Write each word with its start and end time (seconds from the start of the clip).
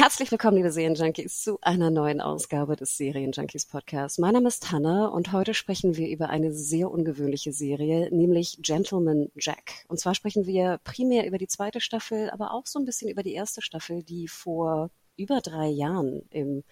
Herzlich 0.00 0.30
willkommen, 0.30 0.56
liebe 0.56 0.72
Serienjunkies, 0.72 1.42
zu 1.42 1.58
einer 1.60 1.90
neuen 1.90 2.22
Ausgabe 2.22 2.74
des 2.74 2.96
Serienjunkies 2.96 3.66
Podcasts. 3.66 4.16
Mein 4.16 4.32
Name 4.32 4.48
ist 4.48 4.72
Hanna 4.72 5.08
und 5.08 5.32
heute 5.32 5.52
sprechen 5.52 5.94
wir 5.94 6.08
über 6.08 6.30
eine 6.30 6.54
sehr 6.54 6.90
ungewöhnliche 6.90 7.52
Serie, 7.52 8.08
nämlich 8.10 8.56
Gentleman 8.62 9.28
Jack. 9.36 9.84
Und 9.88 10.00
zwar 10.00 10.14
sprechen 10.14 10.46
wir 10.46 10.80
primär 10.84 11.26
über 11.26 11.36
die 11.36 11.48
zweite 11.48 11.82
Staffel, 11.82 12.30
aber 12.30 12.54
auch 12.54 12.66
so 12.66 12.78
ein 12.78 12.86
bisschen 12.86 13.10
über 13.10 13.22
die 13.22 13.34
erste 13.34 13.60
Staffel, 13.60 14.02
die 14.02 14.26
vor 14.26 14.88
über 15.20 15.40
drei 15.40 15.68
Jahren 15.68 16.22
im 16.30 16.64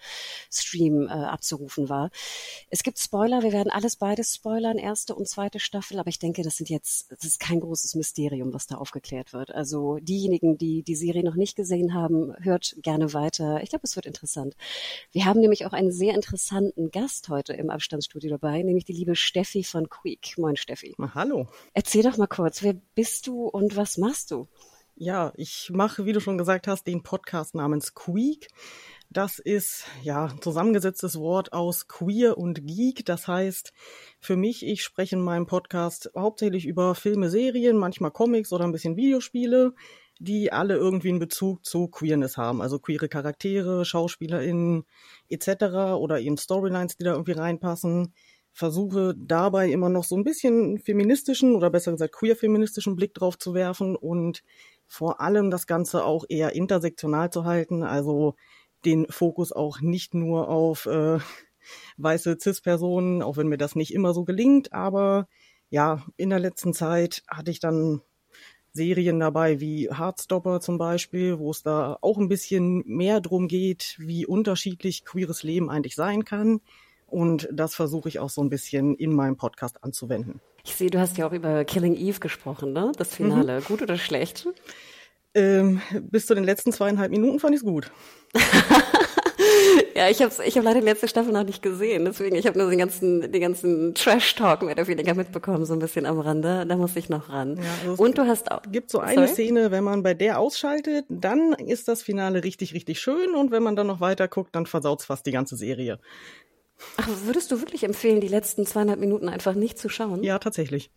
Stream 0.51 1.07
äh, 1.07 1.11
abzurufen 1.11 1.87
war. 1.87 2.09
Es 2.69 2.83
gibt 2.83 2.99
Spoiler, 2.99 3.43
wir 3.43 3.51
werden 3.51 3.71
alles 3.71 3.95
beides 3.95 4.33
spoilern, 4.33 4.77
erste 4.77 5.15
und 5.15 5.27
zweite 5.27 5.59
Staffel, 5.59 5.99
aber 5.99 6.09
ich 6.09 6.19
denke, 6.19 6.41
das 6.41 6.57
sind 6.57 6.69
jetzt, 6.69 7.11
das 7.11 7.23
ist 7.23 7.39
kein 7.39 7.59
großes 7.59 7.95
Mysterium, 7.95 8.53
was 8.53 8.67
da 8.67 8.75
aufgeklärt 8.75 9.33
wird. 9.33 9.53
Also 9.53 9.97
diejenigen, 9.99 10.57
die 10.57 10.83
die 10.83 10.95
Serie 10.95 11.23
noch 11.23 11.35
nicht 11.35 11.55
gesehen 11.55 11.93
haben, 11.93 12.33
hört 12.39 12.75
gerne 12.81 13.13
weiter. 13.13 13.61
Ich 13.61 13.69
glaube, 13.69 13.83
es 13.83 13.95
wird 13.95 14.05
interessant. 14.05 14.55
Wir 15.11 15.25
haben 15.25 15.39
nämlich 15.39 15.65
auch 15.65 15.73
einen 15.73 15.91
sehr 15.91 16.15
interessanten 16.15 16.91
Gast 16.91 17.29
heute 17.29 17.53
im 17.53 17.69
Abstandsstudio 17.69 18.31
dabei, 18.31 18.63
nämlich 18.63 18.85
die 18.85 18.93
liebe 18.93 19.15
Steffi 19.15 19.63
von 19.63 19.89
Quick. 19.89 20.35
Moin 20.37 20.55
Steffi. 20.55 20.95
Hallo. 21.13 21.47
Erzähl 21.73 22.03
doch 22.03 22.17
mal 22.17 22.27
kurz, 22.27 22.63
wer 22.63 22.73
bist 22.95 23.27
du 23.27 23.47
und 23.47 23.75
was 23.75 23.97
machst 23.97 24.31
du? 24.31 24.47
Ja, 25.01 25.31
ich 25.37 25.71
mache, 25.73 26.05
wie 26.05 26.11
du 26.11 26.19
schon 26.19 26.37
gesagt 26.37 26.67
hast, 26.67 26.85
den 26.85 27.03
Podcast 27.03 27.55
namens 27.55 27.93
Queek. 27.93 28.49
Das 29.09 29.39
ist 29.39 29.85
ja 30.03 30.25
ein 30.25 30.41
zusammengesetztes 30.41 31.17
Wort 31.17 31.53
aus 31.53 31.87
queer 31.87 32.37
und 32.37 32.67
geek. 32.67 33.05
Das 33.05 33.25
heißt, 33.25 33.71
für 34.19 34.35
mich, 34.35 34.65
ich 34.65 34.83
spreche 34.83 35.15
in 35.15 35.21
meinem 35.21 35.45
Podcast 35.45 36.11
hauptsächlich 36.17 36.65
über 36.65 36.95
Filme, 36.95 37.29
Serien, 37.29 37.77
manchmal 37.77 38.11
Comics 38.11 38.51
oder 38.51 38.65
ein 38.65 38.73
bisschen 38.73 38.97
Videospiele, 38.97 39.73
die 40.19 40.51
alle 40.51 40.75
irgendwie 40.75 41.11
einen 41.11 41.19
Bezug 41.19 41.65
zu 41.65 41.87
Queerness 41.87 42.35
haben. 42.35 42.61
Also 42.61 42.77
queere 42.77 43.07
Charaktere, 43.07 43.85
SchauspielerInnen 43.85 44.83
etc. 45.29 45.95
oder 45.97 46.19
eben 46.19 46.35
Storylines, 46.35 46.97
die 46.97 47.05
da 47.05 47.13
irgendwie 47.13 47.31
reinpassen. 47.31 48.13
Versuche 48.51 49.15
dabei 49.17 49.69
immer 49.69 49.87
noch 49.87 50.03
so 50.03 50.17
ein 50.17 50.25
bisschen 50.25 50.79
feministischen 50.79 51.55
oder 51.55 51.69
besser 51.69 51.93
gesagt 51.93 52.13
queer-feministischen 52.13 52.97
Blick 52.97 53.13
drauf 53.13 53.37
zu 53.37 53.53
werfen 53.53 53.95
und 53.95 54.43
vor 54.89 55.21
allem 55.21 55.51
das 55.51 55.67
Ganze 55.67 56.03
auch 56.03 56.25
eher 56.27 56.53
intersektional 56.55 57.31
zu 57.31 57.45
halten, 57.45 57.83
also 57.83 58.35
den 58.83 59.05
Fokus 59.09 59.51
auch 59.53 59.79
nicht 59.79 60.13
nur 60.13 60.49
auf 60.49 60.87
äh, 60.87 61.19
weiße 61.97 62.37
CIS-Personen, 62.39 63.21
auch 63.21 63.37
wenn 63.37 63.47
mir 63.47 63.57
das 63.57 63.75
nicht 63.75 63.93
immer 63.93 64.13
so 64.13 64.25
gelingt, 64.25 64.73
aber 64.73 65.27
ja, 65.69 66.03
in 66.17 66.31
der 66.31 66.39
letzten 66.39 66.73
Zeit 66.73 67.23
hatte 67.29 67.51
ich 67.51 67.59
dann 67.59 68.01
Serien 68.73 69.19
dabei 69.19 69.59
wie 69.59 69.89
Heartstopper 69.89 70.59
zum 70.59 70.77
Beispiel, 70.77 71.37
wo 71.37 71.51
es 71.51 71.61
da 71.63 71.97
auch 72.01 72.17
ein 72.17 72.27
bisschen 72.27 72.83
mehr 72.85 73.21
drum 73.21 73.47
geht, 73.47 73.95
wie 73.99 74.25
unterschiedlich 74.25 75.05
queeres 75.05 75.43
Leben 75.43 75.69
eigentlich 75.69 75.95
sein 75.95 76.25
kann. 76.25 76.61
Und 77.05 77.47
das 77.51 77.75
versuche 77.75 78.09
ich 78.09 78.19
auch 78.19 78.29
so 78.29 78.41
ein 78.41 78.49
bisschen 78.49 78.95
in 78.95 79.13
meinem 79.13 79.37
Podcast 79.37 79.83
anzuwenden. 79.83 80.41
Ich 80.63 80.75
sehe, 80.75 80.89
du 80.89 80.99
hast 80.99 81.17
ja 81.17 81.27
auch 81.27 81.33
über 81.33 81.65
Killing 81.65 81.95
Eve 81.95 82.19
gesprochen, 82.19 82.73
ne? 82.73 82.91
Das 82.97 83.15
Finale. 83.15 83.59
Mhm. 83.59 83.63
Gut 83.65 83.81
oder 83.81 83.97
schlecht? 83.97 84.47
Ähm, 85.35 85.81
bis 86.01 86.25
zu 86.25 86.35
den 86.35 86.43
letzten 86.43 86.71
zweieinhalb 86.71 87.11
Minuten 87.11 87.39
fand 87.39 87.53
ich 87.53 87.61
es 87.61 87.65
gut. 87.65 87.91
ja, 89.95 90.09
ich 90.09 90.21
habe 90.21 90.33
ich 90.43 90.57
hab 90.57 90.63
leider 90.63 90.79
die 90.79 90.85
letzte 90.85 91.07
Staffel 91.07 91.31
noch 91.31 91.43
nicht 91.43 91.61
gesehen, 91.61 92.05
deswegen 92.05 92.35
ich 92.35 92.47
habe 92.47 92.57
nur 92.57 92.69
den 92.69 92.79
ganzen 92.79 93.31
den 93.31 93.41
ganzen 93.41 93.93
Trash 93.93 94.35
Talk 94.35 94.61
mehr 94.63 94.73
oder 94.73 94.87
weniger 94.87 95.13
mitbekommen, 95.13 95.65
so 95.65 95.73
ein 95.73 95.79
bisschen 95.79 96.05
am 96.05 96.19
Rande. 96.19 96.65
Da 96.67 96.75
muss 96.77 96.95
ich 96.95 97.09
noch 97.09 97.29
ran. 97.29 97.57
Ja, 97.57 97.89
also 97.89 98.03
Und 98.03 98.17
du 98.17 98.25
hast 98.25 98.51
auch 98.51 98.61
gibt 98.71 98.89
so 98.89 98.99
eine 98.99 99.27
Sorry? 99.27 99.33
Szene, 99.33 99.71
wenn 99.71 99.83
man 99.83 100.03
bei 100.03 100.13
der 100.13 100.39
ausschaltet, 100.39 101.05
dann 101.09 101.53
ist 101.53 101.87
das 101.87 102.01
Finale 102.01 102.43
richtig 102.43 102.73
richtig 102.73 102.99
schön 102.99 103.35
und 103.35 103.51
wenn 103.51 103.63
man 103.63 103.75
dann 103.75 103.87
noch 103.87 103.99
weiter 104.01 104.27
guckt, 104.27 104.55
dann 104.55 104.65
versaut's 104.65 105.05
fast 105.05 105.25
die 105.25 105.31
ganze 105.31 105.55
Serie. 105.55 105.99
Ach, 106.97 107.07
würdest 107.23 107.51
du 107.51 107.59
wirklich 107.59 107.83
empfehlen, 107.83 108.21
die 108.21 108.27
letzten 108.27 108.65
zweieinhalb 108.65 108.99
Minuten 108.99 109.29
einfach 109.29 109.53
nicht 109.53 109.77
zu 109.77 109.89
schauen? 109.89 110.23
Ja, 110.23 110.39
tatsächlich. 110.39 110.91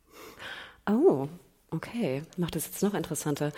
Oh, 0.89 1.29
okay. 1.71 2.23
Macht 2.37 2.57
das 2.57 2.67
jetzt 2.67 2.83
noch 2.83 2.95
interessanter. 2.95 3.53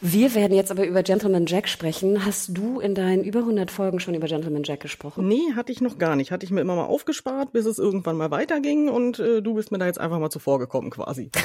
Wir 0.00 0.34
werden 0.34 0.54
jetzt 0.54 0.70
aber 0.70 0.86
über 0.86 1.02
Gentleman 1.02 1.46
Jack 1.46 1.68
sprechen. 1.68 2.24
Hast 2.24 2.56
du 2.56 2.80
in 2.80 2.94
deinen 2.94 3.24
über 3.24 3.40
100 3.40 3.70
Folgen 3.70 4.00
schon 4.00 4.14
über 4.14 4.26
Gentleman 4.26 4.62
Jack 4.64 4.80
gesprochen? 4.80 5.28
Nee, 5.28 5.52
hatte 5.56 5.72
ich 5.72 5.80
noch 5.80 5.98
gar 5.98 6.16
nicht. 6.16 6.30
Hatte 6.30 6.44
ich 6.44 6.50
mir 6.50 6.60
immer 6.60 6.76
mal 6.76 6.86
aufgespart, 6.86 7.52
bis 7.52 7.66
es 7.66 7.78
irgendwann 7.78 8.16
mal 8.16 8.30
weiterging 8.30 8.88
und 8.88 9.18
äh, 9.18 9.42
du 9.42 9.54
bist 9.54 9.72
mir 9.72 9.78
da 9.78 9.86
jetzt 9.86 10.00
einfach 10.00 10.18
mal 10.18 10.30
zuvor 10.30 10.58
gekommen 10.58 10.90
quasi. 10.90 11.30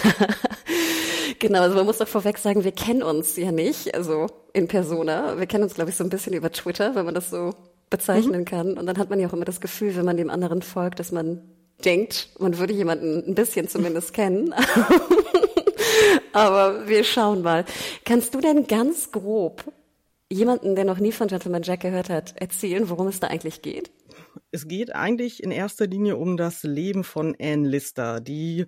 Genau, 1.40 1.62
also 1.62 1.76
man 1.76 1.86
muss 1.86 1.98
doch 1.98 2.08
vorweg 2.08 2.38
sagen, 2.38 2.64
wir 2.64 2.72
kennen 2.72 3.04
uns 3.04 3.36
ja 3.36 3.52
nicht, 3.52 3.96
also 3.96 4.28
in 4.54 4.70
Persona. 4.70 5.38
Wir 5.38 5.46
kennen 5.46 5.64
uns, 5.66 5.74
glaube 5.74 5.90
ich, 5.90 5.96
so 5.98 6.04
ein 6.04 6.10
bisschen 6.10 6.34
über 6.34 6.52
Twitter, 6.52 6.96
wenn 6.96 7.04
man 7.04 7.14
das 7.14 7.30
so 7.30 7.54
bezeichnen 7.94 8.42
mhm. 8.42 8.46
kann. 8.46 8.78
Und 8.78 8.88
dann 8.88 8.98
hat 8.98 9.12
man 9.12 9.20
ja 9.20 9.28
auch 9.28 9.34
immer 9.34 9.46
das 9.46 9.62
Gefühl, 9.62 9.96
wenn 9.96 10.06
man 10.06 10.18
dem 10.18 10.32
anderen 10.32 10.64
folgt, 10.64 11.00
dass 11.00 11.12
man 11.12 11.44
denkt, 11.86 12.30
man 12.40 12.58
würde 12.58 12.74
jemanden 12.74 13.24
ein 13.28 13.36
bisschen 13.36 13.68
zumindest 13.68 14.14
kennen. 14.16 14.54
Aber 16.34 16.88
wir 16.88 17.04
schauen 17.04 17.44
mal. 17.44 17.66
Kannst 18.04 18.34
du 18.34 18.42
denn 18.42 18.66
ganz 18.66 19.12
grob 19.12 19.72
jemanden, 20.32 20.76
der 20.76 20.86
noch 20.86 20.98
nie 20.98 21.12
von 21.12 21.28
Gentleman 21.28 21.62
Jack 21.62 21.82
gehört 21.82 22.10
hat, 22.10 22.34
erzählen, 22.38 22.90
worum 22.90 23.08
es 23.08 23.20
da 23.20 23.28
eigentlich 23.28 23.62
geht? 23.62 23.92
Es 24.50 24.68
geht 24.68 24.96
eigentlich 24.96 25.44
in 25.44 25.52
erster 25.52 25.86
Linie 25.86 26.18
um 26.18 26.36
das 26.36 26.64
Leben 26.64 27.04
von 27.04 27.36
Anne 27.40 27.68
Lister, 27.68 28.22
die 28.22 28.66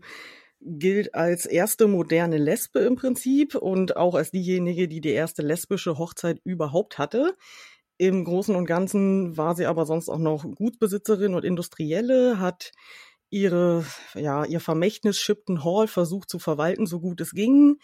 gilt 0.61 1.15
als 1.15 1.47
erste 1.47 1.87
moderne 1.87 2.37
Lesbe 2.37 2.79
im 2.79 2.95
Prinzip 2.95 3.55
und 3.55 3.97
auch 3.97 4.13
als 4.13 4.29
diejenige, 4.29 4.87
die 4.87 5.01
die 5.01 5.09
erste 5.09 5.41
lesbische 5.41 5.97
Hochzeit 5.97 6.39
überhaupt 6.43 6.99
hatte. 6.99 7.35
Im 7.97 8.25
Großen 8.25 8.55
und 8.55 8.65
Ganzen 8.65 9.37
war 9.37 9.55
sie 9.55 9.65
aber 9.65 9.85
sonst 9.85 10.09
auch 10.09 10.19
noch 10.19 10.43
Gutsbesitzerin 10.43 11.33
und 11.33 11.45
Industrielle, 11.45 12.39
hat 12.39 12.71
ihre, 13.29 13.85
ja, 14.13 14.45
ihr 14.45 14.59
Vermächtnis 14.59 15.17
Shipton 15.17 15.63
Hall 15.63 15.87
versucht 15.87 16.29
zu 16.29 16.39
verwalten, 16.39 16.85
so 16.85 16.99
gut 16.99 17.21
es 17.21 17.31
ging. 17.31 17.77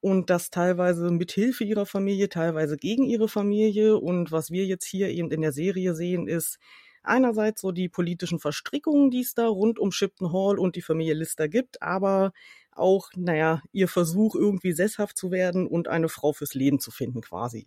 Und 0.00 0.30
das 0.30 0.50
teilweise 0.50 1.10
mit 1.10 1.32
Hilfe 1.32 1.64
ihrer 1.64 1.86
Familie, 1.86 2.28
teilweise 2.28 2.76
gegen 2.76 3.04
ihre 3.04 3.28
Familie. 3.28 3.98
Und 3.98 4.30
was 4.30 4.50
wir 4.50 4.64
jetzt 4.64 4.86
hier 4.86 5.08
eben 5.08 5.30
in 5.30 5.40
der 5.40 5.52
Serie 5.52 5.94
sehen, 5.94 6.28
ist 6.28 6.58
einerseits 7.02 7.60
so 7.60 7.72
die 7.72 7.88
politischen 7.88 8.38
Verstrickungen, 8.38 9.10
die 9.10 9.20
es 9.20 9.34
da 9.34 9.48
rund 9.48 9.78
um 9.78 9.92
Shipton 9.92 10.32
Hall 10.32 10.58
und 10.58 10.76
die 10.76 10.82
Familie 10.82 11.14
Lister 11.14 11.48
gibt, 11.48 11.82
aber 11.82 12.32
auch, 12.72 13.10
naja, 13.16 13.62
ihr 13.72 13.88
Versuch, 13.88 14.34
irgendwie 14.34 14.72
sesshaft 14.72 15.16
zu 15.16 15.30
werden 15.30 15.66
und 15.66 15.88
eine 15.88 16.08
Frau 16.08 16.32
fürs 16.32 16.54
Leben 16.54 16.78
zu 16.78 16.90
finden, 16.90 17.20
quasi. 17.20 17.66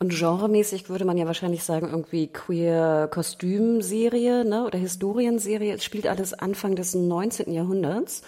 Und 0.00 0.10
genremäßig 0.10 0.88
würde 0.88 1.04
man 1.04 1.18
ja 1.18 1.26
wahrscheinlich 1.26 1.64
sagen, 1.64 1.88
irgendwie 1.90 2.28
queer 2.28 3.08
Kostümserie, 3.12 4.44
ne, 4.44 4.64
oder 4.64 4.78
Historienserie. 4.78 5.74
Es 5.74 5.84
spielt 5.84 6.06
alles 6.06 6.34
Anfang 6.34 6.76
des 6.76 6.94
19. 6.94 7.52
Jahrhunderts. 7.52 8.22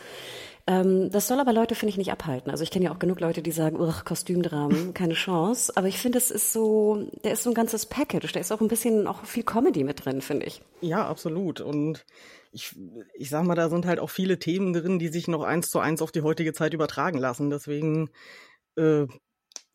Ähm, 0.66 1.10
das 1.10 1.28
soll 1.28 1.38
aber 1.38 1.52
Leute, 1.52 1.76
finde 1.76 1.90
ich, 1.90 1.96
nicht 1.96 2.12
abhalten. 2.12 2.50
Also 2.50 2.64
ich 2.64 2.70
kenne 2.70 2.86
ja 2.86 2.92
auch 2.92 2.98
genug 2.98 3.20
Leute, 3.20 3.40
die 3.40 3.52
sagen, 3.52 3.80
Ugh, 3.80 4.04
Kostümdramen, 4.04 4.94
keine 4.94 5.14
Chance. 5.14 5.72
Aber 5.76 5.86
ich 5.86 5.98
finde, 5.98 6.18
es 6.18 6.30
ist 6.30 6.52
so, 6.52 7.06
der 7.24 7.32
ist 7.32 7.44
so 7.44 7.50
ein 7.50 7.54
ganzes 7.54 7.86
Package. 7.86 8.32
Da 8.32 8.40
ist 8.40 8.50
auch 8.50 8.60
ein 8.60 8.68
bisschen 8.68 9.06
auch 9.06 9.24
viel 9.24 9.44
Comedy 9.44 9.84
mit 9.84 10.04
drin, 10.04 10.22
finde 10.22 10.46
ich. 10.46 10.62
Ja, 10.80 11.06
absolut. 11.06 11.60
Und 11.60 12.04
ich, 12.52 12.74
ich 13.14 13.30
sag 13.30 13.44
mal, 13.44 13.54
da 13.54 13.68
sind 13.68 13.86
halt 13.86 14.00
auch 14.00 14.10
viele 14.10 14.38
Themen 14.40 14.72
drin, 14.72 14.98
die 14.98 15.08
sich 15.08 15.28
noch 15.28 15.42
eins 15.42 15.70
zu 15.70 15.78
eins 15.78 16.02
auf 16.02 16.10
die 16.10 16.22
heutige 16.22 16.52
Zeit 16.52 16.74
übertragen 16.74 17.18
lassen. 17.18 17.48
Deswegen 17.48 18.10
äh, 18.76 19.06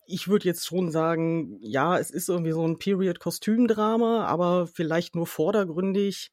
ich 0.06 0.28
würde 0.28 0.46
jetzt 0.46 0.66
schon 0.66 0.90
sagen, 0.90 1.58
ja, 1.60 1.98
es 1.98 2.10
ist 2.10 2.28
irgendwie 2.28 2.52
so 2.52 2.66
ein 2.66 2.78
Period-Kostümdrama, 2.78 4.24
aber 4.26 4.66
vielleicht 4.66 5.14
nur 5.14 5.26
vordergründig, 5.26 6.30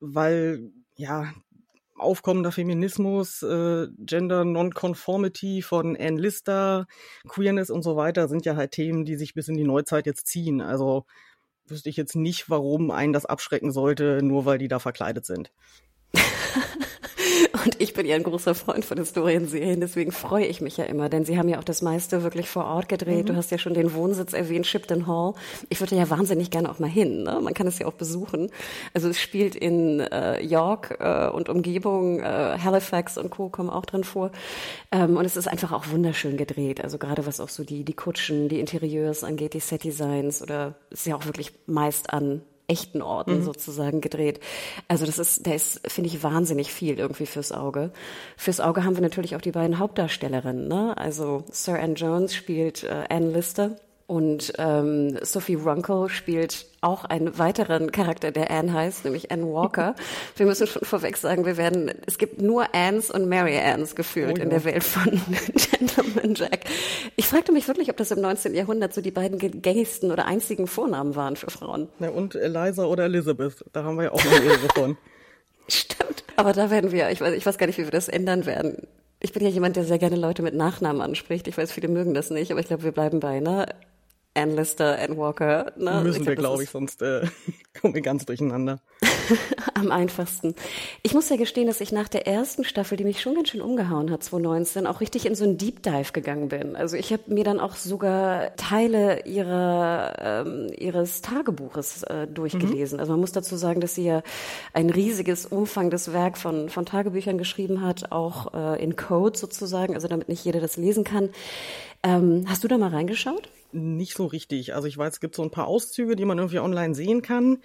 weil, 0.00 0.70
ja, 0.96 1.32
aufkommender 1.98 2.52
Feminismus, 2.52 3.42
äh, 3.42 3.88
Gender 3.98 4.44
Non-Conformity 4.44 5.62
von 5.62 5.96
Anne 5.96 6.20
Lister, 6.20 6.86
Queerness 7.28 7.70
und 7.70 7.82
so 7.82 7.96
weiter 7.96 8.28
sind 8.28 8.44
ja 8.44 8.56
halt 8.56 8.72
Themen, 8.72 9.04
die 9.04 9.16
sich 9.16 9.34
bis 9.34 9.48
in 9.48 9.56
die 9.56 9.64
Neuzeit 9.64 10.06
jetzt 10.06 10.26
ziehen. 10.26 10.60
Also 10.60 11.06
wüsste 11.66 11.88
ich 11.88 11.96
jetzt 11.96 12.14
nicht, 12.14 12.50
warum 12.50 12.90
einen 12.90 13.12
das 13.12 13.26
abschrecken 13.26 13.72
sollte, 13.72 14.20
nur 14.22 14.44
weil 14.44 14.58
die 14.58 14.68
da 14.68 14.78
verkleidet 14.78 15.24
sind. 15.26 15.52
Und 17.66 17.82
ich 17.82 17.94
bin 17.94 18.06
ja 18.06 18.14
ein 18.14 18.22
großer 18.22 18.54
Freund 18.54 18.84
von 18.84 18.96
Historienserien, 18.96 19.80
deswegen 19.80 20.12
freue 20.12 20.46
ich 20.46 20.60
mich 20.60 20.76
ja 20.76 20.84
immer, 20.84 21.08
denn 21.08 21.24
sie 21.24 21.36
haben 21.36 21.48
ja 21.48 21.58
auch 21.58 21.64
das 21.64 21.82
meiste 21.82 22.22
wirklich 22.22 22.48
vor 22.48 22.64
Ort 22.64 22.88
gedreht. 22.88 23.24
Mhm. 23.24 23.26
Du 23.26 23.36
hast 23.36 23.50
ja 23.50 23.58
schon 23.58 23.74
den 23.74 23.92
Wohnsitz 23.92 24.34
erwähnt, 24.34 24.68
Shipton 24.68 25.08
Hall. 25.08 25.34
Ich 25.68 25.80
würde 25.80 25.96
ja 25.96 26.08
wahnsinnig 26.08 26.52
gerne 26.52 26.70
auch 26.70 26.78
mal 26.78 26.88
hin. 26.88 27.24
Ne? 27.24 27.40
Man 27.42 27.54
kann 27.54 27.66
es 27.66 27.80
ja 27.80 27.88
auch 27.88 27.94
besuchen. 27.94 28.52
Also 28.94 29.08
es 29.08 29.20
spielt 29.20 29.56
in 29.56 29.98
äh, 29.98 30.40
York 30.44 30.98
äh, 31.00 31.26
und 31.26 31.48
Umgebung, 31.48 32.20
äh, 32.20 32.24
Halifax 32.62 33.18
und 33.18 33.30
Co. 33.30 33.48
kommen 33.48 33.70
auch 33.70 33.84
drin 33.84 34.04
vor. 34.04 34.30
Ähm, 34.92 35.16
und 35.16 35.24
es 35.24 35.36
ist 35.36 35.48
einfach 35.48 35.72
auch 35.72 35.88
wunderschön 35.90 36.36
gedreht. 36.36 36.84
Also 36.84 36.98
gerade 36.98 37.26
was 37.26 37.40
auch 37.40 37.48
so 37.48 37.64
die, 37.64 37.82
die 37.82 37.94
Kutschen, 37.94 38.48
die 38.48 38.60
Interieurs 38.60 39.24
angeht, 39.24 39.54
die 39.54 39.60
Set-Designs 39.60 40.40
oder 40.40 40.76
ist 40.90 41.04
ja 41.04 41.16
auch 41.16 41.26
wirklich 41.26 41.50
meist 41.66 42.12
an 42.12 42.42
echten 42.68 43.02
Orten 43.02 43.38
mhm. 43.38 43.42
sozusagen 43.44 44.00
gedreht. 44.00 44.40
Also 44.88 45.06
das 45.06 45.18
ist, 45.18 45.46
da 45.46 45.54
ist, 45.54 45.80
finde 45.86 46.08
ich, 46.08 46.22
wahnsinnig 46.22 46.72
viel 46.72 46.98
irgendwie 46.98 47.26
fürs 47.26 47.52
Auge. 47.52 47.92
Fürs 48.36 48.60
Auge 48.60 48.84
haben 48.84 48.96
wir 48.96 49.02
natürlich 49.02 49.36
auch 49.36 49.40
die 49.40 49.52
beiden 49.52 49.78
Hauptdarstellerinnen. 49.78 50.68
Ne? 50.68 50.96
Also 50.96 51.44
Sir 51.50 51.78
Anne 51.80 51.94
Jones 51.94 52.34
spielt 52.34 52.84
äh, 52.84 53.04
Anne 53.08 53.30
Lister 53.30 53.76
und 54.06 54.52
ähm, 54.58 55.18
Sophie 55.22 55.56
Runkle 55.56 56.08
spielt 56.08 56.66
auch 56.80 57.04
einen 57.04 57.38
weiteren 57.38 57.90
Charakter, 57.90 58.30
der 58.30 58.52
Anne 58.52 58.72
heißt, 58.72 59.04
nämlich 59.04 59.32
Anne 59.32 59.46
Walker. 59.46 59.96
wir 60.36 60.46
müssen 60.46 60.68
schon 60.68 60.82
vorweg 60.82 61.16
sagen, 61.16 61.44
wir 61.44 61.56
werden, 61.56 61.90
es 62.06 62.16
gibt 62.16 62.40
nur 62.40 62.72
Anns 62.72 63.10
und 63.10 63.28
Mary 63.28 63.58
Anns 63.58 63.96
gefühlt 63.96 64.34
oh, 64.34 64.36
ja. 64.36 64.44
in 64.44 64.50
der 64.50 64.64
Welt 64.64 64.84
von 64.84 65.10
Gentleman 65.54 66.34
Jack. 66.34 66.60
Ich 67.16 67.26
fragte 67.26 67.50
mich 67.50 67.66
wirklich, 67.66 67.90
ob 67.90 67.96
das 67.96 68.12
im 68.12 68.20
19. 68.20 68.54
Jahrhundert 68.54 68.94
so 68.94 69.00
die 69.00 69.10
beiden 69.10 69.38
gängigsten 69.38 70.12
oder 70.12 70.26
einzigen 70.26 70.68
Vornamen 70.68 71.16
waren 71.16 71.34
für 71.34 71.50
Frauen. 71.50 71.88
Ja, 71.98 72.10
und 72.10 72.36
Eliza 72.36 72.84
oder 72.84 73.04
Elizabeth, 73.04 73.64
da 73.72 73.82
haben 73.82 73.96
wir 73.96 74.04
ja 74.04 74.12
auch 74.12 74.24
noch 74.24 74.40
mehrere 74.40 74.68
von. 74.72 74.96
Stimmt, 75.68 76.22
aber 76.36 76.52
da 76.52 76.70
werden 76.70 76.92
wir, 76.92 77.10
ich 77.10 77.20
weiß, 77.20 77.34
ich 77.34 77.44
weiß 77.44 77.58
gar 77.58 77.66
nicht, 77.66 77.78
wie 77.78 77.84
wir 77.84 77.90
das 77.90 78.08
ändern 78.08 78.46
werden. 78.46 78.86
Ich 79.18 79.32
bin 79.32 79.42
ja 79.42 79.48
jemand, 79.48 79.74
der 79.74 79.82
sehr 79.82 79.98
gerne 79.98 80.14
Leute 80.14 80.42
mit 80.42 80.54
Nachnamen 80.54 81.02
anspricht. 81.02 81.48
Ich 81.48 81.58
weiß, 81.58 81.72
viele 81.72 81.88
mögen 81.88 82.14
das 82.14 82.30
nicht, 82.30 82.52
aber 82.52 82.60
ich 82.60 82.68
glaube, 82.68 82.84
wir 82.84 82.92
bleiben 82.92 83.18
bei, 83.18 83.40
ne? 83.40 83.66
Ann 84.36 84.54
Lister, 84.54 84.98
Ann 84.98 85.16
Walker. 85.16 85.72
Ne? 85.76 86.02
Müssen 86.04 86.22
ich 86.22 86.28
wir, 86.28 86.36
glaube 86.36 86.62
ich, 86.62 86.70
sonst 86.70 87.00
äh, 87.00 87.26
kommen 87.80 87.94
wir 87.94 88.02
ganz 88.02 88.26
durcheinander. 88.26 88.80
Am 89.74 89.90
einfachsten. 89.90 90.54
Ich 91.02 91.14
muss 91.14 91.28
ja 91.30 91.36
gestehen, 91.36 91.66
dass 91.66 91.80
ich 91.80 91.90
nach 91.90 92.08
der 92.08 92.26
ersten 92.26 92.64
Staffel, 92.64 92.98
die 92.98 93.04
mich 93.04 93.20
schon 93.20 93.34
ganz 93.34 93.48
schön 93.48 93.62
umgehauen 93.62 94.10
hat, 94.10 94.22
2019, 94.22 94.86
auch 94.86 95.00
richtig 95.00 95.26
in 95.26 95.34
so 95.34 95.44
einen 95.44 95.56
Deep 95.56 95.82
Dive 95.82 96.12
gegangen 96.12 96.48
bin. 96.48 96.76
Also 96.76 96.96
ich 96.96 97.12
habe 97.12 97.22
mir 97.28 97.44
dann 97.44 97.60
auch 97.60 97.76
sogar 97.76 98.54
Teile 98.56 99.24
ihrer, 99.24 100.44
ähm, 100.46 100.70
ihres 100.76 101.22
Tagebuches 101.22 102.02
äh, 102.04 102.26
durchgelesen. 102.26 102.96
Mhm. 102.96 103.00
Also 103.00 103.12
man 103.12 103.20
muss 103.20 103.32
dazu 103.32 103.56
sagen, 103.56 103.80
dass 103.80 103.94
sie 103.94 104.04
ja 104.04 104.22
ein 104.74 104.90
riesiges, 104.90 105.46
umfangendes 105.46 106.12
Werk 106.12 106.36
von, 106.36 106.68
von 106.68 106.84
Tagebüchern 106.84 107.38
geschrieben 107.38 107.80
hat, 107.80 108.12
auch 108.12 108.52
äh, 108.52 108.82
in 108.82 108.96
Code 108.96 109.38
sozusagen, 109.38 109.94
also 109.94 110.08
damit 110.08 110.28
nicht 110.28 110.44
jeder 110.44 110.60
das 110.60 110.76
lesen 110.76 111.04
kann. 111.04 111.30
Ähm, 112.02 112.44
hast 112.48 112.62
du 112.64 112.68
da 112.68 112.76
mal 112.76 112.90
reingeschaut? 112.90 113.48
Nicht 113.72 114.14
so 114.14 114.26
richtig. 114.26 114.74
Also 114.74 114.88
ich 114.88 114.96
weiß, 114.96 115.14
es 115.14 115.20
gibt 115.20 115.34
so 115.34 115.42
ein 115.42 115.50
paar 115.50 115.66
Auszüge, 115.66 116.16
die 116.16 116.24
man 116.24 116.38
irgendwie 116.38 116.60
online 116.60 116.94
sehen 116.94 117.22
kann. 117.22 117.58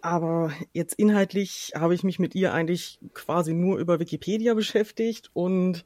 Aber 0.00 0.52
jetzt 0.72 0.94
inhaltlich 0.94 1.72
habe 1.76 1.94
ich 1.94 2.02
mich 2.02 2.18
mit 2.18 2.34
ihr 2.34 2.52
eigentlich 2.52 2.98
quasi 3.14 3.54
nur 3.54 3.78
über 3.78 4.00
Wikipedia 4.00 4.54
beschäftigt 4.54 5.30
und 5.32 5.84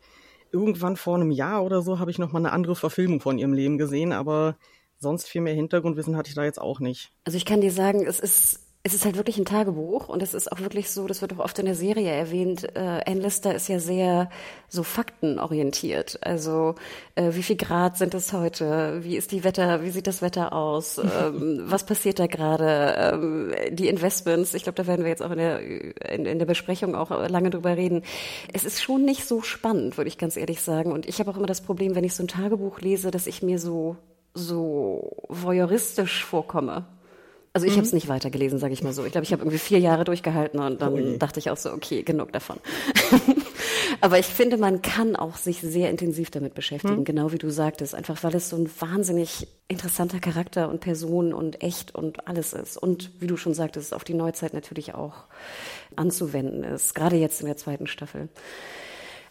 irgendwann 0.52 0.96
vor 0.96 1.16
einem 1.16 1.30
Jahr 1.30 1.62
oder 1.64 1.82
so 1.82 1.98
habe 1.98 2.10
ich 2.10 2.18
noch 2.18 2.32
mal 2.32 2.38
eine 2.38 2.52
andere 2.52 2.76
Verfilmung 2.76 3.20
von 3.20 3.38
ihrem 3.38 3.52
Leben 3.52 3.76
gesehen, 3.76 4.12
aber 4.12 4.56
sonst 4.98 5.28
viel 5.28 5.42
mehr 5.42 5.54
Hintergrundwissen 5.54 6.16
hatte 6.16 6.30
ich 6.30 6.34
da 6.34 6.44
jetzt 6.44 6.60
auch 6.60 6.80
nicht. 6.80 7.12
Also 7.24 7.36
ich 7.36 7.44
kann 7.44 7.60
dir 7.60 7.72
sagen, 7.72 8.06
es 8.06 8.18
ist 8.18 8.65
es 8.86 8.94
ist 8.94 9.04
halt 9.04 9.16
wirklich 9.16 9.36
ein 9.36 9.44
Tagebuch 9.44 10.08
und 10.08 10.22
es 10.22 10.32
ist 10.32 10.52
auch 10.52 10.60
wirklich 10.60 10.92
so, 10.92 11.08
das 11.08 11.20
wird 11.20 11.32
auch 11.32 11.40
oft 11.40 11.58
in 11.58 11.64
der 11.64 11.74
Serie 11.74 12.08
erwähnt, 12.08 12.62
äh, 12.76 13.00
Anne 13.04 13.20
Lister 13.20 13.52
ist 13.52 13.66
ja 13.66 13.80
sehr 13.80 14.30
so 14.68 14.84
faktenorientiert. 14.84 16.20
Also 16.24 16.76
äh, 17.16 17.32
wie 17.32 17.42
viel 17.42 17.56
Grad 17.56 17.96
sind 17.96 18.14
es 18.14 18.32
heute? 18.32 19.02
Wie 19.02 19.16
ist 19.16 19.32
die 19.32 19.42
Wetter? 19.42 19.82
Wie 19.82 19.90
sieht 19.90 20.06
das 20.06 20.22
Wetter 20.22 20.52
aus? 20.52 21.00
Ähm, 21.16 21.62
was 21.64 21.86
passiert 21.86 22.18
da 22.18 22.26
gerade? 22.26 22.94
Ähm, 22.98 23.54
die 23.70 23.88
Investments, 23.88 24.52
ich 24.54 24.64
glaube, 24.64 24.76
da 24.76 24.86
werden 24.86 25.02
wir 25.02 25.08
jetzt 25.08 25.22
auch 25.22 25.30
in 25.30 25.38
der, 25.38 25.60
in, 25.60 26.26
in 26.26 26.38
der 26.38 26.46
Besprechung 26.46 26.94
auch 26.94 27.10
lange 27.28 27.48
drüber 27.48 27.76
reden. 27.76 28.02
Es 28.52 28.64
ist 28.64 28.82
schon 28.82 29.04
nicht 29.04 29.24
so 29.24 29.40
spannend, 29.40 29.96
würde 29.96 30.08
ich 30.08 30.18
ganz 30.18 30.36
ehrlich 30.36 30.60
sagen. 30.60 30.92
Und 30.92 31.06
ich 31.06 31.20
habe 31.20 31.30
auch 31.30 31.36
immer 31.36 31.46
das 31.46 31.62
Problem, 31.62 31.94
wenn 31.94 32.04
ich 32.04 32.14
so 32.14 32.22
ein 32.22 32.28
Tagebuch 32.28 32.80
lese, 32.80 33.10
dass 33.10 33.26
ich 33.26 33.42
mir 33.42 33.58
so 33.58 33.96
so 34.36 35.16
voyeuristisch 35.28 36.24
vorkomme. 36.24 36.84
Also 37.56 37.64
ich 37.64 37.72
mhm. 37.72 37.76
habe 37.76 37.86
es 37.86 37.94
nicht 37.94 38.08
weitergelesen, 38.08 38.58
sage 38.58 38.74
ich 38.74 38.82
mal 38.82 38.92
so. 38.92 39.06
Ich 39.06 39.12
glaube, 39.12 39.24
ich 39.24 39.32
habe 39.32 39.40
irgendwie 39.40 39.56
vier 39.56 39.78
Jahre 39.78 40.04
durchgehalten 40.04 40.60
und 40.60 40.82
dann 40.82 40.92
oh 40.92 41.16
dachte 41.16 41.40
ich 41.40 41.48
auch 41.48 41.56
so, 41.56 41.72
okay, 41.72 42.02
genug 42.02 42.30
davon. 42.30 42.58
Aber 44.02 44.18
ich 44.18 44.26
finde, 44.26 44.58
man 44.58 44.82
kann 44.82 45.16
auch 45.16 45.38
sich 45.38 45.62
sehr 45.62 45.88
intensiv 45.88 46.30
damit 46.30 46.52
beschäftigen, 46.52 46.98
mhm. 46.98 47.04
genau 47.04 47.32
wie 47.32 47.38
du 47.38 47.48
sagtest, 47.48 47.94
einfach 47.94 48.22
weil 48.22 48.34
es 48.34 48.50
so 48.50 48.56
ein 48.56 48.68
wahnsinnig 48.78 49.48
interessanter 49.68 50.20
Charakter 50.20 50.68
und 50.68 50.80
Person 50.80 51.32
und 51.32 51.62
echt 51.62 51.94
und 51.94 52.28
alles 52.28 52.52
ist. 52.52 52.76
Und 52.76 53.10
wie 53.20 53.26
du 53.26 53.38
schon 53.38 53.54
sagtest, 53.54 53.94
auf 53.94 54.04
die 54.04 54.12
Neuzeit 54.12 54.52
natürlich 54.52 54.94
auch 54.94 55.24
anzuwenden 55.96 56.62
ist, 56.62 56.94
gerade 56.94 57.16
jetzt 57.16 57.40
in 57.40 57.46
der 57.46 57.56
zweiten 57.56 57.86
Staffel. 57.86 58.28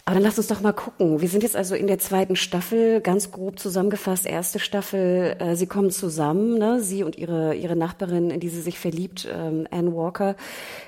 Aber 0.07 0.15
dann 0.15 0.23
lass 0.23 0.37
uns 0.37 0.45
doch 0.45 0.61
mal 0.61 0.71
gucken. 0.71 1.19
Wir 1.19 1.27
sind 1.27 1.41
jetzt 1.41 1.55
also 1.55 1.73
in 1.73 1.87
der 1.87 1.97
zweiten 1.97 2.35
Staffel, 2.35 3.01
ganz 3.01 3.31
grob 3.31 3.57
zusammengefasst. 3.57 4.27
Erste 4.27 4.59
Staffel, 4.59 5.35
äh, 5.39 5.55
sie 5.55 5.65
kommen 5.65 5.89
zusammen, 5.89 6.59
ne? 6.59 6.79
sie 6.79 7.03
und 7.03 7.17
ihre, 7.17 7.55
ihre 7.55 7.75
Nachbarin, 7.75 8.29
in 8.29 8.39
die 8.39 8.49
sie 8.49 8.61
sich 8.61 8.77
verliebt, 8.77 9.27
ähm, 9.31 9.67
Anne 9.71 9.95
Walker. 9.95 10.35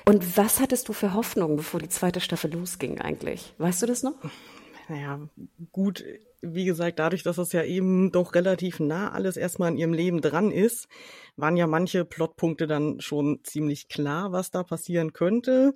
Und 0.06 0.36
was 0.36 0.60
hattest 0.60 0.88
du 0.88 0.92
für 0.92 1.14
Hoffnung, 1.14 1.56
bevor 1.56 1.80
die 1.80 1.88
zweite 1.88 2.20
Staffel 2.20 2.52
losging 2.52 3.00
eigentlich? 3.00 3.54
Weißt 3.58 3.82
du 3.82 3.86
das 3.86 4.04
noch? 4.04 4.14
Naja, 4.88 5.18
gut, 5.72 6.04
wie 6.40 6.64
gesagt, 6.64 7.00
dadurch, 7.00 7.24
dass 7.24 7.38
es 7.38 7.50
ja 7.50 7.64
eben 7.64 8.12
doch 8.12 8.36
relativ 8.36 8.78
nah 8.78 9.10
alles 9.10 9.36
erstmal 9.36 9.72
in 9.72 9.78
ihrem 9.78 9.92
Leben 9.94 10.20
dran 10.20 10.52
ist, 10.52 10.86
waren 11.36 11.56
ja 11.56 11.66
manche 11.66 12.04
Plotpunkte 12.04 12.68
dann 12.68 13.00
schon 13.00 13.40
ziemlich 13.42 13.88
klar, 13.88 14.30
was 14.30 14.52
da 14.52 14.62
passieren 14.62 15.12
könnte. 15.12 15.74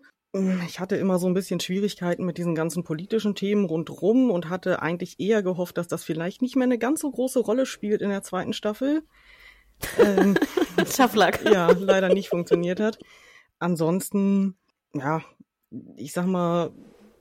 Ich 0.66 0.80
hatte 0.80 0.96
immer 0.96 1.18
so 1.18 1.26
ein 1.26 1.34
bisschen 1.34 1.60
Schwierigkeiten 1.60 2.24
mit 2.24 2.38
diesen 2.38 2.54
ganzen 2.54 2.84
politischen 2.84 3.34
Themen 3.34 3.66
rundrum 3.66 4.30
und 4.30 4.48
hatte 4.48 4.80
eigentlich 4.80 5.20
eher 5.20 5.42
gehofft, 5.42 5.76
dass 5.76 5.88
das 5.88 6.04
vielleicht 6.04 6.40
nicht 6.40 6.56
mehr 6.56 6.64
eine 6.64 6.78
ganz 6.78 7.00
so 7.00 7.10
große 7.10 7.40
Rolle 7.40 7.66
spielt 7.66 8.00
in 8.00 8.08
der 8.08 8.22
zweiten 8.22 8.54
Staffel. 8.54 9.02
Ähm, 9.98 10.36
Schafflack. 10.90 11.44
ja, 11.44 11.70
leider 11.72 12.08
nicht 12.08 12.30
funktioniert 12.30 12.80
hat. 12.80 12.98
Ansonsten, 13.58 14.56
ja, 14.94 15.22
ich 15.96 16.14
sag 16.14 16.26
mal, 16.26 16.70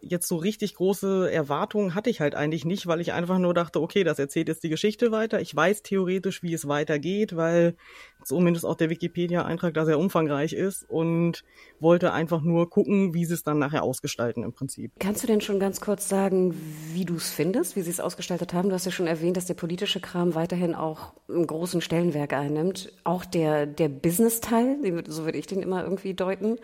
jetzt 0.01 0.27
so 0.27 0.35
richtig 0.35 0.75
große 0.75 1.31
Erwartungen 1.31 1.95
hatte 1.95 2.09
ich 2.09 2.21
halt 2.21 2.35
eigentlich 2.35 2.65
nicht, 2.65 2.87
weil 2.87 3.01
ich 3.01 3.13
einfach 3.13 3.37
nur 3.37 3.53
dachte, 3.53 3.81
okay, 3.81 4.03
das 4.03 4.19
erzählt 4.19 4.47
jetzt 4.47 4.63
die 4.63 4.69
Geschichte 4.69 5.11
weiter. 5.11 5.39
Ich 5.41 5.55
weiß 5.55 5.83
theoretisch, 5.83 6.43
wie 6.43 6.53
es 6.53 6.67
weitergeht, 6.67 7.35
weil 7.35 7.75
zumindest 8.23 8.65
auch 8.65 8.75
der 8.75 8.89
Wikipedia-Eintrag 8.89 9.73
da 9.73 9.85
sehr 9.85 9.99
umfangreich 9.99 10.53
ist 10.53 10.87
und 10.89 11.43
wollte 11.79 12.13
einfach 12.13 12.41
nur 12.41 12.69
gucken, 12.69 13.13
wie 13.13 13.25
sie 13.25 13.33
es 13.33 13.43
dann 13.43 13.59
nachher 13.59 13.83
ausgestalten 13.83 14.43
im 14.43 14.53
Prinzip. 14.53 14.91
Kannst 14.99 15.23
du 15.23 15.27
denn 15.27 15.41
schon 15.41 15.59
ganz 15.59 15.81
kurz 15.81 16.09
sagen, 16.09 16.53
wie 16.93 17.05
du 17.05 17.15
es 17.15 17.29
findest, 17.29 17.75
wie 17.75 17.81
sie 17.81 17.89
es 17.89 17.99
ausgestaltet 17.99 18.53
haben? 18.53 18.69
Du 18.69 18.75
hast 18.75 18.85
ja 18.85 18.91
schon 18.91 19.07
erwähnt, 19.07 19.37
dass 19.37 19.45
der 19.45 19.53
politische 19.55 19.99
Kram 19.99 20.35
weiterhin 20.35 20.75
auch 20.75 21.13
einen 21.29 21.47
großen 21.47 21.81
Stellenwerk 21.81 22.33
einnimmt. 22.33 22.91
Auch 23.03 23.25
der, 23.25 23.65
der 23.65 23.89
Business-Teil, 23.89 24.77
so 25.07 25.25
würde 25.25 25.37
ich 25.37 25.47
den 25.47 25.61
immer 25.61 25.83
irgendwie 25.83 26.13
deuten, 26.13 26.57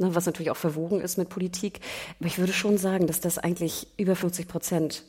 ne, 0.00 0.14
was 0.14 0.26
natürlich 0.26 0.50
auch 0.50 0.56
verwogen 0.56 1.00
ist 1.00 1.18
mit 1.18 1.28
Politik. 1.28 1.80
Aber 2.18 2.26
ich 2.26 2.38
würde 2.38 2.52
schon 2.52 2.78
sagen, 2.78 3.06
dass 3.06 3.20
das 3.20 3.38
eigentlich 3.38 3.86
über 3.96 4.16
50 4.16 4.48
Prozent 4.48 5.04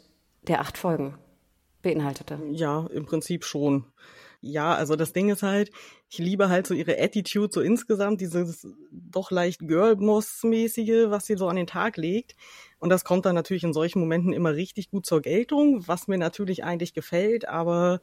der 0.48 0.62
acht 0.62 0.77
Folgen 0.77 1.17
beinhaltete. 1.81 2.39
Ja, 2.51 2.88
im 2.93 3.05
Prinzip 3.05 3.43
schon. 3.43 3.86
Ja, 4.43 4.74
also 4.74 4.95
das 4.95 5.13
Ding 5.13 5.29
ist 5.29 5.43
halt, 5.43 5.71
ich 6.10 6.17
liebe 6.17 6.50
halt 6.50 6.65
so 6.65 6.74
ihre 6.74 7.00
Attitude 7.00 7.53
so 7.53 7.62
insgesamt, 7.62 8.21
dieses 8.21 8.67
doch 8.91 9.29
leicht 9.29 9.67
Girl-Moss-mäßige, 9.67 11.10
was 11.10 11.27
sie 11.27 11.38
so 11.38 11.48
an 11.48 11.55
den 11.55 11.67
Tag 11.67 11.95
legt. 11.98 12.36
Und 12.79 12.89
das 12.89 13.03
kommt 13.03 13.25
dann 13.27 13.36
natürlich 13.36 13.63
in 13.63 13.74
solchen 13.74 14.00
Momenten 14.00 14.33
immer 14.33 14.55
richtig 14.55 14.89
gut 14.89 15.05
zur 15.05 15.21
Geltung, 15.21 15.88
was 15.88 16.07
mir 16.07 16.17
natürlich 16.17 16.63
eigentlich 16.63 16.95
gefällt, 16.95 17.48
aber 17.48 18.01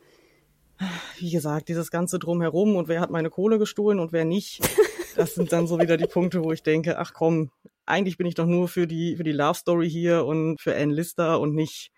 wie 1.19 1.31
gesagt, 1.31 1.69
dieses 1.69 1.91
ganze 1.91 2.21
drumherum 2.21 2.77
und 2.77 2.87
wer 2.87 3.01
hat 3.01 3.11
meine 3.11 3.31
Kohle 3.31 3.59
gestohlen 3.59 3.99
und 3.99 4.13
wer 4.13 4.25
nicht, 4.25 4.61
das 5.19 5.35
sind 5.35 5.53
dann 5.53 5.67
so 5.67 5.79
wieder 5.81 5.97
die 5.97 6.07
Punkte, 6.07 6.45
wo 6.45 6.53
ich 6.53 6.63
denke, 6.63 6.99
ach 6.99 7.13
komm, 7.13 7.51
eigentlich 7.87 8.17
bin 8.17 8.27
ich 8.27 8.35
doch 8.35 8.47
nur 8.47 8.69
für 8.69 8.87
die, 8.87 9.17
für 9.17 9.25
die 9.25 9.33
Love 9.33 9.59
Story 9.59 9.91
hier 9.91 10.25
und 10.25 10.61
für 10.61 10.75
Anne 10.75 10.95
Lister 10.95 11.41
und 11.41 11.55
nicht 11.55 11.91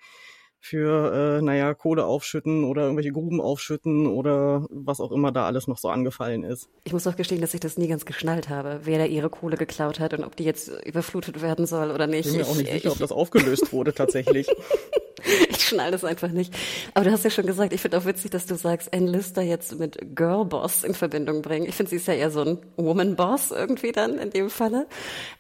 für, 0.63 1.39
äh, 1.39 1.43
naja, 1.43 1.73
Kohle 1.75 2.05
aufschütten 2.05 2.65
oder 2.65 2.83
irgendwelche 2.83 3.13
Gruben 3.13 3.41
aufschütten 3.41 4.07
oder 4.07 4.67
was 4.71 5.01
auch 5.01 5.11
immer 5.11 5.33
da 5.33 5.47
alles 5.47 5.67
noch 5.67 5.79
so 5.79 5.89
angefallen 5.89 6.45
ist. 6.45 6.69
Ich 6.85 6.93
muss 6.93 7.05
doch 7.05 7.17
gestehen, 7.17 7.41
dass 7.41 7.55
ich 7.55 7.61
das 7.61 7.79
nie 7.79 7.89
ganz 7.89 8.05
geschnallt 8.05 8.49
habe, 8.51 8.81
wer 8.85 8.99
da 8.99 9.05
ihre 9.07 9.31
Kohle 9.31 9.57
geklaut 9.57 10.01
hat 10.01 10.13
und 10.13 10.25
ob 10.25 10.37
die 10.37 10.45
jetzt 10.45 10.71
überflutet 10.85 11.41
werden 11.41 11.67
soll 11.67 11.91
oder 11.91 12.07
nicht. 12.07 12.27
Ich 12.27 12.33
bin 12.33 12.43
mir 12.43 12.47
auch 12.47 12.57
nicht 12.57 12.71
sicher, 12.71 12.93
ob 12.93 12.99
das 12.99 13.13
aufgelöst 13.13 13.73
wurde 13.73 13.95
tatsächlich. 13.95 14.49
Ich 15.51 15.67
schnall 15.67 15.91
das 15.91 16.05
einfach 16.05 16.31
nicht. 16.31 16.55
Aber 16.95 17.05
du 17.05 17.13
hast 17.13 17.25
ja 17.25 17.31
schon 17.31 17.47
gesagt, 17.47 17.73
ich 17.73 17.81
finde 17.81 17.99
auch 17.99 18.05
witzig, 18.05 18.31
dass 18.31 18.47
du 18.47 18.57
sagst, 18.57 18.93
Ann 18.95 19.07
Lister 19.07 19.43
jetzt 19.43 19.79
mit 19.79 20.17
Girlboss 20.17 20.85
in 20.85 20.95
Verbindung 20.95 21.43
bringen. 21.43 21.67
Ich 21.67 21.75
finde, 21.75 21.91
sie 21.91 21.97
ist 21.97 22.09
ja 22.09 22.15
eher 22.15 22.31
so 22.31 22.43
ein 22.43 22.59
Woman-Boss 22.77 23.51
irgendwie 23.51 23.93
dann 23.93 24.19
in 24.19 24.31
dem 24.31 24.51
Falle. 24.51 24.87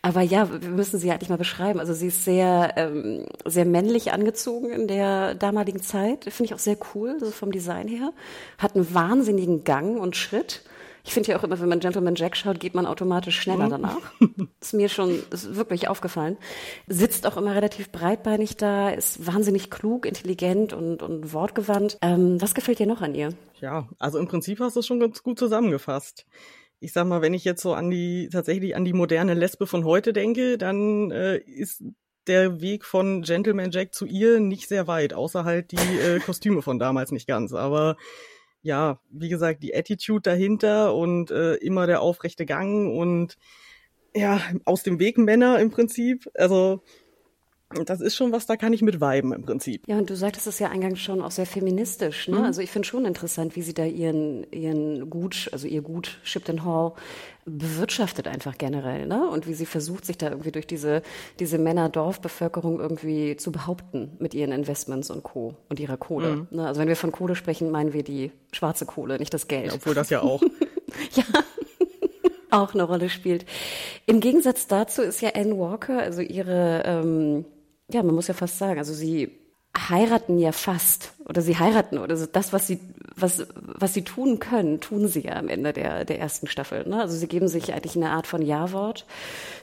Aber 0.03 0.21
ja, 0.21 0.49
wir 0.51 0.71
müssen 0.71 0.99
sie 0.99 1.11
eigentlich 1.11 1.31
mal 1.31 1.39
beschreiben. 1.39 1.81
Also 1.81 1.95
sie 1.95 2.09
ist 2.09 2.25
sehr, 2.25 2.75
ähm, 2.77 3.27
sehr 3.45 3.65
männlich 3.65 4.13
angezogen 4.13 4.71
in 4.71 4.87
der 4.87 5.35
damaligen 5.35 5.81
Zeit. 5.81 6.25
Finde 6.25 6.45
ich 6.45 6.55
auch 6.55 6.59
sehr 6.59 6.77
cool, 6.95 7.17
so 7.19 7.31
vom 7.31 7.51
Design 7.51 7.89
her. 7.89 8.13
Hat 8.59 8.77
einen 8.77 8.93
wahnsinnigen 8.95 9.65
Gang 9.65 9.99
und 9.99 10.17
Schritt. 10.17 10.63
Ich 11.05 11.13
finde 11.13 11.31
ja 11.31 11.39
auch 11.39 11.45
immer, 11.45 11.59
wenn 11.61 11.69
man 11.69 11.81
Gentleman 11.81 12.15
Jack 12.15 12.37
schaut, 12.37 12.61
geht 12.61 12.75
man 12.75 12.87
automatisch 12.87 13.41
schneller 13.41 13.67
mhm. 13.67 13.71
danach. 13.71 14.13
ist 14.61 14.75
mir 14.75 14.89
schon 14.89 15.23
ist 15.31 15.57
wirklich 15.57 15.89
aufgefallen. 15.89 16.37
Sitzt 16.87 17.27
auch 17.27 17.37
immer 17.37 17.55
relativ 17.55 17.91
breitbeinig 17.91 18.57
da, 18.57 18.91
ist 18.91 19.27
wahnsinnig 19.27 19.71
klug, 19.71 20.07
intelligent 20.07 20.73
und, 20.73 21.03
und 21.03 21.33
wortgewandt. 21.33 21.99
Ähm, 22.03 22.41
was 22.41 22.55
gefällt 22.55 22.79
dir 22.79 22.87
noch 22.87 23.01
an 23.01 23.15
ihr? 23.15 23.31
Ja, 23.61 23.89
also 23.99 24.19
im 24.19 24.29
Prinzip 24.29 24.61
hast 24.61 24.77
du 24.77 24.81
es 24.81 24.87
schon 24.87 25.01
ganz 25.01 25.23
gut 25.23 25.39
zusammengefasst. 25.39 26.27
Ich 26.81 26.93
sag 26.93 27.07
mal, 27.07 27.21
wenn 27.21 27.35
ich 27.35 27.45
jetzt 27.45 27.63
so 27.63 27.75
an 27.75 27.91
die, 27.91 28.29
tatsächlich 28.33 28.75
an 28.75 28.85
die 28.85 28.95
moderne 28.95 29.35
Lesbe 29.35 29.67
von 29.67 29.85
heute 29.85 30.13
denke, 30.13 30.57
dann 30.57 31.11
äh, 31.11 31.37
ist 31.39 31.83
der 32.27 32.61
Weg 32.61 32.85
von 32.85 33.23
Gentleman 33.23 33.71
Jack 33.71 33.95
zu 33.95 34.07
ihr 34.07 34.41
nicht 34.41 34.69
sehr 34.69 34.87
weit, 34.87 35.13
außer 35.13 35.45
halt 35.45 35.73
die 35.73 35.77
äh, 35.77 36.21
Kostüme 36.21 36.63
von 36.63 36.79
damals 36.79 37.13
nicht 37.13 37.27
ganz. 37.27 37.53
Aber 37.53 37.97
ja, 38.63 39.01
wie 39.11 39.29
gesagt, 39.29 39.63
die 39.63 39.75
Attitude 39.75 40.23
dahinter 40.23 40.95
und 40.95 41.31
äh, 41.31 41.55
immer 41.55 41.87
der 41.87 42.03
aufrechte 42.03 42.47
Gang 42.47 42.93
und 42.95 43.37
ja, 44.15 44.41
aus 44.65 44.83
dem 44.83 44.99
Weg 44.99 45.19
Männer 45.19 45.59
im 45.61 45.71
Prinzip. 45.71 46.29
Also 46.35 46.83
das 47.85 48.01
ist 48.01 48.17
schon 48.17 48.33
was, 48.33 48.47
da 48.47 48.57
kann 48.57 48.73
ich 48.73 48.83
mit 48.83 49.01
weiben 49.01 49.33
im 49.33 49.43
Prinzip. 49.43 49.87
Ja, 49.87 49.97
und 49.97 50.11
du 50.11 50.17
sagtest 50.17 50.49
es 50.49 50.59
ja 50.59 50.71
eingangs 50.71 50.99
schon 50.99 51.23
auch 51.23 51.31
sehr 51.31 51.47
feministisch, 51.47 52.27
ne? 52.27 52.39
Mhm. 52.39 52.45
Also 52.45 52.63
ich 52.63 52.71
finde 52.71 52.89
schon 52.89 53.07
interessant, 53.07 53.55
wie 53.55 53.63
sie 53.63 53.75
da 53.75 53.85
ihren, 53.85 54.45
ihren 54.51 55.09
Gut, 55.09 55.49
also 55.53 55.69
ihr 55.69 55.81
Gut 55.83 56.19
Shipton 56.25 56.65
Hall 56.65 56.93
bewirtschaftet 57.45 58.27
einfach 58.27 58.59
generell, 58.59 59.07
ne? 59.07 59.29
Und 59.29 59.47
wie 59.47 59.55
sie 59.55 59.67
versucht, 59.67 60.05
sich 60.05 60.19
da 60.19 60.31
irgendwie 60.31 60.51
durch 60.51 60.67
diese, 60.67 61.03
diese 61.39 61.59
Männer-Dorfbevölkerung 61.59 62.81
irgendwie 62.81 63.37
zu 63.37 63.53
behaupten 63.53 64.17
mit 64.19 64.35
ihren 64.35 64.51
Investments 64.51 65.11
und 65.11 65.23
Co. 65.23 65.55
und 65.69 65.79
ihrer 65.79 65.97
Kohle. 65.97 66.37
Mhm. 66.37 66.49
Ne? 66.51 66.67
Also 66.67 66.81
wenn 66.81 66.89
wir 66.89 66.97
von 66.97 67.13
Kohle 67.13 67.37
sprechen, 67.37 67.71
meinen 67.71 67.93
wir 67.93 68.03
die 68.03 68.33
schwarze 68.53 68.85
Kohle, 68.85 69.19
nicht 69.19 69.33
das 69.33 69.47
Geld. 69.47 69.69
Ja, 69.69 69.75
obwohl 69.75 69.95
das 69.95 70.11
ja 70.11 70.21
auch. 70.23 70.43
ja. 71.15 71.25
auch 72.51 72.75
eine 72.75 72.83
Rolle 72.83 73.09
spielt. 73.09 73.47
Im 74.07 74.19
Gegensatz 74.21 74.67
dazu 74.67 75.03
ist 75.03 75.21
ja 75.21 75.31
Anne 75.35 75.57
Walker, 75.57 75.99
also 75.99 76.21
ihre 76.21 76.83
ähm, 76.85 77.45
ja, 77.93 78.03
man 78.03 78.15
muss 78.15 78.29
ja 78.29 78.35
fast 78.35 78.59
sagen, 78.59 78.79
also 78.79 78.93
sie 78.93 79.41
heiraten 79.77 80.39
ja 80.39 80.53
fast 80.53 81.13
oder 81.29 81.43
sie 81.43 81.57
heiraten 81.57 81.99
oder 81.99 82.17
so 82.17 82.27
das, 82.27 82.53
was 82.53 82.67
sie, 82.67 82.81
was, 83.15 83.47
was 83.55 83.95
sie 83.95 84.03
tun 84.03 84.41
können, 84.41 84.81
tun 84.81 85.07
sie 85.07 85.21
ja 85.21 85.37
am 85.37 85.49
Ende 85.49 85.73
der, 85.73 86.05
der 86.05 86.19
ersten 86.19 86.49
Staffel. 86.49 86.89
Ne? 86.89 87.01
Also 87.01 87.17
sie 87.17 87.29
geben 87.29 87.47
sich 87.47 87.73
eigentlich 87.73 87.97
eine 87.97 88.11
Art 88.11 88.27
von 88.27 88.43
Ja-Wort. 88.43 89.07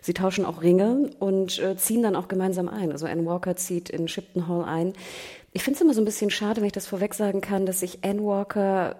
Sie 0.01 0.13
tauschen 0.13 0.45
auch 0.45 0.61
Ringe 0.61 1.09
und 1.19 1.59
äh, 1.59 1.75
ziehen 1.75 2.03
dann 2.03 2.15
auch 2.15 2.29
gemeinsam 2.29 2.69
ein. 2.69 2.91
Also 2.91 3.05
Anne 3.05 3.25
Walker 3.25 3.55
zieht 3.57 3.89
in 3.89 4.07
Shipton 4.07 4.47
Hall 4.47 4.63
ein. 4.63 4.93
Ich 5.51 5.63
finde 5.63 5.75
es 5.75 5.81
immer 5.81 5.93
so 5.93 6.01
ein 6.01 6.05
bisschen 6.05 6.29
schade, 6.29 6.61
wenn 6.61 6.67
ich 6.67 6.73
das 6.73 6.87
vorweg 6.87 7.13
sagen 7.13 7.41
kann, 7.41 7.65
dass 7.65 7.81
sich 7.81 8.03
Anne 8.03 8.23
Walker 8.23 8.95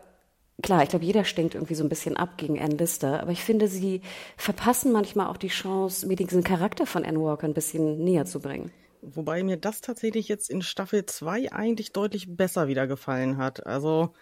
Klar, 0.64 0.82
ich 0.82 0.90
glaube, 0.90 1.06
jeder 1.06 1.24
stinkt 1.24 1.54
irgendwie 1.54 1.76
so 1.76 1.84
ein 1.84 1.90
bisschen 1.90 2.18
ab 2.18 2.32
gegen 2.38 2.60
Anne 2.60 2.78
Lister, 2.78 3.22
aber 3.22 3.32
ich 3.32 3.44
finde, 3.44 3.68
sie 3.68 4.02
verpassen 4.38 4.92
manchmal 4.92 5.28
auch 5.28 5.38
die 5.38 5.50
Chance, 5.50 6.08
mir 6.08 6.16
diesen 6.16 6.44
Charakter 6.44 6.88
von 6.88 7.06
Anne 7.06 7.22
Walker 7.22 7.46
ein 7.46 7.54
bisschen 7.54 8.04
näher 8.04 8.26
zu 8.26 8.40
bringen. 8.40 8.72
Wobei 9.02 9.44
mir 9.44 9.58
das 9.58 9.82
tatsächlich 9.82 10.28
jetzt 10.28 10.50
in 10.50 10.62
Staffel 10.62 11.06
2 11.06 11.52
eigentlich 11.52 11.92
deutlich 11.92 12.36
besser 12.36 12.68
wieder 12.68 12.88
gefallen 12.88 13.38
hat. 13.38 13.66
Also 13.66 14.14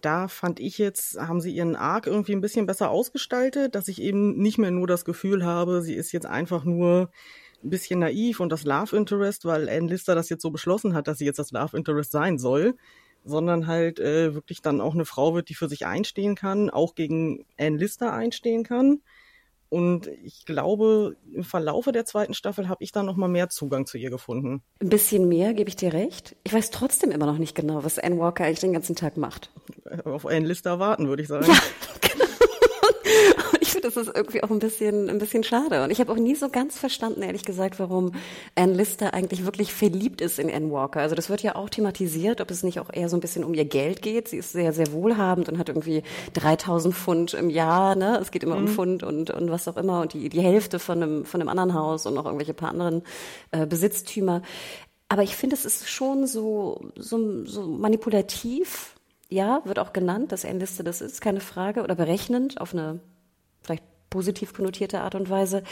da 0.00 0.28
fand 0.28 0.60
ich 0.60 0.78
jetzt, 0.78 1.18
haben 1.20 1.40
sie 1.40 1.54
ihren 1.54 1.76
Arc 1.76 2.06
irgendwie 2.06 2.32
ein 2.32 2.40
bisschen 2.40 2.66
besser 2.66 2.90
ausgestaltet, 2.90 3.74
dass 3.74 3.88
ich 3.88 4.00
eben 4.00 4.36
nicht 4.38 4.58
mehr 4.58 4.70
nur 4.70 4.86
das 4.86 5.04
Gefühl 5.04 5.44
habe, 5.44 5.82
sie 5.82 5.94
ist 5.94 6.12
jetzt 6.12 6.26
einfach 6.26 6.64
nur 6.64 7.10
ein 7.62 7.70
bisschen 7.70 8.00
naiv 8.00 8.40
und 8.40 8.50
das 8.50 8.64
Love 8.64 8.96
Interest, 8.96 9.44
weil 9.44 9.68
Anne 9.68 9.88
Lister 9.88 10.14
das 10.14 10.28
jetzt 10.28 10.42
so 10.42 10.50
beschlossen 10.50 10.94
hat, 10.94 11.06
dass 11.06 11.18
sie 11.18 11.24
jetzt 11.24 11.38
das 11.38 11.52
Love 11.52 11.76
Interest 11.76 12.10
sein 12.10 12.38
soll, 12.38 12.76
sondern 13.24 13.66
halt 13.66 14.00
äh, 14.00 14.34
wirklich 14.34 14.62
dann 14.62 14.80
auch 14.80 14.94
eine 14.94 15.04
Frau 15.04 15.34
wird, 15.34 15.48
die 15.48 15.54
für 15.54 15.68
sich 15.68 15.86
einstehen 15.86 16.34
kann, 16.34 16.70
auch 16.70 16.94
gegen 16.94 17.46
Anne 17.58 17.76
Lister 17.76 18.12
einstehen 18.12 18.64
kann 18.64 19.00
und 19.74 20.06
ich 20.22 20.44
glaube, 20.44 21.16
im 21.32 21.42
Verlaufe 21.42 21.90
der 21.90 22.04
zweiten 22.04 22.32
Staffel 22.32 22.68
habe 22.68 22.84
ich 22.84 22.92
dann 22.92 23.06
noch 23.06 23.16
mal 23.16 23.26
mehr 23.26 23.48
Zugang 23.48 23.86
zu 23.86 23.98
ihr 23.98 24.08
gefunden. 24.08 24.62
Ein 24.80 24.88
bisschen 24.88 25.28
mehr, 25.28 25.52
gebe 25.52 25.68
ich 25.68 25.74
dir 25.74 25.92
recht. 25.92 26.36
Ich 26.44 26.52
weiß 26.52 26.70
trotzdem 26.70 27.10
immer 27.10 27.26
noch 27.26 27.38
nicht 27.38 27.56
genau, 27.56 27.82
was 27.82 27.98
Anne 27.98 28.16
Walker 28.20 28.44
eigentlich 28.44 28.60
den 28.60 28.72
ganzen 28.72 28.94
Tag 28.94 29.16
macht. 29.16 29.50
Auf 30.04 30.26
eine 30.26 30.46
Liste 30.46 30.68
erwarten, 30.68 31.08
würde 31.08 31.22
ich 31.22 31.28
sagen. 31.28 31.46
Ja, 31.48 31.58
genau 32.00 32.33
das 33.82 33.96
ist 33.96 34.10
irgendwie 34.14 34.42
auch 34.42 34.50
ein 34.50 34.58
bisschen, 34.58 35.08
ein 35.08 35.18
bisschen 35.18 35.44
schade. 35.44 35.82
Und 35.82 35.90
ich 35.90 36.00
habe 36.00 36.12
auch 36.12 36.16
nie 36.16 36.34
so 36.34 36.48
ganz 36.48 36.78
verstanden, 36.78 37.22
ehrlich 37.22 37.44
gesagt, 37.44 37.78
warum 37.78 38.12
Anne 38.54 38.74
Lister 38.74 39.14
eigentlich 39.14 39.44
wirklich 39.44 39.72
verliebt 39.72 40.20
ist 40.20 40.38
in 40.38 40.50
Anne 40.50 40.70
Walker. 40.70 41.00
Also 41.00 41.14
das 41.14 41.30
wird 41.30 41.42
ja 41.42 41.56
auch 41.56 41.68
thematisiert, 41.68 42.40
ob 42.40 42.50
es 42.50 42.62
nicht 42.62 42.80
auch 42.80 42.92
eher 42.92 43.08
so 43.08 43.16
ein 43.16 43.20
bisschen 43.20 43.44
um 43.44 43.54
ihr 43.54 43.64
Geld 43.64 44.02
geht. 44.02 44.28
Sie 44.28 44.38
ist 44.38 44.52
sehr, 44.52 44.72
sehr 44.72 44.92
wohlhabend 44.92 45.48
und 45.48 45.58
hat 45.58 45.68
irgendwie 45.68 46.02
3000 46.34 46.94
Pfund 46.94 47.34
im 47.34 47.50
Jahr. 47.50 47.94
Ne? 47.96 48.18
Es 48.20 48.30
geht 48.30 48.42
immer 48.42 48.56
mhm. 48.56 48.66
um 48.66 48.68
Pfund 48.68 49.02
und, 49.02 49.30
und 49.30 49.50
was 49.50 49.68
auch 49.68 49.76
immer 49.76 50.00
und 50.00 50.12
die, 50.12 50.28
die 50.28 50.40
Hälfte 50.40 50.78
von 50.78 51.02
einem, 51.02 51.24
von 51.24 51.40
einem 51.40 51.48
anderen 51.48 51.74
Haus 51.74 52.06
und 52.06 52.14
noch 52.14 52.24
irgendwelche 52.24 52.54
paar 52.54 52.70
anderen 52.70 53.02
äh, 53.50 53.66
Besitztümer. 53.66 54.42
Aber 55.08 55.22
ich 55.22 55.36
finde, 55.36 55.54
es 55.54 55.64
ist 55.64 55.88
schon 55.88 56.26
so, 56.26 56.90
so, 56.96 57.44
so 57.44 57.66
manipulativ, 57.66 58.94
ja, 59.28 59.62
wird 59.64 59.78
auch 59.78 59.92
genannt, 59.92 60.32
dass 60.32 60.44
Anne 60.44 60.60
Lister 60.60 60.82
das 60.82 61.00
ist, 61.00 61.20
keine 61.20 61.40
Frage, 61.40 61.82
oder 61.82 61.94
berechnend 61.94 62.60
auf 62.60 62.72
eine 62.72 63.00
positiv 64.14 64.54
konnotierte 64.54 65.00
Art 65.00 65.16
und 65.16 65.28
Weise. 65.28 65.64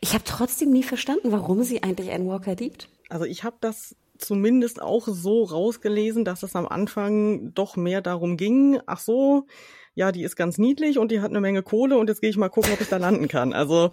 Ich 0.00 0.12
habe 0.12 0.22
trotzdem 0.22 0.70
nie 0.70 0.82
verstanden, 0.82 1.32
warum 1.32 1.62
sie 1.62 1.82
eigentlich 1.82 2.12
Anne 2.12 2.26
Walker 2.26 2.54
liebt. 2.54 2.90
Also 3.08 3.24
ich 3.24 3.42
habe 3.42 3.56
das 3.62 3.96
zumindest 4.18 4.82
auch 4.82 5.08
so 5.08 5.44
rausgelesen, 5.44 6.22
dass 6.22 6.42
es 6.42 6.54
am 6.54 6.68
Anfang 6.68 7.54
doch 7.54 7.76
mehr 7.76 8.02
darum 8.02 8.36
ging, 8.36 8.78
ach 8.84 9.00
so, 9.00 9.46
ja, 9.94 10.12
die 10.12 10.24
ist 10.24 10.36
ganz 10.36 10.58
niedlich 10.58 10.98
und 10.98 11.10
die 11.10 11.20
hat 11.20 11.30
eine 11.30 11.40
Menge 11.40 11.62
Kohle 11.62 11.96
und 11.96 12.10
jetzt 12.10 12.20
gehe 12.20 12.28
ich 12.28 12.36
mal 12.36 12.50
gucken, 12.50 12.74
ob 12.74 12.82
ich 12.82 12.88
da 12.90 12.98
landen 12.98 13.28
kann. 13.28 13.54
Also 13.54 13.92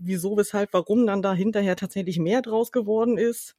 wieso, 0.00 0.36
weshalb, 0.36 0.72
warum 0.72 1.06
dann 1.06 1.22
da 1.22 1.34
hinterher 1.34 1.76
tatsächlich 1.76 2.18
mehr 2.18 2.42
draus 2.42 2.72
geworden 2.72 3.16
ist. 3.16 3.54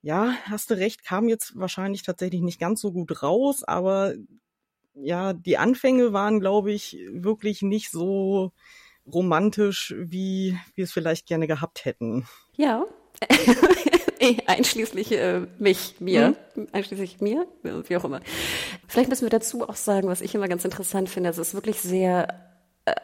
Ja, 0.00 0.32
hast 0.44 0.70
du 0.70 0.74
recht, 0.78 1.04
kam 1.04 1.28
jetzt 1.28 1.52
wahrscheinlich 1.54 2.02
tatsächlich 2.02 2.40
nicht 2.40 2.58
ganz 2.58 2.80
so 2.80 2.92
gut 2.92 3.22
raus, 3.22 3.62
aber 3.62 4.14
ja, 5.02 5.32
die 5.32 5.58
Anfänge 5.58 6.12
waren, 6.12 6.40
glaube 6.40 6.72
ich, 6.72 6.98
wirklich 7.10 7.62
nicht 7.62 7.90
so 7.90 8.52
romantisch, 9.12 9.94
wie 9.96 10.58
wir 10.74 10.84
es 10.84 10.92
vielleicht 10.92 11.26
gerne 11.26 11.46
gehabt 11.46 11.84
hätten. 11.84 12.26
Ja. 12.56 12.84
einschließlich 14.46 15.12
äh, 15.12 15.46
mich, 15.58 15.96
mir, 16.00 16.36
mhm. 16.54 16.68
einschließlich 16.72 17.20
mir, 17.20 17.46
wie 17.62 17.96
auch 17.96 18.04
immer. 18.04 18.20
Vielleicht 18.86 19.08
müssen 19.08 19.24
wir 19.24 19.30
dazu 19.30 19.68
auch 19.68 19.76
sagen, 19.76 20.08
was 20.08 20.20
ich 20.20 20.34
immer 20.34 20.48
ganz 20.48 20.64
interessant 20.64 21.08
finde, 21.08 21.30
es 21.30 21.38
ist 21.38 21.54
wirklich 21.54 21.80
sehr 21.80 22.47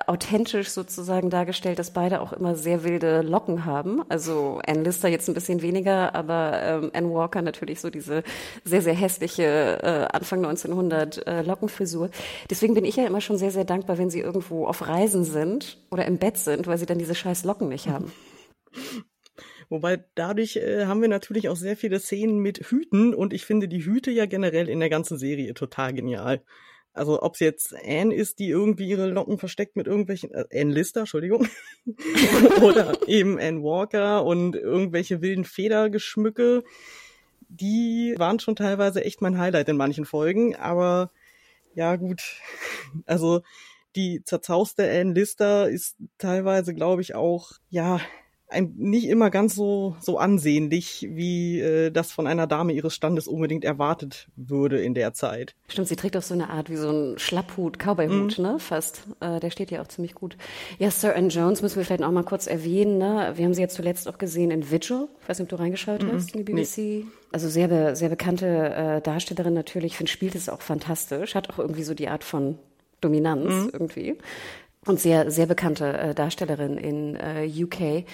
authentisch 0.07 0.69
sozusagen 0.69 1.31
dargestellt, 1.31 1.79
dass 1.79 1.93
beide 1.93 2.21
auch 2.21 2.33
immer 2.33 2.55
sehr 2.55 2.85
wilde 2.85 3.23
Locken 3.23 3.65
haben. 3.65 4.03
Also 4.09 4.61
Anne 4.67 4.83
Lister 4.83 5.09
jetzt 5.09 5.29
ein 5.29 5.35
bisschen 5.35 5.63
weniger, 5.63 6.15
aber 6.15 6.61
ähm, 6.63 6.91
Anne 6.93 7.13
Walker 7.13 7.43
natürlich 7.43 7.81
so 7.81 7.91
diese 7.91 8.23
sehr, 8.65 8.83
sehr 8.83 8.95
hässliche 8.95 9.81
äh, 9.83 10.17
Anfang 10.17 10.45
1900 10.45 11.27
äh, 11.27 11.43
Lockenfrisur. 11.43 12.11
Deswegen 12.51 12.75
bin 12.75 12.85
ich 12.85 12.97
ja 12.97 13.07
immer 13.07 13.21
schon 13.21 13.39
sehr, 13.39 13.51
sehr 13.51 13.65
dankbar, 13.65 13.99
wenn 13.99 14.11
sie 14.11 14.21
irgendwo 14.21 14.67
auf 14.67 14.87
Reisen 14.87 15.25
sind 15.25 15.79
oder 15.91 16.05
im 16.07 16.19
Bett 16.19 16.37
sind, 16.37 16.67
weil 16.67 16.79
sie 16.79 16.87
dann 16.87 16.99
diese 16.99 17.15
scheiß 17.15 17.45
Locken 17.45 17.69
nicht 17.69 17.89
haben. 17.89 18.13
Wobei 19.69 20.05
dadurch 20.15 20.57
äh, 20.57 20.87
haben 20.87 21.01
wir 21.01 21.09
natürlich 21.09 21.49
auch 21.49 21.57
sehr 21.57 21.77
viele 21.77 21.99
Szenen 21.99 22.39
mit 22.39 22.59
Hüten 22.59 23.15
und 23.15 23.33
ich 23.33 23.45
finde 23.45 23.69
die 23.69 23.85
Hüte 23.85 24.11
ja 24.11 24.27
generell 24.27 24.69
in 24.69 24.81
der 24.81 24.91
ganzen 24.91 25.19
Serie 25.19 25.55
total 25.55 25.95
genial. 25.95 26.43
Also 26.95 27.21
ob 27.23 27.35
es 27.35 27.41
jetzt 27.41 27.75
Anne 27.75 28.15
ist, 28.15 28.39
die 28.39 28.49
irgendwie 28.49 28.89
ihre 28.89 29.09
Locken 29.09 29.37
versteckt 29.37 29.75
mit 29.75 29.89
irgendwelchen, 29.89 30.33
äh, 30.33 30.45
Anne 30.53 30.73
Lister, 30.73 31.01
Entschuldigung, 31.01 31.49
oder 32.63 32.97
eben 33.09 33.39
Anne 33.39 33.63
Walker 33.63 34.25
und 34.25 34.55
irgendwelche 34.55 35.21
wilden 35.21 35.45
Federgeschmücke, 35.45 36.63
die 37.49 38.15
waren 38.17 38.39
schon 38.39 38.55
teilweise 38.55 39.05
echt 39.05 39.21
mein 39.21 39.39
Highlight 39.39 39.69
in 39.69 39.77
manchen 39.77 40.05
Folgen, 40.05 40.55
aber 40.55 41.11
ja 41.75 41.97
gut, 41.97 42.23
also 43.07 43.43
die 43.97 44.23
zerzauste 44.25 44.89
Anne 44.89 45.15
Lister 45.15 45.69
ist 45.69 45.97
teilweise, 46.19 46.75
glaube 46.75 47.03
ich, 47.03 47.17
auch, 47.17 47.53
ja, 47.71 48.01
ein, 48.55 48.75
nicht 48.77 49.07
immer 49.09 49.31
ganz 49.31 49.55
so, 49.55 49.97
so 50.01 50.19
ansehnlich, 50.19 51.07
wie 51.11 51.61
äh, 51.61 51.91
das 51.91 52.13
von 52.13 52.27
einer 52.27 52.47
Dame 52.47 52.73
ihres 52.73 52.95
Standes 52.95 53.29
unbedingt 53.29 53.65
erwartet 53.65 54.29
würde 54.37 54.81
in 54.81 54.95
der 54.95 55.13
Zeit. 55.13 55.55
Stimmt, 55.69 55.89
sie 55.89 55.97
trägt 55.97 56.17
auch 56.17 56.23
so 56.23 56.35
eine 56.35 56.51
Art 56.51 56.71
wie 56.71 56.77
so 56.77 56.91
ein 56.91 57.19
Schlapphut, 57.19 57.79
Cowboyhut, 57.79 58.39
mm. 58.39 58.43
ne? 58.43 58.59
Fast. 58.59 59.03
Äh, 59.21 59.41
der 59.41 59.51
steht 59.51 59.71
ja 59.71 59.83
auch 59.83 59.89
ziemlich 59.89 60.15
gut. 60.15 60.37
Ja, 60.79 60.91
Sir 60.91 61.15
Anne 61.15 61.29
Jones 61.29 61.61
müssen 61.61 61.77
wir 61.77 61.85
vielleicht 61.85 62.03
auch 62.03 62.11
mal 62.11 62.25
kurz 62.25 62.47
erwähnen, 62.47 62.99
ne? 62.99 63.33
Wir 63.35 63.45
haben 63.45 63.55
sie 63.55 63.61
jetzt 63.61 63.75
zuletzt 63.75 64.09
auch 64.09 64.19
gesehen 64.19 64.51
in 64.51 64.71
Vigil. 64.71 65.09
Ich 65.23 65.29
weiß 65.29 65.39
nicht, 65.39 65.53
ob 65.53 65.59
du 65.59 65.63
reingeschaut 65.63 66.03
mm 66.03 66.13
hast 66.13 66.35
in 66.35 66.45
die 66.45 66.53
BBC. 66.53 66.79
Nee. 66.79 67.05
Also 67.33 67.49
sehr, 67.49 67.69
be 67.69 67.97
sehr 67.97 68.09
bekannte 68.09 68.47
äh, 68.47 69.01
Darstellerin 69.01 69.55
natürlich. 69.55 69.93
Ich 69.93 69.97
finde, 69.97 70.13
spielt 70.13 70.35
es 70.35 70.49
auch 70.49 70.63
fantastisch. 70.63 71.35
Hat 71.35 71.51
auch 71.51 71.59
irgendwie 71.59 71.83
so 71.83 71.95
die 71.95 72.09
Art 72.09 72.25
von 72.25 72.59
Dominanz 73.01 73.51
mm. 73.51 73.69
irgendwie 73.73 74.17
und 74.87 75.01
sehr, 75.01 75.31
sehr 75.31 75.47
bekannte 75.47 75.97
äh, 75.97 76.15
Darstellerin 76.15 76.77
in 76.77 77.17
äh, 77.17 77.49
UK. 77.49 78.05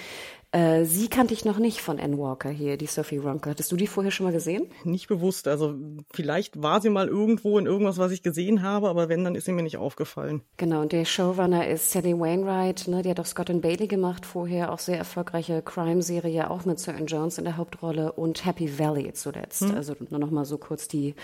Äh, 0.53 0.83
sie 0.83 1.07
kannte 1.07 1.33
ich 1.33 1.45
noch 1.45 1.59
nicht 1.59 1.79
von 1.81 1.97
Anne 1.97 2.17
Walker 2.17 2.49
hier, 2.49 2.75
die 2.75 2.85
Sophie 2.85 3.17
Ronker. 3.17 3.51
Hattest 3.51 3.71
du 3.71 3.77
die 3.77 3.87
vorher 3.87 4.11
schon 4.11 4.25
mal 4.25 4.33
gesehen? 4.33 4.67
Nicht 4.83 5.07
bewusst. 5.07 5.47
Also 5.47 5.75
vielleicht 6.11 6.61
war 6.61 6.81
sie 6.81 6.89
mal 6.89 7.07
irgendwo 7.07 7.57
in 7.57 7.65
irgendwas, 7.65 7.97
was 7.97 8.11
ich 8.11 8.21
gesehen 8.21 8.61
habe, 8.61 8.89
aber 8.89 9.07
wenn, 9.07 9.23
dann 9.23 9.35
ist 9.35 9.45
sie 9.45 9.53
mir 9.53 9.63
nicht 9.63 9.77
aufgefallen. 9.77 10.41
Genau, 10.57 10.81
und 10.81 10.91
der 10.91 11.05
Showrunner 11.05 11.67
ist 11.67 11.91
Sally 11.91 12.19
Wainwright, 12.19 12.87
ne, 12.89 13.01
die 13.01 13.09
hat 13.09 13.19
auch 13.21 13.25
Scott 13.25 13.49
and 13.49 13.61
Bailey 13.61 13.87
gemacht 13.87 14.25
vorher, 14.25 14.73
auch 14.73 14.79
sehr 14.79 14.97
erfolgreiche 14.97 15.61
Crime-Serie, 15.61 16.49
auch 16.49 16.65
mit 16.65 16.79
Sir 16.79 16.95
Jones 17.05 17.37
in 17.37 17.45
der 17.45 17.55
Hauptrolle 17.55 18.11
und 18.11 18.45
Happy 18.45 18.77
Valley 18.77 19.13
zuletzt. 19.13 19.61
Hm. 19.61 19.75
Also 19.75 19.95
nur 20.09 20.19
noch 20.19 20.31
mal 20.31 20.45
so 20.45 20.57
kurz 20.57 20.89
die, 20.89 21.15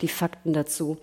die 0.00 0.08
Fakten 0.08 0.52
dazu. 0.52 0.96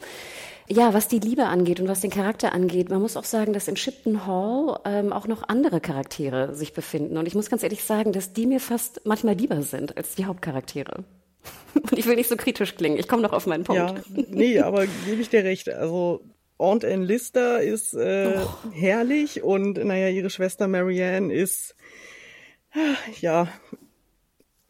Ja, 0.69 0.93
was 0.93 1.07
die 1.07 1.19
Liebe 1.19 1.45
angeht 1.45 1.79
und 1.79 1.87
was 1.87 1.99
den 1.99 2.09
Charakter 2.09 2.53
angeht, 2.53 2.89
man 2.89 3.01
muss 3.01 3.17
auch 3.17 3.25
sagen, 3.25 3.53
dass 3.53 3.67
in 3.67 3.75
Shipton 3.75 4.25
Hall 4.25 4.79
ähm, 4.85 5.11
auch 5.11 5.27
noch 5.27 5.47
andere 5.47 5.81
Charaktere 5.81 6.55
sich 6.55 6.73
befinden. 6.73 7.17
Und 7.17 7.27
ich 7.27 7.35
muss 7.35 7.49
ganz 7.49 7.63
ehrlich 7.63 7.83
sagen, 7.83 8.13
dass 8.13 8.33
die 8.33 8.45
mir 8.45 8.59
fast 8.59 9.01
manchmal 9.05 9.35
lieber 9.35 9.61
sind 9.61 9.97
als 9.97 10.15
die 10.15 10.25
Hauptcharaktere. 10.25 11.03
Und 11.73 11.97
ich 11.97 12.05
will 12.05 12.15
nicht 12.15 12.29
so 12.29 12.37
kritisch 12.37 12.75
klingen. 12.75 12.97
Ich 12.97 13.07
komme 13.07 13.21
noch 13.21 13.33
auf 13.33 13.45
meinen 13.45 13.65
Punkt. 13.65 13.81
Ja, 13.81 13.95
nee, 14.29 14.59
aber 14.59 14.85
gebe 15.05 15.21
ich 15.21 15.29
dir 15.29 15.43
recht. 15.43 15.69
Also 15.69 16.21
Aunt 16.57 16.85
Anne 16.85 17.03
Lister 17.03 17.61
ist 17.61 17.93
äh, 17.93 18.37
oh. 18.37 18.71
herrlich 18.71 19.43
und 19.43 19.83
naja, 19.83 20.07
ihre 20.09 20.29
Schwester 20.29 20.67
Marianne 20.67 21.33
ist 21.33 21.75
ja 23.19 23.47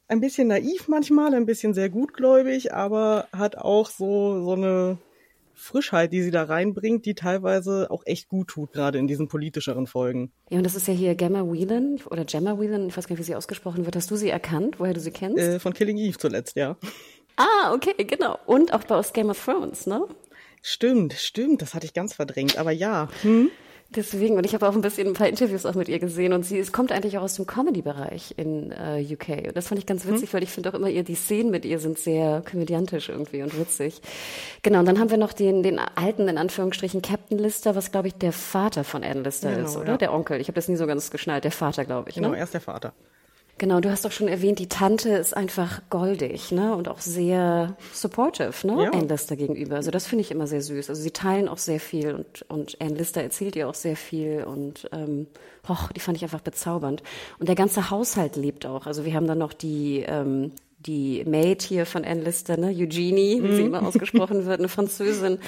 ein 0.08 0.22
bisschen 0.22 0.48
naiv 0.48 0.88
manchmal, 0.88 1.34
ein 1.34 1.46
bisschen 1.46 1.74
sehr 1.74 1.90
gutgläubig, 1.90 2.74
aber 2.74 3.28
hat 3.32 3.58
auch 3.58 3.90
so 3.90 4.44
so 4.44 4.54
eine 4.54 4.98
Frischheit, 5.54 6.12
die 6.14 6.22
sie 6.22 6.32
da 6.32 6.44
reinbringt, 6.44 7.06
die 7.06 7.16
teilweise 7.16 7.90
auch 7.90 8.04
echt 8.06 8.28
gut 8.28 8.50
tut, 8.50 8.74
gerade 8.74 8.98
in 8.98 9.08
diesen 9.08 9.28
politischeren 9.28 9.88
Folgen. 9.88 10.32
Ja, 10.50 10.58
und 10.58 10.64
das 10.64 10.76
ist 10.76 10.88
ja 10.88 10.94
hier 10.94 11.16
Gemma 11.16 11.42
Whelan 11.42 12.00
oder 12.10 12.26
Gemma 12.26 12.60
Whelan, 12.60 12.88
ich 12.88 12.98
weiß 12.98 13.08
gar 13.08 13.14
nicht, 13.14 13.20
wie 13.22 13.26
sie 13.26 13.36
ausgesprochen 13.36 13.86
wird. 13.86 13.96
Hast 13.96 14.12
du 14.12 14.16
sie 14.16 14.30
erkannt, 14.30 14.80
woher 14.80 14.94
du 14.94 15.00
sie 15.00 15.12
kennst? 15.12 15.40
Äh, 15.40 15.60
von 15.60 15.74
Killing 15.74 15.98
Eve 15.98 16.18
zuletzt, 16.18 16.56
ja. 16.56 16.78
Ah, 17.36 17.74
okay, 17.74 17.96
genau. 18.04 18.38
Und 18.46 18.74
auch 18.74 18.84
bei 18.84 18.96
aus 18.96 19.14
Game 19.14 19.30
of 19.30 19.44
Thrones, 19.44 19.88
ne? 19.88 20.06
Stimmt, 20.62 21.14
stimmt, 21.14 21.62
das 21.62 21.74
hatte 21.74 21.86
ich 21.86 21.94
ganz 21.94 22.14
verdrängt, 22.14 22.58
aber 22.58 22.72
ja. 22.72 23.10
Hm? 23.22 23.50
Deswegen, 23.96 24.38
und 24.38 24.46
ich 24.46 24.54
habe 24.54 24.68
auch 24.68 24.74
ein 24.74 24.82
bisschen 24.82 25.08
ein 25.08 25.14
paar 25.14 25.28
Interviews 25.28 25.66
auch 25.66 25.76
mit 25.76 25.88
ihr 25.88 26.00
gesehen 26.00 26.34
und 26.34 26.44
sie 26.46 26.58
es 26.58 26.72
kommt 26.72 26.92
eigentlich 26.92 27.18
auch 27.18 27.24
aus 27.24 27.36
dem 27.36 27.46
Comedy-Bereich 27.46 28.34
in 28.38 28.72
äh, 28.72 29.06
UK. 29.14 29.48
Und 29.48 29.58
das 29.58 29.68
fand 29.68 29.80
ich 29.80 29.86
ganz 29.86 30.06
witzig, 30.06 30.30
hm. 30.30 30.34
weil 30.34 30.44
ich 30.44 30.50
finde 30.50 30.70
auch 30.70 30.74
immer 30.74 30.90
ihr, 30.90 31.04
die 31.04 31.16
Szenen 31.16 31.52
mit 31.52 31.66
ihr 31.66 31.80
sind 31.80 32.00
sehr 32.00 32.44
komödiantisch 32.50 33.10
irgendwie 33.10 33.44
und 33.44 33.58
witzig. 33.60 34.02
Genau, 34.62 34.80
und 34.80 34.86
dann 34.86 35.00
haben 35.00 35.10
wir 35.10 35.18
noch 35.18 35.34
den, 35.34 35.64
den 35.64 35.80
alten, 35.80 36.28
in 36.28 36.38
Anführungsstrichen, 36.38 37.02
Captain 37.02 37.38
Lister, 37.38 37.76
was 37.76 37.92
glaube 37.92 38.08
ich 38.08 38.16
der 38.16 38.32
Vater 38.32 38.84
von 38.84 39.04
Anne 39.04 39.22
Lister 39.22 39.54
genau, 39.54 39.66
ist, 39.68 39.78
oder? 39.78 39.94
Ja. 39.94 39.98
Der 39.98 40.14
Onkel. 40.14 40.42
Ich 40.42 40.48
habe 40.48 40.56
das 40.56 40.68
nie 40.68 40.76
so 40.76 40.88
ganz 40.88 41.12
geschnallt. 41.12 41.44
Der 41.44 41.52
Vater, 41.52 41.86
glaube 41.86 42.10
ich. 42.10 42.16
Genau, 42.16 42.30
ne? 42.30 42.38
er 42.38 42.44
ist 42.44 42.54
der 42.54 42.62
Vater. 42.62 42.94
Genau, 43.60 43.80
du 43.80 43.92
hast 43.92 44.04
doch 44.04 44.12
schon 44.12 44.28
erwähnt, 44.28 44.58
die 44.58 44.68
Tante 44.68 45.10
ist 45.10 45.38
einfach 45.38 45.84
goldig, 45.90 46.52
ne? 46.52 46.76
Und 46.76 46.88
auch 46.88 47.00
sehr 47.00 47.78
supportive, 47.94 48.52
ne? 48.66 48.86
Ja. 48.86 48.92
Anne 48.92 49.08
Lister 49.08 49.36
gegenüber. 49.36 49.76
Also 49.76 49.92
das 49.92 50.08
finde 50.08 50.24
ich 50.24 50.32
immer 50.32 50.48
sehr 50.48 50.62
süß. 50.62 50.90
Also 50.90 51.02
sie 51.02 51.12
teilen 51.12 51.48
auch 51.48 51.60
sehr 51.60 51.80
viel 51.80 52.16
und, 52.16 52.42
und 52.50 52.82
Anne 52.82 52.96
Lister 52.96 53.22
erzählt 53.22 53.56
ihr 53.56 53.70
auch 53.70 53.76
sehr 53.76 53.96
viel 53.96 54.44
und 54.44 54.90
ähm, 54.92 55.28
hoch, 55.68 55.92
die 55.92 56.00
fand 56.00 56.18
ich 56.18 56.24
einfach 56.24 56.42
bezaubernd. 56.42 57.04
Und 57.38 57.48
der 57.48 57.56
ganze 57.56 57.92
Haushalt 57.92 58.36
lebt 58.36 58.66
auch. 58.66 58.88
Also 58.88 59.06
wir 59.06 59.14
haben 59.14 59.28
dann 59.28 59.38
noch 59.38 59.54
die 59.54 60.04
ähm, 60.08 60.52
die 60.86 61.24
Maid 61.26 61.62
hier 61.62 61.86
von 61.86 62.04
Anne 62.06 62.22
Lister, 62.22 62.58
ne, 62.58 62.68
Eugenie, 62.68 63.42
wie 63.42 63.56
sie 63.56 63.62
mhm. 63.62 63.68
immer 63.68 63.88
ausgesprochen 63.88 64.46
wird, 64.46 64.60
eine 64.60 64.70
Französin, 64.70 65.40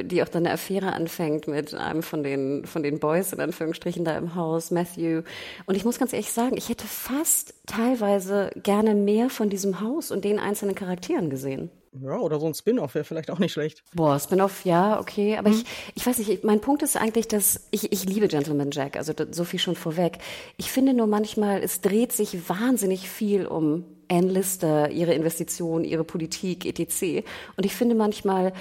die 0.00 0.22
auch 0.22 0.28
dann 0.28 0.46
eine 0.46 0.54
Affäre 0.54 0.92
anfängt 0.92 1.48
mit 1.48 1.74
einem 1.74 2.02
von 2.02 2.22
den, 2.22 2.64
von 2.66 2.82
den 2.82 2.98
Boys 2.98 3.32
in 3.32 3.40
Anführungsstrichen 3.40 4.04
da 4.04 4.16
im 4.16 4.34
Haus, 4.34 4.70
Matthew. 4.70 5.22
Und 5.66 5.76
ich 5.76 5.84
muss 5.84 5.98
ganz 5.98 6.12
ehrlich 6.12 6.32
sagen, 6.32 6.56
ich 6.56 6.68
hätte 6.68 6.86
fast 6.86 7.54
teilweise 7.66 8.50
gerne 8.62 8.94
mehr 8.94 9.30
von 9.30 9.50
diesem 9.50 9.80
Haus 9.80 10.10
und 10.10 10.24
den 10.24 10.38
einzelnen 10.38 10.74
Charakteren 10.74 11.30
gesehen. 11.30 11.70
Ja, 12.00 12.18
oder 12.18 12.38
so 12.38 12.46
ein 12.46 12.54
Spin-off 12.54 12.94
wäre 12.94 13.04
vielleicht 13.04 13.30
auch 13.30 13.38
nicht 13.38 13.52
schlecht. 13.52 13.82
Boah, 13.94 14.18
Spin-off, 14.18 14.64
ja, 14.64 15.00
okay. 15.00 15.36
Aber 15.36 15.48
mhm. 15.48 15.56
ich, 15.56 15.64
ich 15.94 16.06
weiß 16.06 16.18
nicht, 16.18 16.44
mein 16.44 16.60
Punkt 16.60 16.82
ist 16.82 16.96
eigentlich, 16.96 17.28
dass 17.28 17.66
ich, 17.70 17.92
ich 17.92 18.04
liebe 18.04 18.28
Gentleman 18.28 18.70
Jack, 18.70 18.96
also 18.96 19.12
so 19.30 19.44
viel 19.44 19.58
schon 19.58 19.74
vorweg. 19.74 20.18
Ich 20.56 20.70
finde 20.70 20.94
nur 20.94 21.06
manchmal, 21.06 21.62
es 21.62 21.80
dreht 21.80 22.12
sich 22.12 22.48
wahnsinnig 22.48 23.08
viel 23.08 23.46
um 23.46 23.84
Ann 24.08 24.28
Lister, 24.28 24.90
ihre 24.90 25.14
Investitionen, 25.14 25.84
ihre 25.84 26.04
Politik, 26.04 26.66
etc. 26.66 27.26
Und 27.56 27.66
ich 27.66 27.74
finde 27.74 27.94
manchmal, 27.94 28.52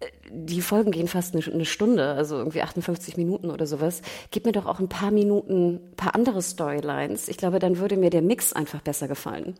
äh, 0.00 0.06
die 0.30 0.60
Folgen 0.60 0.90
gehen 0.90 1.08
fast 1.08 1.34
eine, 1.34 1.64
Stunde, 1.64 2.08
also 2.10 2.36
irgendwie 2.36 2.62
58 2.62 3.16
Minuten 3.16 3.50
oder 3.50 3.66
sowas. 3.66 4.02
Gib 4.30 4.44
mir 4.44 4.52
doch 4.52 4.66
auch 4.66 4.80
ein 4.80 4.88
paar 4.88 5.10
Minuten, 5.10 5.76
ein 5.90 5.96
paar 5.96 6.14
andere 6.14 6.42
Storylines. 6.42 7.28
Ich 7.28 7.36
glaube, 7.36 7.58
dann 7.58 7.78
würde 7.78 7.96
mir 7.96 8.10
der 8.10 8.22
Mix 8.22 8.52
einfach 8.52 8.80
besser 8.82 9.08
gefallen. 9.08 9.54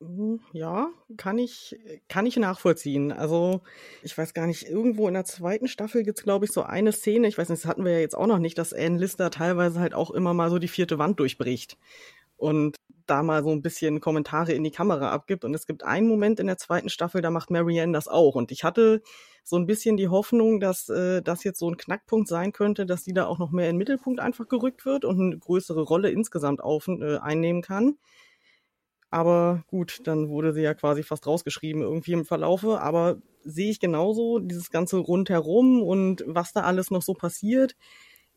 Hm, 0.00 0.40
ja, 0.52 0.90
kann 1.16 1.38
ich, 1.38 1.76
kann 2.08 2.26
ich 2.26 2.36
nachvollziehen. 2.36 3.12
Also, 3.12 3.62
ich 4.02 4.16
weiß 4.16 4.34
gar 4.34 4.46
nicht, 4.46 4.68
irgendwo 4.68 5.08
in 5.08 5.14
der 5.14 5.24
zweiten 5.24 5.68
Staffel 5.68 6.02
gibt's 6.02 6.24
glaube 6.24 6.44
ich, 6.44 6.52
so 6.52 6.62
eine 6.62 6.92
Szene, 6.92 7.28
ich 7.28 7.38
weiß 7.38 7.48
nicht, 7.48 7.62
das 7.62 7.68
hatten 7.68 7.84
wir 7.84 7.92
ja 7.92 8.00
jetzt 8.00 8.16
auch 8.16 8.26
noch 8.26 8.38
nicht, 8.38 8.58
dass 8.58 8.72
Ann 8.74 8.98
Lister 8.98 9.30
teilweise 9.30 9.80
halt 9.80 9.94
auch 9.94 10.10
immer 10.10 10.34
mal 10.34 10.50
so 10.50 10.58
die 10.58 10.68
vierte 10.68 10.98
Wand 10.98 11.20
durchbricht. 11.20 11.78
Und 12.36 12.76
da 13.06 13.22
mal 13.22 13.42
so 13.42 13.50
ein 13.50 13.62
bisschen 13.62 14.00
Kommentare 14.00 14.52
in 14.52 14.64
die 14.64 14.70
Kamera 14.70 15.10
abgibt. 15.10 15.44
Und 15.44 15.54
es 15.54 15.66
gibt 15.66 15.84
einen 15.84 16.08
Moment 16.08 16.40
in 16.40 16.46
der 16.46 16.58
zweiten 16.58 16.88
Staffel, 16.88 17.22
da 17.22 17.30
macht 17.30 17.50
Marianne 17.50 17.92
das 17.92 18.08
auch. 18.08 18.34
Und 18.34 18.52
ich 18.52 18.64
hatte 18.64 19.02
so 19.44 19.56
ein 19.56 19.66
bisschen 19.66 19.96
die 19.96 20.08
Hoffnung, 20.08 20.60
dass 20.60 20.88
äh, 20.88 21.22
das 21.22 21.44
jetzt 21.44 21.58
so 21.58 21.70
ein 21.70 21.76
Knackpunkt 21.76 22.28
sein 22.28 22.52
könnte, 22.52 22.86
dass 22.86 23.04
sie 23.04 23.12
da 23.12 23.26
auch 23.26 23.38
noch 23.38 23.50
mehr 23.50 23.68
in 23.68 23.74
den 23.74 23.78
Mittelpunkt 23.78 24.20
einfach 24.20 24.48
gerückt 24.48 24.86
wird 24.86 25.04
und 25.04 25.20
eine 25.20 25.38
größere 25.38 25.82
Rolle 25.82 26.10
insgesamt 26.10 26.62
auf, 26.62 26.88
äh, 26.88 27.18
einnehmen 27.18 27.62
kann. 27.62 27.98
Aber 29.10 29.62
gut, 29.68 30.00
dann 30.04 30.28
wurde 30.28 30.52
sie 30.52 30.62
ja 30.62 30.74
quasi 30.74 31.02
fast 31.02 31.26
rausgeschrieben 31.26 31.82
irgendwie 31.82 32.12
im 32.12 32.24
Verlaufe. 32.24 32.80
Aber 32.80 33.18
sehe 33.44 33.70
ich 33.70 33.78
genauso, 33.78 34.40
dieses 34.40 34.70
ganze 34.70 34.96
rundherum 34.98 35.82
und 35.82 36.24
was 36.26 36.52
da 36.52 36.62
alles 36.62 36.90
noch 36.90 37.02
so 37.02 37.14
passiert 37.14 37.76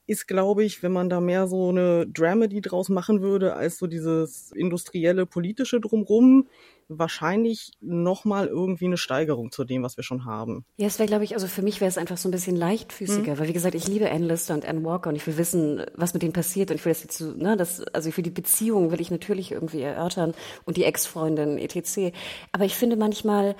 ist, 0.07 0.27
glaube 0.27 0.63
ich, 0.63 0.81
wenn 0.81 0.93
man 0.93 1.09
da 1.09 1.19
mehr 1.19 1.47
so 1.47 1.69
eine 1.69 2.07
Dramedy 2.07 2.61
draus 2.61 2.87
machen 2.87 3.21
würde, 3.21 3.55
als 3.55 3.77
so 3.77 3.87
dieses 3.87 4.51
industrielle, 4.53 5.25
politische 5.25 5.81
drumrum, 5.81 6.47
wahrscheinlich 6.87 7.73
nochmal 7.81 8.47
irgendwie 8.47 8.85
eine 8.85 8.95
Steigerung 8.95 9.51
zu 9.51 9.65
dem, 9.65 9.83
was 9.83 9.97
wir 9.97 10.05
schon 10.05 10.23
haben. 10.23 10.63
Ja, 10.77 10.87
es 10.87 10.97
wäre, 10.99 11.07
glaube 11.07 11.25
ich, 11.25 11.33
also 11.33 11.45
für 11.47 11.61
mich 11.61 11.81
wäre 11.81 11.89
es 11.89 11.97
einfach 11.97 12.15
so 12.15 12.29
ein 12.29 12.31
bisschen 12.31 12.55
leichtfüßiger, 12.55 13.33
mhm. 13.33 13.39
weil 13.39 13.49
wie 13.49 13.53
gesagt, 13.53 13.75
ich 13.75 13.89
liebe 13.89 14.09
Ann 14.09 14.23
Lister 14.23 14.53
und 14.53 14.65
Ann 14.65 14.85
Walker 14.85 15.09
und 15.09 15.17
ich 15.17 15.27
will 15.27 15.37
wissen, 15.37 15.85
was 15.95 16.13
mit 16.13 16.23
denen 16.23 16.31
passiert 16.31 16.71
und 16.71 16.77
ich 16.77 16.85
will 16.85 16.93
das 16.93 17.03
jetzt 17.03 17.17
so, 17.17 17.33
ne, 17.33 17.57
das, 17.57 17.81
also 17.81 18.09
für 18.11 18.21
die 18.21 18.29
Beziehung 18.29 18.91
will 18.91 19.01
ich 19.01 19.11
natürlich 19.11 19.51
irgendwie 19.51 19.81
erörtern 19.81 20.33
und 20.63 20.77
die 20.77 20.85
Ex-Freundin 20.85 21.57
etc. 21.57 22.15
Aber 22.53 22.63
ich 22.63 22.75
finde 22.75 22.95
manchmal, 22.95 23.57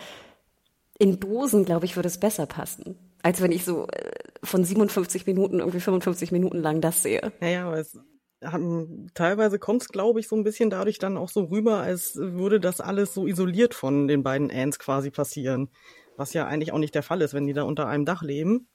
in 0.98 1.20
Dosen, 1.20 1.66
glaube 1.66 1.86
ich, 1.86 1.96
würde 1.96 2.08
es 2.08 2.20
besser 2.20 2.46
passen 2.46 2.96
als 3.24 3.42
wenn 3.42 3.52
ich 3.52 3.66
so 3.66 3.88
äh, 3.88 4.12
von 4.44 4.64
57 4.64 5.26
Minuten 5.26 5.60
irgendwie 5.60 5.80
55 5.80 6.32
Minuten 6.32 6.62
lang 6.62 6.82
das 6.82 7.04
sehe. 7.04 7.32
Naja, 7.40 7.68
aber 7.68 7.80
es 7.80 8.00
haben, 8.44 9.08
teilweise 9.14 9.60
kommt 9.60 9.82
es, 9.82 9.90
glaube 9.90 10.20
ich, 10.20 10.28
so 10.28 10.36
ein 10.36 10.44
bisschen 10.44 10.70
dadurch 10.70 11.00
dann 11.00 11.18
auch 11.18 11.30
so 11.30 11.46
rüber, 11.46 11.80
als 11.80 12.16
würde 12.16 12.60
das 12.60 12.82
alles 12.82 13.14
so 13.14 13.26
isoliert 13.26 13.74
von 13.74 14.08
den 14.08 14.24
beiden 14.24 14.52
Ants 14.52 14.80
quasi 14.80 15.10
passieren. 15.10 15.70
Was 16.18 16.34
ja 16.34 16.46
eigentlich 16.46 16.72
auch 16.72 16.78
nicht 16.78 16.96
der 16.96 17.04
Fall 17.04 17.22
ist, 17.22 17.34
wenn 17.34 17.48
die 17.48 17.54
da 17.54 17.64
unter 17.64 17.88
einem 17.88 18.06
Dach 18.06 18.22
leben. 18.22 18.68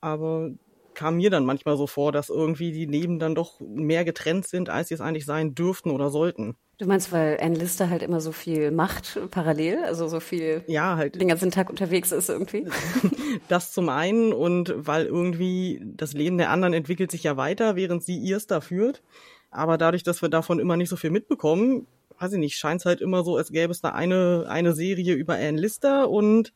Aber 0.00 0.50
kam 0.94 1.16
mir 1.16 1.30
dann 1.30 1.44
manchmal 1.44 1.76
so 1.76 1.86
vor, 1.86 2.10
dass 2.10 2.30
irgendwie 2.30 2.72
die 2.72 2.86
Leben 2.86 3.18
dann 3.18 3.34
doch 3.34 3.60
mehr 3.60 4.04
getrennt 4.04 4.46
sind, 4.46 4.70
als 4.70 4.88
sie 4.88 4.94
es 4.94 5.00
eigentlich 5.00 5.26
sein 5.26 5.54
dürften 5.54 5.90
oder 5.90 6.10
sollten. 6.10 6.56
Du 6.78 6.86
meinst, 6.86 7.10
weil 7.10 7.38
Anne 7.40 7.56
Lister 7.56 7.88
halt 7.88 8.02
immer 8.02 8.20
so 8.20 8.32
viel 8.32 8.70
macht 8.70 9.18
parallel, 9.30 9.78
also 9.84 10.08
so 10.08 10.20
viel 10.20 10.62
ja, 10.66 10.96
halt. 10.96 11.18
den 11.18 11.28
ganzen 11.28 11.50
Tag 11.50 11.70
unterwegs 11.70 12.12
ist 12.12 12.28
irgendwie? 12.28 12.66
Das 13.48 13.72
zum 13.72 13.88
einen 13.88 14.32
und 14.32 14.74
weil 14.76 15.06
irgendwie 15.06 15.80
das 15.84 16.14
Leben 16.14 16.38
der 16.38 16.50
anderen 16.50 16.74
entwickelt 16.74 17.10
sich 17.10 17.22
ja 17.22 17.36
weiter, 17.36 17.76
während 17.76 18.02
sie 18.02 18.16
ihrs 18.16 18.46
da 18.46 18.60
führt. 18.60 19.02
Aber 19.50 19.78
dadurch, 19.78 20.02
dass 20.02 20.20
wir 20.22 20.28
davon 20.28 20.58
immer 20.58 20.76
nicht 20.76 20.88
so 20.88 20.96
viel 20.96 21.10
mitbekommen, 21.10 21.86
weiß 22.18 22.32
ich 22.32 22.38
nicht, 22.38 22.56
scheint 22.56 22.80
es 22.80 22.86
halt 22.86 23.00
immer 23.00 23.24
so, 23.24 23.36
als 23.36 23.52
gäbe 23.52 23.70
es 23.70 23.80
da 23.80 23.90
eine, 23.90 24.46
eine 24.48 24.72
Serie 24.72 25.14
über 25.14 25.34
Anne 25.34 25.60
Lister 25.60 26.08
und 26.08 26.52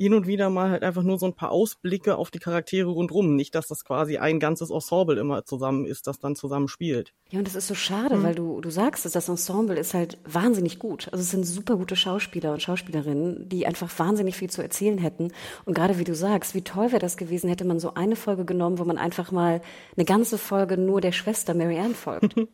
hin 0.00 0.14
und 0.14 0.26
wieder 0.26 0.48
mal 0.48 0.70
halt 0.70 0.82
einfach 0.82 1.02
nur 1.02 1.18
so 1.18 1.26
ein 1.26 1.34
paar 1.34 1.50
Ausblicke 1.50 2.16
auf 2.16 2.30
die 2.30 2.38
Charaktere 2.38 2.88
rundrum. 2.88 3.36
Nicht, 3.36 3.54
dass 3.54 3.66
das 3.66 3.84
quasi 3.84 4.16
ein 4.16 4.40
ganzes 4.40 4.70
Ensemble 4.70 5.20
immer 5.20 5.44
zusammen 5.44 5.84
ist, 5.84 6.06
das 6.06 6.18
dann 6.18 6.34
zusammen 6.36 6.68
spielt. 6.68 7.12
Ja, 7.28 7.38
und 7.38 7.46
das 7.46 7.54
ist 7.54 7.68
so 7.68 7.74
schade, 7.74 8.16
mhm. 8.16 8.22
weil 8.22 8.34
du, 8.34 8.62
du 8.62 8.70
sagst 8.70 9.04
es, 9.04 9.12
das 9.12 9.28
Ensemble 9.28 9.78
ist 9.78 9.92
halt 9.92 10.16
wahnsinnig 10.24 10.78
gut. 10.78 11.08
Also 11.12 11.22
es 11.22 11.30
sind 11.30 11.44
super 11.44 11.76
gute 11.76 11.96
Schauspieler 11.96 12.52
und 12.54 12.62
Schauspielerinnen, 12.62 13.46
die 13.50 13.66
einfach 13.66 13.90
wahnsinnig 13.98 14.36
viel 14.36 14.48
zu 14.48 14.62
erzählen 14.62 14.96
hätten. 14.96 15.32
Und 15.66 15.74
gerade 15.74 15.98
wie 15.98 16.04
du 16.04 16.14
sagst, 16.14 16.54
wie 16.54 16.62
toll 16.62 16.92
wäre 16.92 16.98
das 16.98 17.18
gewesen, 17.18 17.50
hätte 17.50 17.66
man 17.66 17.78
so 17.78 17.92
eine 17.92 18.16
Folge 18.16 18.46
genommen, 18.46 18.78
wo 18.78 18.84
man 18.84 18.96
einfach 18.96 19.32
mal 19.32 19.60
eine 19.98 20.06
ganze 20.06 20.38
Folge 20.38 20.78
nur 20.78 21.02
der 21.02 21.12
Schwester 21.12 21.52
Marianne 21.52 21.94
folgt. 21.94 22.36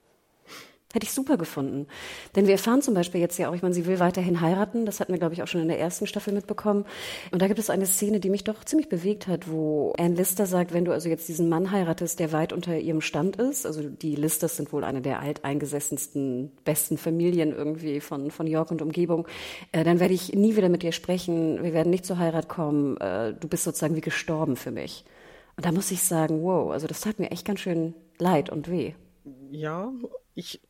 Hätte 0.97 1.05
ich 1.05 1.13
super 1.13 1.37
gefunden. 1.37 1.89
Denn 2.37 2.47
wir 2.47 2.53
erfahren 2.53 2.81
zum 2.81 2.95
Beispiel 2.95 3.21
jetzt 3.21 3.37
ja 3.37 3.51
auch, 3.51 3.55
ich 3.55 3.61
meine, 3.61 3.75
sie 3.75 3.85
will 3.85 4.01
weiterhin 4.01 4.41
heiraten. 4.41 4.87
Das 4.87 4.99
hatten 4.99 5.13
wir, 5.13 5.19
glaube 5.19 5.35
ich, 5.35 5.43
auch 5.43 5.47
schon 5.47 5.61
in 5.61 5.69
der 5.69 5.79
ersten 5.79 6.07
Staffel 6.07 6.33
mitbekommen. 6.33 6.87
Und 7.33 7.43
da 7.43 7.49
gibt 7.49 7.59
es 7.59 7.69
eine 7.69 7.85
Szene, 7.85 8.19
die 8.19 8.31
mich 8.31 8.45
doch 8.45 8.65
ziemlich 8.65 8.89
bewegt 8.89 9.27
hat, 9.27 9.47
wo 9.47 9.93
Anne 9.99 10.15
Lister 10.15 10.47
sagt, 10.47 10.73
wenn 10.73 10.87
du 10.87 10.93
also 10.93 11.11
jetzt 11.11 11.29
diesen 11.29 11.51
Mann 11.51 11.71
heiratest, 11.71 12.19
der 12.19 12.33
weit 12.33 12.55
unter 12.55 12.79
ihrem 12.79 13.03
Stand 13.03 13.37
ist, 13.37 13.67
also 13.67 13.83
die 13.83 14.17
Listers 14.17 14.57
sind 14.57 14.73
wohl 14.73 14.85
eine 14.85 15.03
der 15.03 15.21
alteingesessensten, 15.21 16.51
besten 16.65 16.97
Familien 16.97 17.53
irgendwie 17.53 18.01
von, 18.01 18.31
von 18.31 18.47
York 18.47 18.71
und 18.71 18.81
Umgebung, 18.81 19.29
äh, 19.73 19.85
dann 19.85 20.01
werde 20.01 20.15
ich 20.15 20.33
nie 20.33 20.57
wieder 20.57 20.71
mit 20.71 20.83
dir 20.83 20.93
sprechen. 20.93 21.63
Wir 21.63 21.75
werden 21.75 21.91
nicht 21.91 22.07
zur 22.07 22.19
Heirat 22.19 22.49
kommen. 22.49 22.97
Äh, 23.03 23.35
du 23.35 23.49
bist 23.49 23.65
sozusagen 23.65 23.97
wie 23.97 24.01
gestorben 24.01 24.57
für 24.57 24.71
mich. 24.71 25.05
Und 25.59 25.67
da 25.67 25.73
muss 25.73 25.91
ich 25.91 26.03
sagen, 26.03 26.43
wow, 26.43 26.71
also 26.71 26.87
das 26.87 27.03
tat 27.03 27.19
mir 27.19 27.33
echt 27.33 27.45
ganz 27.45 27.61
schön 27.61 27.93
leid 28.17 28.49
und 28.49 28.71
weh. 28.71 28.95
Ja, 29.51 29.93
ich 30.35 30.61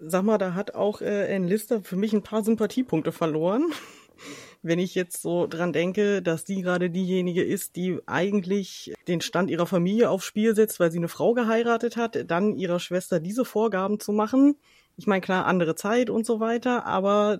sag 0.00 0.22
mal, 0.22 0.38
da 0.38 0.54
hat 0.54 0.74
auch 0.74 1.00
äh, 1.00 1.34
Ann 1.34 1.46
Lister 1.46 1.82
für 1.82 1.96
mich 1.96 2.12
ein 2.12 2.22
paar 2.22 2.42
Sympathiepunkte 2.42 3.12
verloren. 3.12 3.66
Wenn 4.62 4.78
ich 4.78 4.94
jetzt 4.94 5.22
so 5.22 5.46
dran 5.46 5.72
denke, 5.72 6.20
dass 6.20 6.44
die 6.44 6.60
gerade 6.60 6.90
diejenige 6.90 7.42
ist, 7.42 7.76
die 7.76 7.98
eigentlich 8.06 8.92
den 9.08 9.22
Stand 9.22 9.50
ihrer 9.50 9.66
Familie 9.66 10.10
aufs 10.10 10.26
Spiel 10.26 10.54
setzt, 10.54 10.80
weil 10.80 10.90
sie 10.90 10.98
eine 10.98 11.08
Frau 11.08 11.32
geheiratet 11.32 11.96
hat, 11.96 12.30
dann 12.30 12.56
ihrer 12.56 12.78
Schwester 12.78 13.20
diese 13.20 13.46
Vorgaben 13.46 14.00
zu 14.00 14.12
machen. 14.12 14.56
Ich 14.96 15.06
meine, 15.06 15.22
klar, 15.22 15.46
andere 15.46 15.76
Zeit 15.76 16.10
und 16.10 16.26
so 16.26 16.40
weiter, 16.40 16.84
aber 16.84 17.38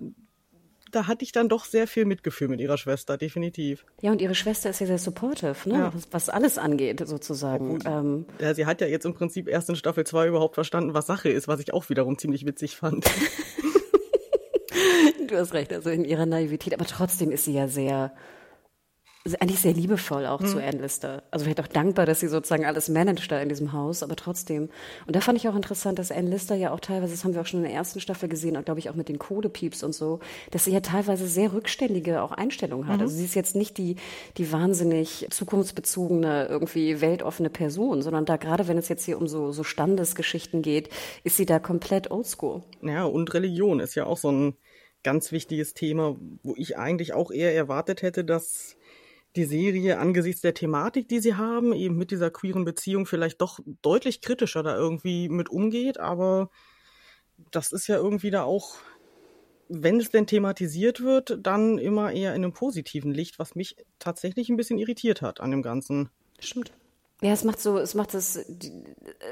da 0.91 1.07
hatte 1.07 1.23
ich 1.23 1.31
dann 1.31 1.49
doch 1.49 1.65
sehr 1.65 1.87
viel 1.87 2.05
Mitgefühl 2.05 2.47
mit 2.47 2.59
ihrer 2.59 2.77
Schwester, 2.77 3.17
definitiv. 3.17 3.85
Ja, 4.01 4.11
und 4.11 4.21
ihre 4.21 4.35
Schwester 4.35 4.69
ist 4.69 4.79
ja 4.79 4.87
sehr 4.87 4.97
supportive, 4.97 5.55
ne? 5.65 5.75
Ja. 5.75 5.93
Was, 5.93 6.07
was, 6.11 6.29
alles 6.29 6.57
angeht, 6.57 7.05
sozusagen. 7.05 7.79
Ähm. 7.85 8.25
Ja, 8.39 8.53
sie 8.53 8.65
hat 8.65 8.81
ja 8.81 8.87
jetzt 8.87 9.05
im 9.05 9.13
Prinzip 9.13 9.47
erst 9.47 9.69
in 9.69 9.75
Staffel 9.75 10.05
2 10.05 10.27
überhaupt 10.27 10.55
verstanden, 10.55 10.93
was 10.93 11.07
Sache 11.07 11.29
ist, 11.29 11.47
was 11.47 11.59
ich 11.59 11.73
auch 11.73 11.89
wiederum 11.89 12.17
ziemlich 12.17 12.45
witzig 12.45 12.75
fand. 12.75 13.05
du 15.27 15.37
hast 15.37 15.53
recht, 15.53 15.73
also 15.73 15.89
in 15.89 16.05
ihrer 16.05 16.25
Naivität, 16.25 16.73
aber 16.73 16.85
trotzdem 16.85 17.31
ist 17.31 17.45
sie 17.45 17.53
ja 17.53 17.67
sehr 17.67 18.13
eigentlich 19.39 19.59
sehr 19.59 19.73
liebevoll 19.73 20.25
auch 20.25 20.39
hm. 20.39 20.47
zu 20.47 20.63
Ann 20.63 20.79
Lister. 20.79 21.23
Also 21.29 21.43
vielleicht 21.43 21.61
auch 21.61 21.67
dankbar, 21.67 22.05
dass 22.05 22.19
sie 22.21 22.27
sozusagen 22.27 22.65
alles 22.65 22.89
managt 22.89 23.31
da 23.31 23.39
in 23.39 23.49
diesem 23.49 23.71
Haus, 23.71 24.01
aber 24.01 24.15
trotzdem. 24.15 24.69
Und 25.05 25.15
da 25.15 25.21
fand 25.21 25.37
ich 25.37 25.47
auch 25.47 25.55
interessant, 25.55 25.99
dass 25.99 26.11
Ann 26.11 26.27
Lister 26.27 26.55
ja 26.55 26.71
auch 26.71 26.79
teilweise, 26.79 27.13
das 27.13 27.23
haben 27.23 27.33
wir 27.33 27.41
auch 27.41 27.45
schon 27.45 27.59
in 27.59 27.67
der 27.67 27.75
ersten 27.75 27.99
Staffel 27.99 28.29
gesehen, 28.29 28.57
und 28.57 28.65
glaube 28.65 28.79
ich 28.79 28.89
auch 28.89 28.95
mit 28.95 29.09
den 29.09 29.19
Kohlepieps 29.19 29.83
und 29.83 29.93
so, 29.93 30.19
dass 30.49 30.65
sie 30.65 30.71
ja 30.71 30.79
teilweise 30.79 31.27
sehr 31.27 31.53
rückständige 31.53 32.21
auch 32.21 32.31
Einstellungen 32.31 32.87
hat. 32.87 32.97
Mhm. 32.97 33.03
Also 33.03 33.15
sie 33.15 33.25
ist 33.25 33.35
jetzt 33.35 33.55
nicht 33.55 33.77
die, 33.77 33.97
die 34.37 34.51
wahnsinnig 34.51 35.27
zukunftsbezogene, 35.29 36.47
irgendwie 36.47 37.01
weltoffene 37.01 37.49
Person, 37.49 38.01
sondern 38.01 38.25
da 38.25 38.37
gerade 38.37 38.67
wenn 38.67 38.77
es 38.77 38.89
jetzt 38.89 39.05
hier 39.05 39.19
um 39.19 39.27
so, 39.27 39.51
so 39.51 39.63
Standesgeschichten 39.63 40.61
geht, 40.61 40.89
ist 41.23 41.37
sie 41.37 41.45
da 41.45 41.59
komplett 41.59 42.09
oldschool. 42.09 42.63
Ja, 42.81 43.05
und 43.05 43.33
Religion 43.33 43.79
ist 43.79 43.95
ja 43.95 44.05
auch 44.05 44.17
so 44.17 44.31
ein 44.31 44.55
ganz 45.03 45.31
wichtiges 45.31 45.73
Thema, 45.73 46.17
wo 46.43 46.53
ich 46.55 46.77
eigentlich 46.77 47.13
auch 47.13 47.31
eher 47.31 47.55
erwartet 47.55 48.01
hätte, 48.01 48.23
dass 48.23 48.77
die 49.35 49.45
Serie 49.45 49.97
angesichts 49.99 50.41
der 50.41 50.53
Thematik, 50.53 51.07
die 51.07 51.19
sie 51.19 51.35
haben, 51.35 51.73
eben 51.73 51.97
mit 51.97 52.11
dieser 52.11 52.29
queeren 52.29 52.65
Beziehung 52.65 53.05
vielleicht 53.05 53.41
doch 53.41 53.59
deutlich 53.81 54.21
kritischer 54.21 54.63
da 54.63 54.75
irgendwie 54.75 55.29
mit 55.29 55.49
umgeht, 55.49 55.99
aber 55.99 56.49
das 57.51 57.71
ist 57.71 57.87
ja 57.87 57.95
irgendwie 57.95 58.29
da 58.29 58.43
auch, 58.43 58.75
wenn 59.69 59.99
es 59.99 60.11
denn 60.11 60.27
thematisiert 60.27 61.01
wird, 61.01 61.39
dann 61.41 61.77
immer 61.77 62.11
eher 62.11 62.35
in 62.35 62.43
einem 62.43 62.53
positiven 62.53 63.13
Licht, 63.13 63.39
was 63.39 63.55
mich 63.55 63.77
tatsächlich 63.99 64.49
ein 64.49 64.57
bisschen 64.57 64.77
irritiert 64.77 65.21
hat 65.21 65.39
an 65.39 65.51
dem 65.51 65.61
Ganzen. 65.61 66.09
Stimmt. 66.39 66.73
Ja, 67.21 67.31
es 67.31 67.43
macht 67.43 67.59
so, 67.59 67.77
es 67.77 67.93
macht 67.93 68.13
es, 68.15 68.35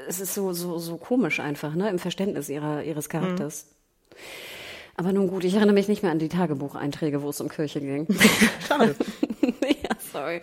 es 0.08 0.20
ist 0.20 0.34
so, 0.34 0.52
so, 0.52 0.78
so 0.78 0.96
komisch 0.96 1.40
einfach, 1.40 1.74
ne, 1.74 1.90
im 1.90 1.98
Verständnis 1.98 2.48
ihrer, 2.48 2.84
ihres 2.84 3.08
Charakters. 3.08 3.66
Mhm. 3.66 4.16
Aber 4.96 5.12
nun 5.12 5.28
gut, 5.28 5.44
ich 5.44 5.54
erinnere 5.54 5.74
mich 5.74 5.88
nicht 5.88 6.02
mehr 6.02 6.12
an 6.12 6.18
die 6.18 6.28
Tagebucheinträge, 6.28 7.22
wo 7.22 7.30
es 7.30 7.40
um 7.40 7.48
Kirche 7.48 7.80
ging. 7.80 8.06
Schade. 8.68 8.94
sorry. 10.12 10.40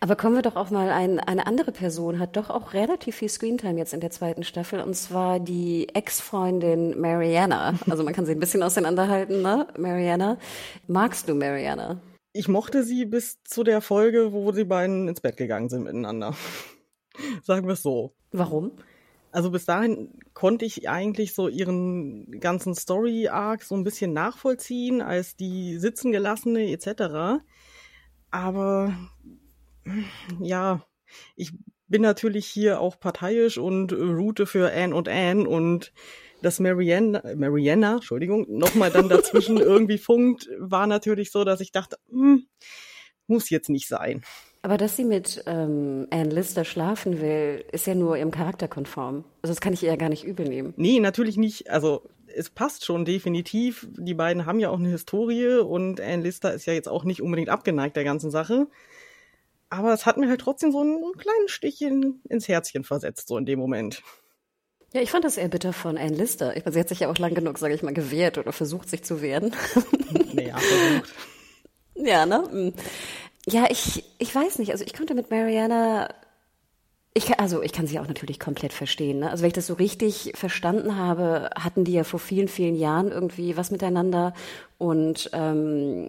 Aber 0.00 0.16
kommen 0.16 0.34
wir 0.34 0.42
doch 0.42 0.56
auch 0.56 0.70
mal, 0.70 0.90
ein, 0.90 1.20
eine 1.20 1.46
andere 1.46 1.72
Person 1.72 2.18
hat 2.18 2.36
doch 2.36 2.50
auch 2.50 2.72
relativ 2.72 3.16
viel 3.16 3.28
Screentime 3.28 3.78
jetzt 3.78 3.94
in 3.94 4.00
der 4.00 4.10
zweiten 4.10 4.44
Staffel 4.44 4.80
und 4.80 4.94
zwar 4.94 5.40
die 5.40 5.88
Ex-Freundin 5.94 7.00
Mariana. 7.00 7.74
Also 7.88 8.02
man 8.02 8.14
kann 8.14 8.26
sie 8.26 8.32
ein 8.32 8.40
bisschen 8.40 8.62
auseinanderhalten, 8.62 9.42
ne? 9.42 9.66
Mariana. 9.78 10.38
Magst 10.86 11.28
du 11.28 11.34
Mariana? 11.34 12.00
Ich 12.32 12.48
mochte 12.48 12.84
sie 12.84 13.06
bis 13.06 13.42
zu 13.42 13.64
der 13.64 13.80
Folge, 13.80 14.32
wo 14.32 14.52
die 14.52 14.64
beiden 14.64 15.08
ins 15.08 15.20
Bett 15.20 15.36
gegangen 15.36 15.68
sind 15.68 15.84
miteinander. 15.84 16.34
Sagen 17.42 17.66
wir 17.66 17.74
es 17.74 17.82
so. 17.82 18.14
Warum? 18.30 18.72
Also 19.32 19.50
bis 19.50 19.64
dahin 19.64 20.10
konnte 20.34 20.64
ich 20.64 20.88
eigentlich 20.88 21.34
so 21.34 21.48
ihren 21.48 22.40
ganzen 22.40 22.74
Story-Arc 22.74 23.62
so 23.62 23.76
ein 23.76 23.84
bisschen 23.84 24.12
nachvollziehen, 24.12 25.00
als 25.02 25.36
die 25.36 25.78
sitzen 25.78 26.10
gelassene 26.10 26.70
etc. 26.72 27.42
Aber 28.30 28.94
ja, 30.40 30.84
ich 31.36 31.52
bin 31.88 32.02
natürlich 32.02 32.46
hier 32.46 32.80
auch 32.80 32.98
parteiisch 33.00 33.58
und 33.58 33.92
route 33.92 34.46
für 34.46 34.72
Anne 34.72 34.94
und 34.94 35.08
Anne 35.08 35.48
und 35.48 35.92
dass 36.42 36.60
Marianne, 36.60 37.22
Mariana, 37.36 37.94
Entschuldigung, 37.94 38.46
nochmal 38.48 38.90
dann 38.90 39.08
dazwischen 39.08 39.56
irgendwie 39.58 39.98
funkt, 39.98 40.48
war 40.58 40.86
natürlich 40.86 41.32
so, 41.32 41.44
dass 41.44 41.60
ich 41.60 41.72
dachte, 41.72 41.96
hm, 42.08 42.46
muss 43.26 43.50
jetzt 43.50 43.68
nicht 43.68 43.88
sein. 43.88 44.22
Aber 44.62 44.76
dass 44.76 44.96
sie 44.96 45.04
mit 45.04 45.42
ähm, 45.46 46.06
Anne 46.10 46.30
Lister 46.30 46.64
schlafen 46.64 47.20
will, 47.20 47.64
ist 47.72 47.86
ja 47.86 47.94
nur 47.94 48.16
ihrem 48.16 48.30
Charakter 48.30 48.68
konform. 48.68 49.24
Also 49.42 49.54
das 49.54 49.60
kann 49.60 49.72
ich 49.72 49.82
ihr 49.82 49.88
ja 49.88 49.96
gar 49.96 50.10
nicht 50.10 50.24
übel 50.24 50.46
nehmen. 50.46 50.74
Nee, 50.76 51.00
natürlich 51.00 51.38
nicht. 51.38 51.70
Also 51.70 52.02
es 52.40 52.50
passt 52.50 52.84
schon 52.86 53.04
definitiv. 53.04 53.86
Die 53.98 54.14
beiden 54.14 54.46
haben 54.46 54.60
ja 54.60 54.70
auch 54.70 54.78
eine 54.78 54.88
Historie 54.88 55.58
und 55.58 56.00
Anne 56.00 56.22
Lister 56.22 56.54
ist 56.54 56.66
ja 56.66 56.72
jetzt 56.72 56.88
auch 56.88 57.04
nicht 57.04 57.20
unbedingt 57.20 57.50
abgeneigt 57.50 57.96
der 57.96 58.04
ganzen 58.04 58.30
Sache. 58.30 58.66
Aber 59.68 59.92
es 59.92 60.06
hat 60.06 60.16
mir 60.16 60.28
halt 60.28 60.40
trotzdem 60.40 60.72
so 60.72 60.80
einen 60.80 61.12
kleinen 61.18 61.48
Stichchen 61.48 62.22
ins 62.28 62.48
Herzchen 62.48 62.82
versetzt, 62.82 63.28
so 63.28 63.36
in 63.36 63.44
dem 63.44 63.58
Moment. 63.58 64.02
Ja, 64.92 65.02
ich 65.02 65.10
fand 65.10 65.24
das 65.24 65.36
eher 65.36 65.48
bitter 65.48 65.72
von 65.72 65.98
Anne 65.98 66.16
Lister. 66.16 66.56
Ich 66.56 66.64
meine, 66.64 66.72
sie 66.72 66.80
hat 66.80 66.88
sich 66.88 67.00
ja 67.00 67.10
auch 67.10 67.18
lang 67.18 67.34
genug, 67.34 67.58
sage 67.58 67.74
ich 67.74 67.82
mal, 67.82 67.94
gewehrt 67.94 68.38
oder 68.38 68.52
versucht, 68.52 68.88
sich 68.88 69.04
zu 69.04 69.22
wehren. 69.22 69.54
Naja, 70.32 70.58
versucht. 70.58 71.14
Ja, 71.94 72.26
ne? 72.26 72.44
Hm. 72.50 72.72
Ja, 73.46 73.66
ich, 73.70 74.04
ich 74.18 74.34
weiß 74.34 74.58
nicht. 74.58 74.72
Also 74.72 74.84
ich 74.84 74.92
konnte 74.92 75.14
mit 75.14 75.30
Mariana 75.30 76.08
ich 77.12 77.26
kann, 77.26 77.40
also 77.40 77.60
ich 77.62 77.72
kann 77.72 77.88
sie 77.88 77.98
auch 77.98 78.06
natürlich 78.06 78.38
komplett 78.38 78.72
verstehen. 78.72 79.18
Ne? 79.18 79.30
Also 79.30 79.42
wenn 79.42 79.48
ich 79.48 79.54
das 79.54 79.66
so 79.66 79.74
richtig 79.74 80.32
verstanden 80.36 80.96
habe, 80.96 81.50
hatten 81.58 81.82
die 81.82 81.92
ja 81.92 82.04
vor 82.04 82.20
vielen, 82.20 82.46
vielen 82.46 82.76
Jahren 82.76 83.10
irgendwie 83.10 83.56
was 83.56 83.72
miteinander 83.72 84.32
und 84.78 85.28
ähm, 85.32 86.08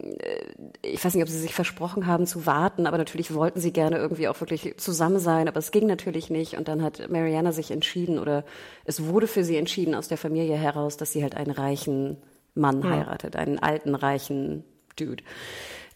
ich 0.84 1.04
weiß 1.04 1.16
nicht, 1.16 1.24
ob 1.24 1.30
sie 1.30 1.40
sich 1.40 1.56
versprochen 1.56 2.06
haben 2.06 2.28
zu 2.28 2.46
warten, 2.46 2.86
aber 2.86 3.00
natürlich 3.00 3.34
wollten 3.34 3.60
sie 3.60 3.74
gerne 3.74 3.98
irgendwie 3.98 4.28
auch 4.28 4.40
wirklich 4.42 4.78
zusammen 4.78 5.20
sein, 5.20 5.48
aber 5.48 5.58
es 5.58 5.72
ging 5.72 5.88
natürlich 5.88 6.30
nicht. 6.30 6.56
Und 6.56 6.68
dann 6.68 6.84
hat 6.84 7.10
Mariana 7.10 7.52
sich 7.52 7.72
entschieden 7.72 8.20
oder 8.20 8.46
es 8.86 9.04
wurde 9.06 9.26
für 9.26 9.44
sie 9.44 9.58
entschieden 9.58 9.96
aus 9.96 10.08
der 10.08 10.18
Familie 10.18 10.56
heraus, 10.56 10.98
dass 10.98 11.12
sie 11.12 11.24
halt 11.24 11.36
einen 11.36 11.52
reichen 11.52 12.18
Mann 12.54 12.84
hm. 12.84 12.92
heiratet, 12.92 13.36
einen 13.36 13.58
alten, 13.58 13.96
reichen 13.96 14.64
Dude 14.96 15.24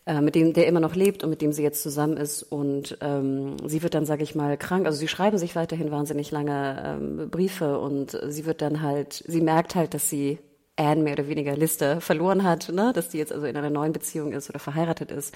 äh, 0.06 0.22
mit 0.22 0.36
dem 0.36 0.54
der 0.54 0.68
immer 0.68 0.80
noch 0.80 0.96
lebt 0.96 1.24
und 1.24 1.30
mit 1.30 1.42
dem 1.42 1.52
sie 1.52 1.64
jetzt 1.64 1.82
zusammen 1.82 2.18
ist. 2.18 2.44
Und 2.44 2.98
ähm, 3.02 3.58
sie 3.66 3.84
wird 3.84 3.94
dann, 3.94 4.06
sage 4.06 4.24
ich 4.24 4.36
mal, 4.36 4.58
krank. 4.58 4.86
Also 4.86 5.00
sie 5.00 5.08
schreiben 5.08 5.38
sich 5.38 5.56
weiterhin 5.56 5.92
wahnsinnig 5.92 6.32
lange 6.32 6.84
ähm, 6.86 7.30
Briefe 7.30 7.80
und 7.80 8.18
sie 8.28 8.46
wird 8.46 8.62
dann 8.62 8.82
halt, 8.82 9.24
sie 9.28 9.42
merkt 9.42 9.76
halt, 9.76 9.94
dass 9.94 10.10
sie 10.10 10.40
Anne 10.78 11.02
mehr 11.02 11.14
oder 11.14 11.28
weniger 11.28 11.56
Liste 11.56 12.02
verloren 12.02 12.44
hat, 12.44 12.70
ne? 12.70 12.92
dass 12.94 13.10
die 13.10 13.18
jetzt 13.18 13.32
also 13.32 13.46
in 13.46 13.56
einer 13.56 13.70
neuen 13.70 13.94
Beziehung 13.94 14.34
ist 14.34 14.50
oder 14.50 14.60
verheiratet 14.60 15.12
ist 15.12 15.34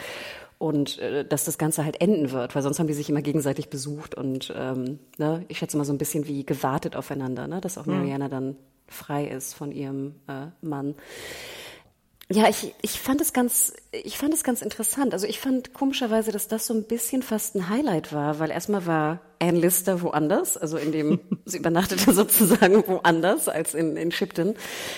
und 0.58 1.00
äh, 1.00 1.26
dass 1.26 1.46
das 1.46 1.58
Ganze 1.58 1.86
halt 1.86 2.02
enden 2.02 2.32
wird, 2.32 2.56
weil 2.56 2.62
sonst 2.62 2.80
haben 2.80 2.88
die 2.88 2.94
sich 2.94 3.10
immer 3.10 3.22
gegenseitig 3.22 3.70
besucht 3.70 4.16
und 4.16 4.54
ähm, 4.56 5.00
ne? 5.18 5.46
ich 5.48 5.58
schätze 5.60 5.78
mal 5.78 5.86
so 5.86 5.94
ein 5.94 5.98
bisschen 5.98 6.28
wie 6.28 6.46
gewartet 6.46 6.96
aufeinander, 6.96 7.48
ne? 7.48 7.62
dass 7.62 7.78
auch 7.78 7.86
Mariana 7.86 8.28
dann 8.28 8.58
frei 8.88 9.26
ist 9.26 9.54
von 9.54 9.72
ihrem 9.72 10.16
äh, 10.28 10.48
Mann. 10.62 10.96
Ja, 12.32 12.48
ich, 12.48 12.76
ich 12.84 13.00
fand 13.00 13.22
es 13.22 13.34
ganz, 13.34 13.74
ich 13.92 14.20
fand 14.20 14.36
es 14.36 14.44
ganz 14.44 14.62
interessant. 14.62 15.14
Also 15.14 15.26
ich 15.26 15.40
fand 15.40 15.74
komischerweise, 15.74 16.32
dass 16.32 16.48
das 16.48 16.68
so 16.68 16.76
ein 16.76 16.84
bisschen 16.84 17.24
fast 17.24 17.56
ein 17.56 17.70
Highlight 17.70 18.14
war, 18.14 18.38
weil 18.38 18.52
erstmal 18.52 18.86
war 18.86 19.22
Anne 19.40 19.58
Lister 19.58 20.04
woanders, 20.04 20.56
also 20.56 20.78
in 20.78 20.92
dem, 20.92 21.20
sie 21.46 21.58
übernachtete 21.58 22.14
sozusagen 22.14 22.86
woanders 22.88 23.48
als 23.48 23.74
in, 23.74 23.98
in 23.98 24.12
Shipton. 24.12 24.54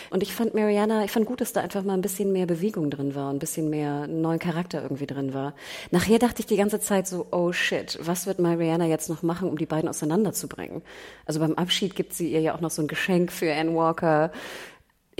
Und 0.10 0.24
ich 0.24 0.34
fand 0.34 0.56
Mariana, 0.56 1.06
ich 1.06 1.12
fand 1.12 1.26
gut, 1.26 1.40
dass 1.40 1.54
da 1.54 1.62
einfach 1.62 1.84
mal 1.84 1.94
ein 1.94 2.02
bisschen 2.02 2.34
mehr 2.34 2.48
Bewegung 2.48 2.90
drin 2.90 3.16
war, 3.16 3.32
ein 3.32 3.40
bisschen 3.40 3.70
mehr 3.70 4.08
neuen 4.08 4.40
Charakter 4.40 4.82
irgendwie 4.82 5.08
drin 5.08 5.34
war. 5.34 5.54
Nachher 5.90 6.20
dachte 6.20 6.42
ich 6.42 6.48
die 6.48 6.58
ganze 6.58 6.82
Zeit 6.82 7.08
so, 7.08 7.28
oh 7.32 7.54
shit, 7.54 7.98
was 8.02 8.28
wird 8.28 8.40
Mariana 8.40 8.88
jetzt 8.88 9.08
noch 9.08 9.24
machen, 9.24 9.48
um 9.48 9.58
die 9.58 9.66
beiden 9.66 9.88
auseinanderzubringen? 9.88 10.82
Also 11.26 11.40
beim 11.40 11.54
Abschied 11.54 11.96
gibt 11.96 12.14
sie 12.14 12.30
ihr 12.30 12.42
ja 12.42 12.56
auch 12.56 12.62
noch 12.62 12.72
so 12.72 12.82
ein 12.82 12.90
Geschenk 12.90 13.32
für 13.32 13.54
Anne 13.54 13.74
Walker 13.74 14.34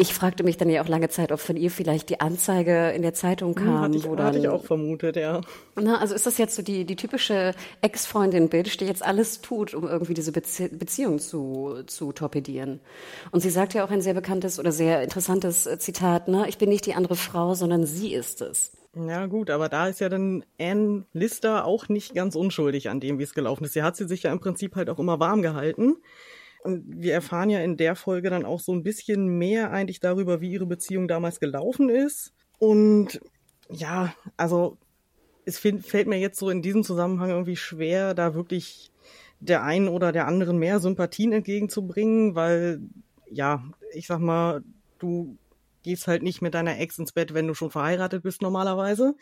ich 0.02 0.16
fragte 0.16 0.44
mich 0.44 0.58
dann 0.58 0.70
ja 0.70 0.82
auch 0.82 0.88
lange 0.88 1.10
Zeit, 1.10 1.32
ob 1.32 1.40
von 1.40 1.56
ihr 1.56 1.70
vielleicht 1.70 2.10
die 2.10 2.20
Anzeige 2.20 2.90
in 2.90 3.04
der 3.04 3.14
Zeitung 3.14 3.56
hm, 3.56 3.66
kam. 3.66 3.82
Hatte 3.82 3.98
ich, 3.98 4.04
dann, 4.04 4.24
hatte 4.24 4.40
ich 4.40 4.48
auch 4.48 4.66
vermutet, 4.66 5.16
ja. 5.16 5.42
Na, 5.76 6.00
also 6.00 6.16
ist 6.16 6.26
das 6.26 6.40
jetzt 6.40 6.56
so 6.56 6.64
die, 6.64 6.86
die 6.86 6.96
typische 6.96 7.54
Ex-Freundin-Bitch, 7.82 8.78
die 8.78 8.86
jetzt 8.86 9.06
alles 9.06 9.42
tut, 9.42 9.76
um 9.76 9.88
irgendwie 9.88 10.16
diese 10.16 10.32
Bezie 10.32 10.70
Beziehung 10.70 11.20
zu, 11.20 11.84
zu 11.86 12.12
torpedieren. 12.14 12.80
Und 13.32 13.42
sie 13.42 13.52
sagt 13.52 13.76
ja 13.76 13.86
auch 13.86 13.92
ein 13.92 14.02
sehr 14.02 14.16
bekanntes 14.16 14.60
oder 14.60 14.72
sehr 14.72 15.04
interessantes 15.04 15.70
Zitat, 15.78 16.28
ne? 16.28 16.46
Ich 16.50 16.58
bin 16.58 16.70
nicht 16.70 16.88
die 16.88 16.96
andere 16.96 17.16
Frau, 17.16 17.54
sondern 17.54 17.86
sie 17.86 18.14
ist 18.14 18.42
es. 18.42 18.72
Ja, 18.96 19.28
gut, 19.28 19.50
aber 19.50 19.70
da 19.70 19.88
ist 19.88 20.02
ja 20.02 20.10
dann 20.10 20.44
Anne 20.60 21.06
Lister 21.14 21.66
auch 21.66 21.88
nicht 21.88 22.14
ganz 22.14 22.36
unschuldig 22.36 22.90
an 22.90 23.00
dem, 23.00 23.20
wie 23.20 23.24
es 23.24 23.34
gelaufen 23.34 23.64
ist. 23.64 23.74
Sie 23.74 23.84
hat 23.84 23.96
sie 23.96 24.08
sich 24.08 24.24
ja 24.24 24.34
im 24.34 24.40
Prinzip 24.40 24.76
halt 24.76 24.90
auch 24.90 25.00
immer 25.00 25.20
warm 25.20 25.42
gehalten. 25.42 25.96
Und 26.64 26.84
wir 26.88 27.14
erfahren 27.14 27.50
ja 27.50 27.60
in 27.60 27.78
der 27.78 27.96
Folge 27.96 28.30
dann 28.30 28.46
auch 28.46 28.60
so 28.60 28.72
ein 28.72 28.84
bisschen 28.84 29.28
mehr 29.38 29.72
eigentlich 29.72 30.00
darüber, 30.00 30.42
wie 30.42 30.52
ihre 30.52 30.68
Beziehung 30.68 31.08
damals 31.08 31.40
gelaufen 31.40 31.90
ist. 31.90 32.34
Und 32.60 33.20
ja, 33.70 34.14
also 34.38 34.78
es 35.46 35.58
fällt 35.58 36.08
mir 36.08 36.20
jetzt 36.20 36.40
so 36.40 36.50
in 36.50 36.62
diesem 36.62 36.84
Zusammenhang 36.84 37.32
irgendwie 37.32 37.56
schwer, 37.56 38.14
da 38.14 38.36
wirklich 38.36 38.92
der 39.40 39.64
einen 39.64 39.88
oder 39.88 40.12
der 40.12 40.28
anderen 40.28 40.60
mehr 40.60 40.80
Sympathien 40.80 41.32
entgegenzubringen, 41.32 42.36
weil, 42.36 42.80
ja, 43.30 43.64
ich 43.94 44.06
sag 44.06 44.20
mal, 44.20 44.64
du 45.00 45.38
gehst 45.82 46.08
halt 46.08 46.22
nicht 46.22 46.44
mit 46.44 46.54
deiner 46.54 46.80
Ex 46.80 47.00
ins 47.00 47.12
Bett, 47.12 47.34
wenn 47.34 47.48
du 47.48 47.56
schon 47.56 47.72
verheiratet 47.72 48.22
bist 48.22 48.44
normalerweise. 48.44 49.16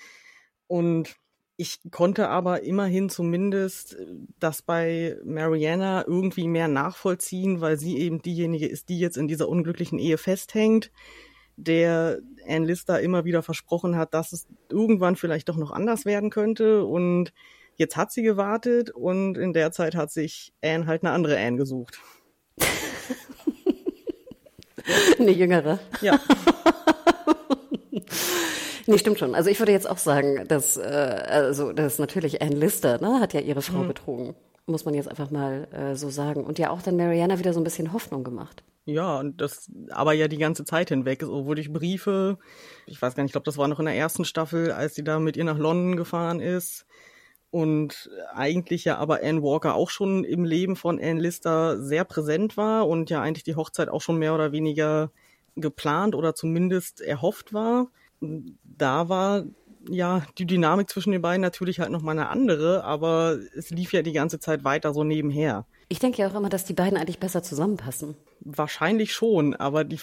Und 0.68 1.16
ich 1.60 1.80
konnte 1.92 2.30
aber 2.30 2.64
immerhin 2.64 3.10
zumindest 3.10 4.00
äh, 4.00 4.06
das 4.40 4.62
bei 4.62 5.18
Mariana 5.26 6.08
irgendwie 6.08 6.48
mehr 6.48 6.70
nachvollziehen, 6.70 7.60
weil 7.60 7.78
sie 7.78 7.98
eben 7.98 8.22
diejenige 8.22 8.66
ist, 8.66 8.88
die 8.88 8.98
jetzt 8.98 9.18
in 9.18 9.28
dieser 9.28 9.50
unglücklichen 9.50 10.00
Ehe 10.00 10.18
festhängt, 10.18 10.90
der 11.58 12.20
Anne 12.48 12.66
Lister 12.66 13.02
immer 13.02 13.26
wieder 13.26 13.44
versprochen 13.44 13.98
hat, 13.98 14.14
dass 14.14 14.32
es 14.32 14.48
irgendwann 14.70 15.18
vielleicht 15.18 15.50
doch 15.50 15.58
noch 15.58 15.72
anders 15.72 16.06
werden 16.06 16.30
könnte. 16.30 16.86
Und 16.86 17.34
jetzt 17.76 17.98
hat 17.98 18.14
sie 18.14 18.24
gewartet 18.24 18.92
und 18.92 19.38
in 19.38 19.52
der 19.52 19.74
Zeit 19.74 19.96
hat 19.96 20.14
sich 20.14 20.54
Anne 20.64 20.86
halt 20.86 21.04
eine 21.04 21.12
andere 21.12 21.38
Anne 21.38 21.58
gesucht. 21.58 22.00
eine 25.20 25.32
jüngere. 25.32 25.80
Ja. 26.00 26.22
Nee, 28.90 28.98
stimmt 28.98 29.20
schon. 29.20 29.36
Also 29.36 29.52
ich 29.52 29.60
würde 29.60 29.72
jetzt 29.72 29.88
auch 29.88 30.00
sagen, 30.00 30.48
dass, 30.48 30.76
äh, 30.76 30.82
also 30.82 31.72
das 31.74 31.94
ist 31.94 32.00
natürlich 32.00 32.42
Anne 32.42 32.56
Lister, 32.56 33.00
ne, 33.00 33.20
hat 33.20 33.36
ja 33.36 33.40
ihre 33.40 33.62
Frau 33.62 33.84
mhm. 33.84 33.88
betrogen. 33.88 34.36
Muss 34.66 34.84
man 34.84 34.96
jetzt 34.96 35.08
einfach 35.08 35.30
mal 35.30 35.68
äh, 35.72 35.96
so 35.96 36.10
sagen. 36.10 36.44
Und 36.44 36.58
ja 36.58 36.72
auch 36.72 36.82
dann 36.82 36.98
Mariana 36.98 37.38
wieder 37.38 37.54
so 37.54 37.60
ein 37.60 37.64
bisschen 37.64 37.94
Hoffnung 37.94 38.24
gemacht. 38.24 38.64
Ja, 38.86 39.20
und 39.20 39.42
das 39.42 39.70
aber 39.92 40.14
ja 40.14 40.28
die 40.28 40.40
ganze 40.40 40.66
Zeit 40.66 40.90
hinweg, 40.90 41.22
so 41.22 41.54
durch 41.54 41.72
Briefe. 41.72 42.40
Ich 42.88 43.00
weiß 43.00 43.14
gar 43.14 43.22
nicht, 43.22 43.30
ich 43.30 43.34
glaube, 43.34 43.46
das 43.46 43.60
war 43.60 43.68
noch 43.68 43.78
in 43.80 43.86
der 43.86 43.94
ersten 43.94 44.26
Staffel, 44.26 44.72
als 44.72 44.96
sie 44.96 45.04
da 45.04 45.20
mit 45.20 45.38
ihr 45.38 45.44
nach 45.44 45.60
London 45.60 45.96
gefahren 45.96 46.40
ist. 46.40 46.88
Und 47.52 48.10
eigentlich 48.34 48.86
ja 48.86 48.98
aber 48.98 49.20
Anne 49.22 49.44
Walker 49.44 49.76
auch 49.76 49.92
schon 49.92 50.24
im 50.24 50.46
Leben 50.46 50.76
von 50.76 51.00
Anne 51.00 51.22
Lister 51.22 51.80
sehr 51.80 52.06
präsent 52.06 52.58
war 52.58 52.88
und 52.88 53.12
ja 53.12 53.22
eigentlich 53.22 53.44
die 53.44 53.56
Hochzeit 53.56 53.90
auch 53.90 54.02
schon 54.02 54.18
mehr 54.18 54.34
oder 54.34 54.52
weniger 54.52 55.12
geplant 55.56 56.16
oder 56.16 56.34
zumindest 56.34 57.02
erhofft 57.02 57.54
war 57.54 57.90
da 58.82 59.10
war 59.10 59.44
ja 59.88 60.24
die 60.38 60.46
Dynamik 60.46 60.90
zwischen 60.90 61.12
den 61.12 61.22
beiden 61.22 61.42
natürlich 61.42 61.80
halt 61.80 61.92
nochmal 61.92 62.18
eine 62.18 62.30
andere, 62.30 62.84
aber 62.84 63.38
es 63.56 63.70
lief 63.70 63.94
ja 63.94 64.02
die 64.02 64.12
ganze 64.12 64.40
Zeit 64.40 64.64
weiter 64.64 64.94
so 64.94 65.04
nebenher. 65.04 65.66
Ich 65.88 66.00
denke 66.00 66.22
ja 66.22 66.30
auch 66.30 66.36
immer, 66.36 66.50
dass 66.50 66.66
die 66.66 66.74
beiden 66.74 66.98
eigentlich 66.98 67.20
besser 67.20 67.42
zusammenpassen. 67.42 68.16
Wahrscheinlich 68.42 69.14
schon, 69.14 69.56
aber 69.56 69.84
die, 69.84 70.00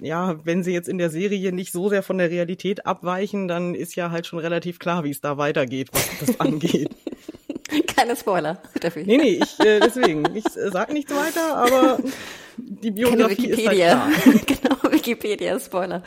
ja, 0.00 0.36
wenn 0.44 0.62
sie 0.62 0.72
jetzt 0.72 0.88
in 0.88 0.98
der 0.98 1.10
Serie 1.10 1.52
nicht 1.52 1.72
so 1.72 1.88
sehr 1.88 2.02
von 2.02 2.18
der 2.18 2.30
Realität 2.30 2.86
abweichen, 2.86 3.48
dann 3.48 3.74
ist 3.74 3.96
ja 3.96 4.10
halt 4.10 4.26
schon 4.26 4.38
relativ 4.38 4.78
klar, 4.78 5.04
wie 5.04 5.10
es 5.10 5.20
da 5.20 5.36
weitergeht, 5.36 5.88
was 5.92 6.08
das 6.20 6.40
angeht. 6.40 6.90
Keine 7.88 8.14
Spoiler, 8.14 8.62
Steffi. 8.76 9.02
Nee, 9.04 9.16
nee, 9.16 9.40
ich, 9.42 9.58
äh, 9.58 9.80
deswegen, 9.80 10.24
ich 10.34 10.46
äh, 10.46 10.70
sag 10.70 10.92
nichts 10.92 11.12
weiter, 11.12 11.56
aber 11.56 11.98
die 12.56 12.92
Biografie 12.92 13.48
ist 13.48 13.66
halt 13.66 13.76
klar. 13.76 14.10
genau, 14.46 14.92
Wikipedia, 14.92 15.58
Spoiler. 15.58 16.02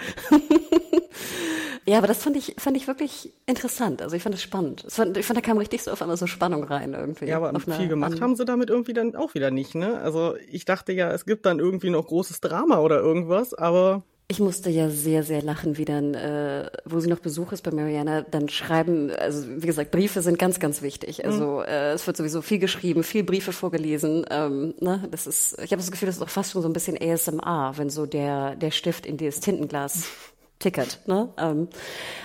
Ja, 1.90 1.98
aber 1.98 2.06
das 2.06 2.22
fand 2.22 2.38
ich, 2.38 2.56
fand 2.60 2.78
ich 2.78 2.86
wirklich 2.86 3.34
interessant. 3.48 4.04
Also 4.04 4.16
ich 4.16 4.22
fand 4.22 4.36
es 4.36 4.44
spannend. 4.44 4.86
ich 4.86 5.26
fand, 5.26 5.38
da 5.38 5.42
kam 5.42 5.58
richtig 5.58 5.82
so 5.82 5.90
auf 5.90 6.04
einmal 6.04 6.18
so 6.18 6.28
Spannung 6.28 6.64
rein 6.64 6.94
irgendwie. 6.94 7.26
Ja, 7.26 7.38
aber 7.38 7.60
viel 7.60 7.88
gemacht 7.88 8.22
haben 8.22 8.36
sie 8.36 8.46
damit 8.46 8.70
irgendwie 8.70 8.94
dann 8.94 9.16
auch 9.16 9.34
wieder 9.34 9.50
nicht, 9.50 9.74
ne? 9.74 10.00
Also 10.00 10.36
ich 10.52 10.66
dachte 10.66 10.92
ja, 10.94 11.12
es 11.12 11.26
gibt 11.26 11.48
dann 11.48 11.58
irgendwie 11.58 11.90
noch 11.90 12.06
großes 12.06 12.42
Drama 12.42 12.80
oder 12.80 13.00
irgendwas, 13.00 13.56
aber 13.56 14.04
ich 14.28 14.40
musste 14.40 14.70
ja 14.70 14.92
sehr, 14.92 15.24
sehr 15.24 15.42
lachen, 15.42 15.80
wie 15.80 15.86
dann, 15.86 16.14
äh, 16.14 16.70
wo 16.86 17.00
sie 17.00 17.10
noch 17.10 17.18
Besuch 17.18 17.52
ist 17.54 17.64
bei 17.64 17.72
Mariana, 17.72 18.22
dann 18.22 18.48
schreiben, 18.50 19.10
also 19.10 19.48
wie 19.48 19.66
gesagt, 19.66 19.90
Briefe 19.90 20.22
sind 20.22 20.38
ganz, 20.38 20.60
ganz 20.60 20.84
wichtig. 20.84 21.26
Also 21.26 21.62
mhm. 21.62 21.64
äh, 21.64 21.94
es 21.94 22.06
wird 22.06 22.18
sowieso 22.18 22.44
viel 22.44 22.60
geschrieben, 22.60 23.02
viel 23.02 23.24
Briefe 23.24 23.52
vorgelesen. 23.52 24.28
Ähm, 24.30 24.76
ne? 24.80 25.08
Das 25.10 25.26
ist, 25.26 25.54
ich 25.54 25.72
habe 25.72 25.82
das 25.82 25.90
Gefühl, 25.90 26.06
das 26.06 26.18
ist 26.18 26.22
auch 26.22 26.30
fast 26.30 26.52
schon 26.52 26.62
so 26.62 26.70
ein 26.70 26.74
bisschen 26.74 26.96
ASMR, 27.02 27.74
wenn 27.78 27.90
so 27.90 28.06
der, 28.06 28.56
der 28.56 28.70
Stift 28.70 29.08
in 29.08 29.18
dieses 29.18 29.40
Tintenglas 29.40 30.04
tickert. 30.60 31.00
Ne? 31.08 31.30
Ähm, 31.38 31.70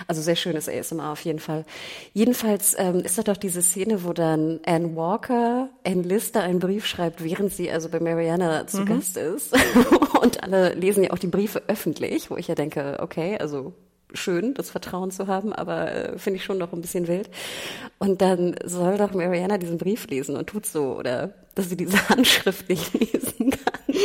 also 0.07 0.21
sehr 0.21 0.35
schönes 0.35 0.69
ASMR 0.69 1.11
auf 1.11 1.21
jeden 1.21 1.39
Fall. 1.39 1.65
Jedenfalls 2.13 2.75
ähm, 2.77 2.99
ist 2.99 3.17
da 3.17 3.23
doch 3.23 3.37
diese 3.37 3.61
Szene, 3.61 4.03
wo 4.03 4.13
dann 4.13 4.59
Anne 4.65 4.95
Walker 4.95 5.69
Anne 5.85 6.01
Lister 6.01 6.43
einen 6.43 6.59
Brief 6.59 6.85
schreibt, 6.85 7.23
während 7.23 7.53
sie 7.53 7.71
also 7.71 7.89
bei 7.89 7.99
Mariana 7.99 8.67
zu 8.67 8.81
mhm. 8.81 8.85
Gast 8.85 9.17
ist. 9.17 9.55
Und 10.21 10.43
alle 10.43 10.73
lesen 10.73 11.03
ja 11.03 11.11
auch 11.11 11.19
die 11.19 11.27
Briefe 11.27 11.63
öffentlich, 11.67 12.29
wo 12.29 12.37
ich 12.37 12.47
ja 12.47 12.55
denke, 12.55 12.97
okay, 12.99 13.37
also 13.39 13.73
schön, 14.15 14.53
das 14.53 14.69
Vertrauen 14.69 15.11
zu 15.11 15.27
haben, 15.27 15.53
aber 15.53 15.91
äh, 15.91 16.17
finde 16.17 16.37
ich 16.37 16.43
schon 16.43 16.57
noch 16.57 16.73
ein 16.73 16.81
bisschen 16.81 17.07
wild. 17.07 17.29
Und 17.99 18.21
dann 18.21 18.55
soll 18.63 18.97
doch 18.97 19.13
Mariana 19.13 19.57
diesen 19.57 19.77
Brief 19.77 20.07
lesen 20.07 20.35
und 20.35 20.47
tut 20.47 20.65
so, 20.65 20.95
oder 20.97 21.33
dass 21.55 21.69
sie 21.69 21.77
diese 21.77 22.09
Handschrift 22.09 22.69
nicht 22.69 22.93
lesen 22.93 23.51
kann. 23.51 23.95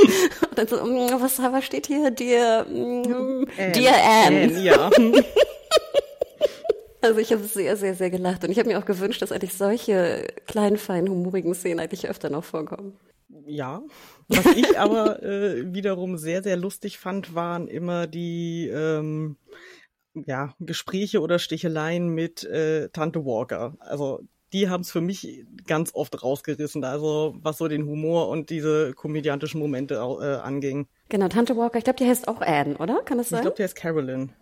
Und 0.48 0.58
dann 0.58 0.68
so, 0.68 0.76
mm, 0.76 1.20
was, 1.20 1.38
was 1.38 1.64
steht 1.64 1.86
hier? 1.86 2.10
Dear, 2.10 2.64
mm, 2.64 3.46
Anne. 3.58 3.72
Dear 3.72 3.94
Anne. 4.26 4.42
Anne 4.44 4.62
ja. 4.62 4.90
Also 7.02 7.18
ich 7.18 7.32
habe 7.32 7.42
sehr, 7.44 7.76
sehr, 7.76 7.94
sehr 7.94 8.10
gelacht 8.10 8.44
und 8.44 8.50
ich 8.50 8.58
habe 8.58 8.68
mir 8.68 8.78
auch 8.78 8.84
gewünscht, 8.84 9.22
dass 9.22 9.32
eigentlich 9.32 9.54
solche 9.54 10.26
kleinen, 10.46 10.76
feinen, 10.76 11.08
humorigen 11.08 11.54
Szenen 11.54 11.80
eigentlich 11.80 12.08
öfter 12.08 12.28
noch 12.28 12.44
vorkommen. 12.44 12.94
Ja, 13.46 13.82
was 14.28 14.44
ich 14.54 14.78
aber 14.78 15.22
äh, 15.22 15.72
wiederum 15.72 16.18
sehr, 16.18 16.42
sehr 16.42 16.56
lustig 16.56 16.98
fand, 16.98 17.34
waren 17.34 17.68
immer 17.68 18.06
die 18.06 18.68
ähm, 18.68 19.36
ja, 20.14 20.54
Gespräche 20.58 21.20
oder 21.20 21.38
Sticheleien 21.38 22.08
mit 22.08 22.44
äh, 22.44 22.88
Tante 22.90 23.24
Walker. 23.24 23.76
Also 23.78 24.20
die 24.52 24.68
haben 24.68 24.80
es 24.80 24.90
für 24.90 25.00
mich 25.00 25.44
ganz 25.66 25.94
oft 25.94 26.22
rausgerissen, 26.22 26.82
also 26.84 27.36
was 27.40 27.58
so 27.58 27.68
den 27.68 27.86
Humor 27.86 28.28
und 28.28 28.50
diese 28.50 28.92
komödiantischen 28.94 29.60
Momente 29.60 29.94
äh, 29.94 30.36
anging. 30.36 30.88
Genau, 31.08 31.28
Tante 31.28 31.56
Walker, 31.56 31.78
ich 31.78 31.84
glaube, 31.84 31.98
die 31.98 32.06
heißt 32.06 32.28
auch 32.28 32.40
Anne, 32.40 32.76
oder? 32.78 33.02
Kann 33.04 33.18
das 33.18 33.28
sein? 33.28 33.38
Ich 33.38 33.42
glaube, 33.42 33.56
die 33.56 33.62
heißt 33.62 33.76
Carolyn. 33.76 34.32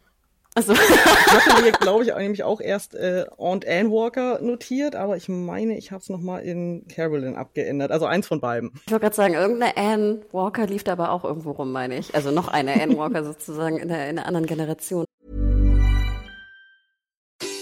Also. 0.54 0.72
ich 0.72 0.80
hatte 0.80 1.62
mir, 1.62 1.72
glaube 1.80 2.04
ich, 2.04 2.14
nämlich 2.14 2.42
auch 2.42 2.60
erst 2.60 2.94
äh, 2.94 3.26
Aunt 3.36 3.66
Anne 3.66 3.90
Walker 3.90 4.40
notiert, 4.40 4.96
aber 4.96 5.16
ich 5.16 5.28
meine, 5.28 5.76
ich 5.76 5.92
habe 5.92 6.00
es 6.00 6.08
nochmal 6.08 6.42
in 6.42 6.86
Carolyn 6.88 7.36
abgeändert. 7.36 7.92
Also 7.92 8.06
eins 8.06 8.26
von 8.26 8.40
beiden. 8.40 8.72
Ich 8.86 8.90
wollte 8.90 9.04
gerade 9.04 9.16
sagen, 9.16 9.34
irgendeine 9.34 9.76
Anne 9.76 10.20
Walker 10.32 10.66
lief 10.66 10.84
da 10.84 10.92
aber 10.92 11.12
auch 11.12 11.24
irgendwo 11.24 11.52
rum, 11.52 11.70
meine 11.70 11.98
ich. 11.98 12.14
Also 12.14 12.30
noch 12.30 12.48
eine 12.48 12.80
Anne 12.80 12.96
Walker 12.96 13.22
sozusagen 13.24 13.76
in 13.76 13.88
der, 13.88 14.08
in 14.08 14.16
der 14.16 14.26
anderen 14.26 14.46
Generation. 14.46 15.04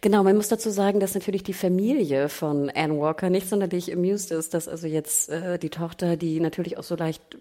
Genau, 0.00 0.22
man 0.22 0.36
muss 0.36 0.48
dazu 0.48 0.70
sagen, 0.70 1.00
dass 1.00 1.14
natürlich 1.14 1.42
die 1.42 1.52
Familie 1.52 2.28
von 2.28 2.70
Anne 2.70 2.98
Walker 2.98 3.30
nicht 3.30 3.48
sonderlich 3.48 3.92
amused 3.92 4.30
ist, 4.30 4.54
dass 4.54 4.68
also 4.68 4.86
jetzt 4.86 5.28
äh, 5.30 5.58
die 5.58 5.70
Tochter, 5.70 6.16
die 6.16 6.40
natürlich 6.40 6.78
auch 6.78 6.82
so 6.82 6.96
leicht 6.96 7.38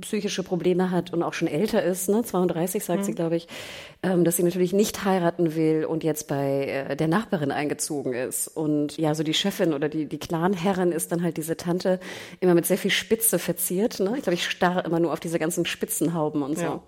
psychische 0.00 0.42
Probleme 0.42 0.90
hat 0.90 1.12
und 1.12 1.22
auch 1.22 1.32
schon 1.32 1.48
älter 1.48 1.82
ist, 1.82 2.08
ne, 2.08 2.22
32 2.22 2.84
sagt 2.84 3.00
mhm. 3.00 3.04
sie, 3.04 3.14
glaube 3.14 3.36
ich, 3.36 3.48
ähm, 4.02 4.24
dass 4.24 4.36
sie 4.36 4.42
natürlich 4.42 4.72
nicht 4.72 5.04
heiraten 5.04 5.54
will 5.54 5.84
und 5.84 6.04
jetzt 6.04 6.28
bei 6.28 6.66
äh, 6.88 6.96
der 6.96 7.08
Nachbarin 7.08 7.50
eingezogen 7.50 8.12
ist. 8.12 8.48
Und 8.48 8.96
ja, 8.98 9.14
so 9.14 9.22
die 9.22 9.34
Chefin 9.34 9.72
oder 9.72 9.88
die, 9.88 10.06
die 10.06 10.18
Clanherrin 10.18 10.92
ist 10.92 11.12
dann 11.12 11.22
halt 11.22 11.36
diese 11.36 11.56
Tante 11.56 12.00
immer 12.40 12.54
mit 12.54 12.66
sehr 12.66 12.78
viel 12.78 12.90
Spitze 12.90 13.38
verziert. 13.38 14.00
Ne? 14.00 14.14
Ich 14.16 14.22
glaube, 14.22 14.34
ich 14.34 14.48
starre 14.48 14.80
immer 14.80 15.00
nur 15.00 15.12
auf 15.12 15.20
diese 15.20 15.38
ganzen 15.38 15.66
Spitzenhauben 15.66 16.42
und 16.42 16.56
so. 16.56 16.64
Ja. 16.64 16.82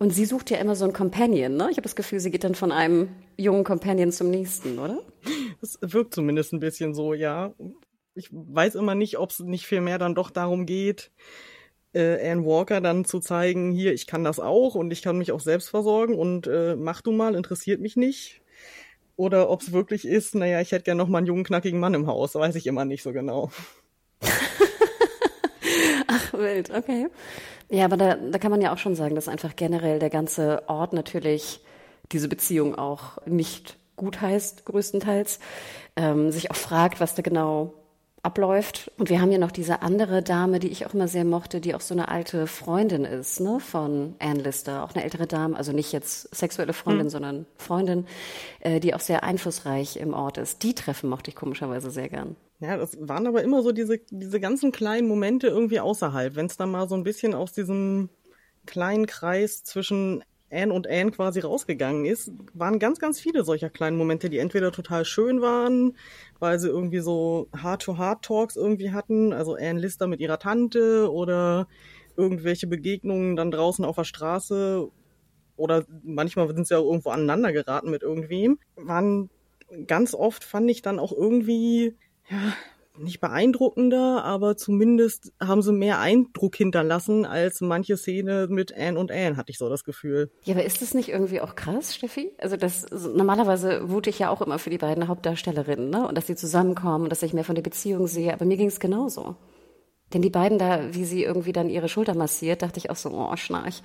Und 0.00 0.14
sie 0.14 0.24
sucht 0.24 0.48
ja 0.50 0.56
immer 0.56 0.76
so 0.76 0.84
einen 0.84 0.94
Companion, 0.94 1.56
ne? 1.56 1.68
Ich 1.70 1.76
habe 1.76 1.82
das 1.82 1.94
Gefühl, 1.94 2.20
sie 2.20 2.30
geht 2.30 2.42
dann 2.42 2.54
von 2.54 2.72
einem 2.72 3.10
jungen 3.36 3.64
Companion 3.64 4.12
zum 4.12 4.30
nächsten, 4.30 4.78
oder? 4.78 4.98
Das 5.60 5.78
wirkt 5.82 6.14
zumindest 6.14 6.54
ein 6.54 6.60
bisschen 6.60 6.94
so, 6.94 7.12
ja. 7.12 7.52
Ich 8.14 8.30
weiß 8.32 8.76
immer 8.76 8.94
nicht, 8.94 9.18
ob 9.18 9.28
es 9.28 9.40
nicht 9.40 9.66
viel 9.66 9.82
mehr 9.82 9.98
dann 9.98 10.14
doch 10.14 10.30
darum 10.30 10.64
geht, 10.64 11.10
äh, 11.92 12.30
Anne 12.30 12.46
Walker 12.46 12.80
dann 12.80 13.04
zu 13.04 13.20
zeigen, 13.20 13.72
hier, 13.72 13.92
ich 13.92 14.06
kann 14.06 14.24
das 14.24 14.40
auch 14.40 14.74
und 14.74 14.90
ich 14.90 15.02
kann 15.02 15.18
mich 15.18 15.32
auch 15.32 15.40
selbst 15.40 15.68
versorgen 15.68 16.14
und 16.14 16.46
äh, 16.46 16.76
mach 16.76 17.02
du 17.02 17.12
mal, 17.12 17.34
interessiert 17.34 17.82
mich 17.82 17.96
nicht. 17.96 18.40
Oder 19.16 19.50
ob 19.50 19.60
es 19.60 19.72
wirklich 19.72 20.06
ist, 20.06 20.34
naja, 20.34 20.62
ich 20.62 20.72
hätte 20.72 20.84
gerne 20.84 21.02
noch 21.02 21.08
mal 21.08 21.18
einen 21.18 21.26
jungen, 21.26 21.44
knackigen 21.44 21.78
Mann 21.78 21.92
im 21.92 22.06
Haus, 22.06 22.34
weiß 22.34 22.54
ich 22.54 22.66
immer 22.66 22.86
nicht 22.86 23.02
so 23.02 23.12
genau. 23.12 23.50
Ach, 26.06 26.32
wild, 26.32 26.70
okay. 26.70 27.08
Ja, 27.70 27.84
aber 27.84 27.96
da, 27.96 28.16
da 28.16 28.38
kann 28.38 28.50
man 28.50 28.60
ja 28.60 28.72
auch 28.72 28.78
schon 28.78 28.96
sagen, 28.96 29.14
dass 29.14 29.28
einfach 29.28 29.54
generell 29.54 30.00
der 30.00 30.10
ganze 30.10 30.68
Ort 30.68 30.92
natürlich 30.92 31.60
diese 32.10 32.28
Beziehung 32.28 32.74
auch 32.74 33.24
nicht 33.26 33.76
gut 33.94 34.20
heißt, 34.20 34.64
größtenteils, 34.64 35.38
ähm, 35.94 36.32
sich 36.32 36.50
auch 36.50 36.56
fragt, 36.56 36.98
was 36.98 37.14
da 37.14 37.22
genau 37.22 37.74
abläuft. 38.22 38.90
Und 38.98 39.08
wir 39.08 39.20
haben 39.20 39.30
ja 39.30 39.38
noch 39.38 39.52
diese 39.52 39.82
andere 39.82 40.22
Dame, 40.22 40.58
die 40.58 40.68
ich 40.68 40.84
auch 40.84 40.94
immer 40.94 41.06
sehr 41.06 41.24
mochte, 41.24 41.60
die 41.60 41.74
auch 41.74 41.80
so 41.80 41.94
eine 41.94 42.08
alte 42.08 42.48
Freundin 42.48 43.04
ist, 43.04 43.40
ne, 43.40 43.60
von 43.60 44.16
Anne 44.18 44.42
Lister, 44.42 44.82
auch 44.82 44.94
eine 44.94 45.04
ältere 45.04 45.26
Dame, 45.26 45.56
also 45.56 45.72
nicht 45.72 45.92
jetzt 45.92 46.34
sexuelle 46.34 46.72
Freundin, 46.72 47.06
mhm. 47.06 47.10
sondern 47.10 47.46
Freundin, 47.56 48.06
äh, 48.60 48.80
die 48.80 48.94
auch 48.94 49.00
sehr 49.00 49.22
einflussreich 49.22 49.96
im 49.96 50.12
Ort 50.12 50.38
ist. 50.38 50.62
Die 50.64 50.74
Treffen 50.74 51.08
mochte 51.08 51.30
ich 51.30 51.36
komischerweise 51.36 51.90
sehr 51.90 52.08
gern. 52.08 52.36
Ja, 52.60 52.76
das 52.76 52.96
waren 53.00 53.26
aber 53.26 53.42
immer 53.42 53.62
so 53.62 53.72
diese, 53.72 53.98
diese 54.10 54.38
ganzen 54.38 54.70
kleinen 54.70 55.08
Momente 55.08 55.46
irgendwie 55.48 55.80
außerhalb, 55.80 56.36
wenn 56.36 56.46
es 56.46 56.58
dann 56.58 56.70
mal 56.70 56.88
so 56.88 56.94
ein 56.94 57.04
bisschen 57.04 57.34
aus 57.34 57.52
diesem 57.52 58.10
kleinen 58.66 59.06
Kreis 59.06 59.64
zwischen 59.64 60.22
Anne 60.52 60.72
und 60.72 60.86
Anne 60.86 61.10
quasi 61.10 61.40
rausgegangen 61.40 62.04
ist, 62.04 62.32
waren 62.52 62.78
ganz, 62.78 62.98
ganz 62.98 63.20
viele 63.20 63.44
solcher 63.44 63.70
kleinen 63.70 63.96
Momente, 63.96 64.28
die 64.28 64.38
entweder 64.38 64.72
total 64.72 65.04
schön 65.04 65.40
waren, 65.40 65.96
weil 66.38 66.58
sie 66.58 66.68
irgendwie 66.68 66.98
so 66.98 67.48
Heart-to-Heart-Talks 67.56 68.56
irgendwie 68.56 68.90
hatten, 68.90 69.32
also 69.32 69.54
Anne 69.54 69.80
Lister 69.80 70.06
mit 70.06 70.20
ihrer 70.20 70.38
Tante 70.38 71.10
oder 71.10 71.68
irgendwelche 72.16 72.66
Begegnungen 72.66 73.36
dann 73.36 73.50
draußen 73.50 73.84
auf 73.84 73.96
der 73.96 74.04
Straße 74.04 74.90
oder 75.56 75.86
manchmal 76.02 76.52
sind 76.54 76.66
sie 76.66 76.74
ja 76.74 76.80
irgendwo 76.80 77.10
aneinander 77.10 77.52
geraten 77.52 77.90
mit 77.90 78.02
irgendwem, 78.02 78.58
waren 78.76 79.30
ganz 79.86 80.14
oft, 80.14 80.42
fand 80.42 80.70
ich 80.70 80.82
dann 80.82 80.98
auch 80.98 81.12
irgendwie, 81.12 81.96
ja, 82.30 82.54
nicht 82.98 83.20
beeindruckender, 83.20 84.24
aber 84.24 84.56
zumindest 84.56 85.32
haben 85.40 85.62
sie 85.62 85.72
mehr 85.72 86.00
Eindruck 86.00 86.56
hinterlassen 86.56 87.24
als 87.24 87.60
manche 87.60 87.96
Szene 87.96 88.46
mit 88.50 88.76
Anne 88.76 88.98
und 88.98 89.10
Anne, 89.10 89.36
hatte 89.36 89.50
ich 89.50 89.58
so 89.58 89.68
das 89.68 89.84
Gefühl. 89.84 90.30
Ja, 90.44 90.54
aber 90.54 90.64
ist 90.64 90.82
das 90.82 90.94
nicht 90.94 91.08
irgendwie 91.08 91.40
auch 91.40 91.54
krass, 91.54 91.94
Steffi? 91.94 92.32
Also 92.38 92.56
das 92.56 92.86
normalerweise 92.90 93.88
wute 93.88 94.10
ich 94.10 94.18
ja 94.18 94.30
auch 94.30 94.42
immer 94.42 94.58
für 94.58 94.70
die 94.70 94.78
beiden 94.78 95.08
Hauptdarstellerinnen, 95.08 95.90
ne? 95.90 96.06
Und 96.06 96.16
dass 96.16 96.26
sie 96.26 96.36
zusammenkommen 96.36 97.04
und 97.04 97.10
dass 97.10 97.22
ich 97.22 97.32
mehr 97.32 97.44
von 97.44 97.54
der 97.54 97.62
Beziehung 97.62 98.06
sehe, 98.06 98.32
aber 98.32 98.44
mir 98.44 98.56
ging 98.56 98.68
es 98.68 98.80
genauso. 98.80 99.36
Denn 100.12 100.22
die 100.22 100.30
beiden 100.30 100.58
da, 100.58 100.92
wie 100.92 101.04
sie 101.04 101.22
irgendwie 101.22 101.52
dann 101.52 101.70
ihre 101.70 101.88
Schulter 101.88 102.14
massiert, 102.14 102.62
dachte 102.62 102.78
ich 102.78 102.90
auch 102.90 102.96
so, 102.96 103.10
oh, 103.10 103.36
schnarch. 103.36 103.82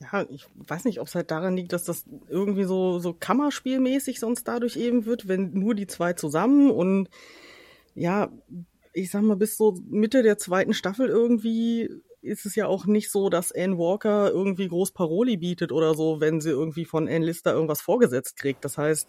Ja, 0.00 0.26
ich 0.28 0.46
weiß 0.54 0.84
nicht, 0.84 1.00
ob 1.00 1.06
es 1.06 1.14
halt 1.14 1.30
daran 1.30 1.56
liegt, 1.56 1.72
dass 1.72 1.84
das 1.84 2.04
irgendwie 2.28 2.64
so, 2.64 2.98
so 2.98 3.14
Kammerspielmäßig 3.14 4.20
sonst 4.20 4.46
dadurch 4.46 4.76
eben 4.76 5.06
wird, 5.06 5.26
wenn 5.26 5.54
nur 5.54 5.74
die 5.74 5.86
zwei 5.86 6.12
zusammen 6.12 6.70
und 6.70 7.08
ja, 7.96 8.30
ich 8.92 9.10
sag 9.10 9.22
mal, 9.22 9.36
bis 9.36 9.56
so 9.56 9.78
Mitte 9.88 10.22
der 10.22 10.38
zweiten 10.38 10.72
Staffel 10.72 11.08
irgendwie 11.08 11.90
ist 12.22 12.44
es 12.44 12.56
ja 12.56 12.66
auch 12.66 12.86
nicht 12.86 13.10
so, 13.10 13.28
dass 13.28 13.52
Anne 13.52 13.78
Walker 13.78 14.30
irgendwie 14.30 14.68
groß 14.68 14.92
Paroli 14.92 15.36
bietet 15.36 15.70
oder 15.70 15.94
so, 15.94 16.20
wenn 16.20 16.40
sie 16.40 16.50
irgendwie 16.50 16.84
von 16.84 17.08
Anne 17.08 17.24
Lister 17.24 17.52
irgendwas 17.52 17.80
vorgesetzt 17.80 18.36
kriegt. 18.36 18.64
Das 18.64 18.76
heißt, 18.78 19.08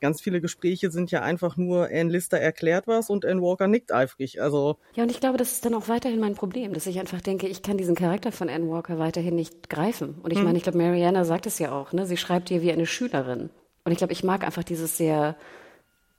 ganz 0.00 0.22
viele 0.22 0.40
Gespräche 0.40 0.90
sind 0.90 1.10
ja 1.10 1.22
einfach 1.22 1.56
nur, 1.56 1.88
Anne 1.88 2.10
Lister 2.10 2.38
erklärt 2.38 2.86
was 2.86 3.10
und 3.10 3.24
Anne 3.24 3.42
Walker 3.42 3.68
nickt 3.68 3.92
eifrig. 3.92 4.40
Also 4.40 4.78
ja, 4.94 5.02
und 5.02 5.10
ich 5.10 5.20
glaube, 5.20 5.36
das 5.36 5.52
ist 5.52 5.64
dann 5.64 5.74
auch 5.74 5.88
weiterhin 5.88 6.20
mein 6.20 6.34
Problem, 6.34 6.72
dass 6.72 6.86
ich 6.86 6.98
einfach 6.98 7.20
denke, 7.20 7.46
ich 7.46 7.62
kann 7.62 7.76
diesen 7.76 7.94
Charakter 7.94 8.32
von 8.32 8.48
Anne 8.48 8.68
Walker 8.68 8.98
weiterhin 8.98 9.34
nicht 9.34 9.68
greifen. 9.68 10.16
Und 10.22 10.32
ich 10.32 10.38
hm. 10.38 10.46
meine, 10.46 10.56
ich 10.56 10.64
glaube, 10.64 10.78
Mariana 10.78 11.24
sagt 11.24 11.46
es 11.46 11.58
ja 11.58 11.72
auch, 11.72 11.92
ne? 11.92 12.06
Sie 12.06 12.16
schreibt 12.16 12.50
ihr 12.50 12.62
wie 12.62 12.72
eine 12.72 12.86
Schülerin. 12.86 13.50
Und 13.84 13.92
ich 13.92 13.98
glaube, 13.98 14.14
ich 14.14 14.24
mag 14.24 14.44
einfach 14.44 14.64
dieses 14.64 14.96
sehr 14.96 15.36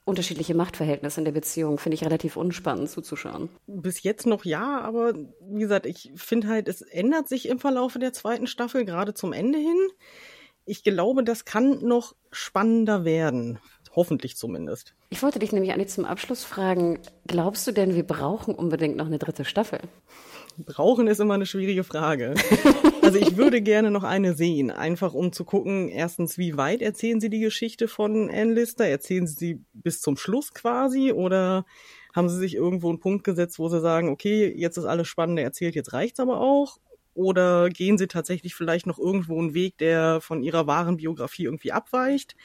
unterschiedliche 0.05 0.53
Machtverhältnisse 0.55 1.19
in 1.19 1.25
der 1.25 1.31
Beziehung 1.31 1.79
finde 1.79 1.95
ich 1.95 2.05
relativ 2.05 2.37
unspannend 2.37 2.89
zuzuschauen. 2.89 3.49
Bis 3.65 4.03
jetzt 4.03 4.27
noch 4.27 4.45
ja, 4.45 4.79
aber 4.81 5.13
wie 5.41 5.59
gesagt, 5.59 5.87
ich 5.87 6.11
finde 6.15 6.47
halt, 6.47 6.67
es 6.67 6.81
ändert 6.81 7.27
sich 7.27 7.49
im 7.49 7.59
Verlauf 7.59 7.97
der 7.99 8.13
zweiten 8.13 8.47
Staffel, 8.47 8.85
gerade 8.85 9.15
zum 9.15 9.33
Ende 9.33 9.57
hin. 9.57 9.77
Ich 10.65 10.83
glaube, 10.83 11.23
das 11.23 11.45
kann 11.45 11.79
noch 11.83 12.15
spannender 12.31 13.03
werden. 13.03 13.59
Hoffentlich 13.95 14.35
zumindest. 14.35 14.93
Ich 15.09 15.23
wollte 15.23 15.39
dich 15.39 15.53
nämlich 15.53 15.71
eigentlich 15.71 15.89
zum 15.89 16.05
Abschluss 16.05 16.43
fragen, 16.43 16.99
glaubst 17.27 17.65
du 17.65 17.71
denn, 17.71 17.95
wir 17.95 18.05
brauchen 18.05 18.53
unbedingt 18.53 18.97
noch 18.97 19.05
eine 19.05 19.19
dritte 19.19 19.45
Staffel? 19.45 19.79
Brauchen 20.57 21.07
ist 21.07 21.19
immer 21.19 21.35
eine 21.35 21.45
schwierige 21.45 21.83
Frage. 21.83 22.33
Also 23.05 23.19
ich 23.19 23.37
würde 23.37 23.61
gerne 23.61 23.91
noch 23.91 24.03
eine 24.03 24.33
sehen, 24.33 24.71
einfach 24.71 25.13
um 25.13 25.31
zu 25.31 25.45
gucken, 25.45 25.89
erstens, 25.89 26.39
wie 26.39 26.57
weit 26.57 26.81
erzählen 26.81 27.21
Sie 27.21 27.29
die 27.29 27.39
Geschichte 27.39 27.87
von 27.87 28.31
Anne 28.31 28.53
Lister? 28.53 28.87
Erzählen 28.87 29.27
Sie 29.27 29.35
sie 29.35 29.61
bis 29.73 30.01
zum 30.01 30.17
Schluss 30.17 30.55
quasi 30.55 31.11
oder 31.11 31.67
haben 32.15 32.29
Sie 32.29 32.39
sich 32.39 32.55
irgendwo 32.55 32.89
einen 32.89 32.99
Punkt 32.99 33.23
gesetzt, 33.23 33.59
wo 33.59 33.69
Sie 33.69 33.79
sagen, 33.79 34.09
okay, 34.09 34.51
jetzt 34.57 34.77
ist 34.77 34.85
alles 34.85 35.07
Spannende 35.07 35.43
erzählt, 35.43 35.75
jetzt 35.75 35.93
reicht's 35.93 36.19
aber 36.19 36.41
auch? 36.41 36.79
Oder 37.13 37.69
gehen 37.69 37.99
Sie 37.99 38.07
tatsächlich 38.07 38.55
vielleicht 38.55 38.87
noch 38.87 38.97
irgendwo 38.97 39.39
einen 39.39 39.53
Weg, 39.53 39.77
der 39.77 40.19
von 40.19 40.41
Ihrer 40.41 40.65
wahren 40.65 40.97
Biografie 40.97 41.43
irgendwie 41.43 41.73
abweicht? 41.73 42.35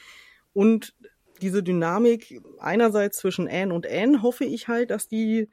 Und 0.53 0.93
diese 1.41 1.63
Dynamik 1.63 2.39
einerseits 2.59 3.17
zwischen 3.17 3.47
Anne 3.47 3.73
und 3.73 3.87
Anne 3.87 4.21
hoffe 4.21 4.45
ich 4.45 4.67
halt, 4.67 4.91
dass 4.91 5.07
die 5.07 5.49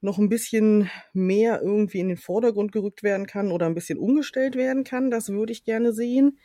noch 0.00 0.18
ein 0.18 0.28
bisschen 0.28 0.90
mehr 1.12 1.60
irgendwie 1.62 2.00
in 2.00 2.08
den 2.08 2.16
Vordergrund 2.16 2.72
gerückt 2.72 3.02
werden 3.02 3.26
kann 3.26 3.52
oder 3.52 3.66
ein 3.66 3.74
bisschen 3.74 3.98
umgestellt 3.98 4.56
werden 4.56 4.84
kann. 4.84 5.10
Das 5.10 5.28
würde 5.28 5.52
ich 5.52 5.64
gerne 5.64 5.92
sehen. 5.92 6.38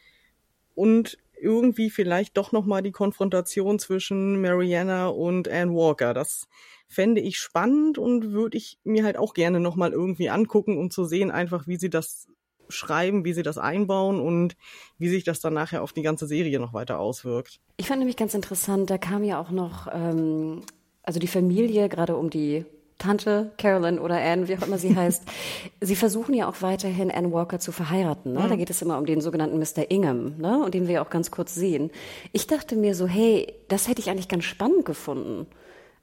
Und 0.74 1.18
irgendwie 1.40 1.90
vielleicht 1.90 2.38
doch 2.38 2.52
noch 2.52 2.66
mal 2.66 2.82
die 2.82 2.92
Konfrontation 2.92 3.80
zwischen 3.80 4.42
Mariana 4.42 5.08
und 5.08 5.48
Anne 5.48 5.74
Walker. 5.74 6.14
Das 6.14 6.48
fände 6.88 7.22
ich 7.22 7.38
spannend 7.38 7.98
und 7.98 8.32
würde 8.32 8.58
ich 8.58 8.80
mir 8.84 9.04
halt 9.04 9.18
auch 9.18 9.34
gerne 9.34 9.60
noch 9.60 9.76
mal 9.76 9.92
irgendwie 9.92 10.30
angucken, 10.30 10.78
um 10.78 10.92
zu 10.92 11.06
sehen 11.06 11.32
einfach, 11.32 11.68
wie 11.68 11.78
sie 11.78 11.90
das 11.90 12.28
schreiben, 12.70 13.26
wie 13.26 13.34
sie 13.34 13.44
das 13.44 13.58
einbauen 13.58 14.20
und 14.20 14.56
wie 14.98 15.10
sich 15.10 15.24
das 15.24 15.40
dann 15.40 15.54
nachher 15.54 15.84
auf 15.84 15.94
die 15.94 16.02
ganze 16.02 16.28
Serie 16.28 16.60
noch 16.60 16.74
weiter 16.74 17.00
auswirkt. 17.00 17.60
Ich 17.78 17.88
fand 17.88 18.00
nämlich 18.00 18.18
ganz 18.18 18.34
interessant, 18.34 18.90
da 18.90 18.98
kam 18.98 19.24
ja 19.24 19.40
auch 19.40 19.52
noch, 19.52 19.88
ähm, 19.92 20.62
also 21.04 21.20
die 21.20 21.28
Familie, 21.28 21.90
gerade 21.90 22.16
um 22.16 22.30
die 22.30 22.66
Tante 22.98 23.52
Carolyn 23.58 24.00
oder 24.00 24.16
Anne, 24.16 24.48
wie 24.48 24.58
auch 24.58 24.66
immer 24.66 24.78
sie 24.78 24.96
heißt, 24.96 25.24
sie 25.82 25.96
versuchen 25.96 26.34
ja 26.34 26.48
auch 26.48 26.62
weiterhin 26.62 27.12
Anne 27.12 27.32
Walker 27.32 27.60
zu 27.60 27.72
verheiraten. 27.72 28.34
Ne? 28.34 28.40
Mhm. 28.40 28.50
Da 28.50 28.56
geht 28.56 28.70
es 28.70 28.82
immer 28.82 28.98
um 28.98 29.06
den 29.06 29.22
sogenannten 29.22 29.60
Mr. 29.60 29.90
Ingham, 29.92 30.38
ne? 30.38 30.64
und 30.64 30.74
den 30.74 30.88
wir 30.88 31.02
auch 31.02 31.10
ganz 31.10 31.32
kurz 31.32 31.54
sehen. 31.56 31.92
Ich 32.32 32.48
dachte 32.48 32.76
mir 32.76 32.96
so, 32.96 33.08
hey, 33.08 33.54
das 33.68 33.88
hätte 33.88 34.02
ich 34.02 34.10
eigentlich 34.10 34.30
ganz 34.30 34.46
spannend 34.46 34.86
gefunden. 34.86 35.48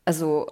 Also 0.05 0.47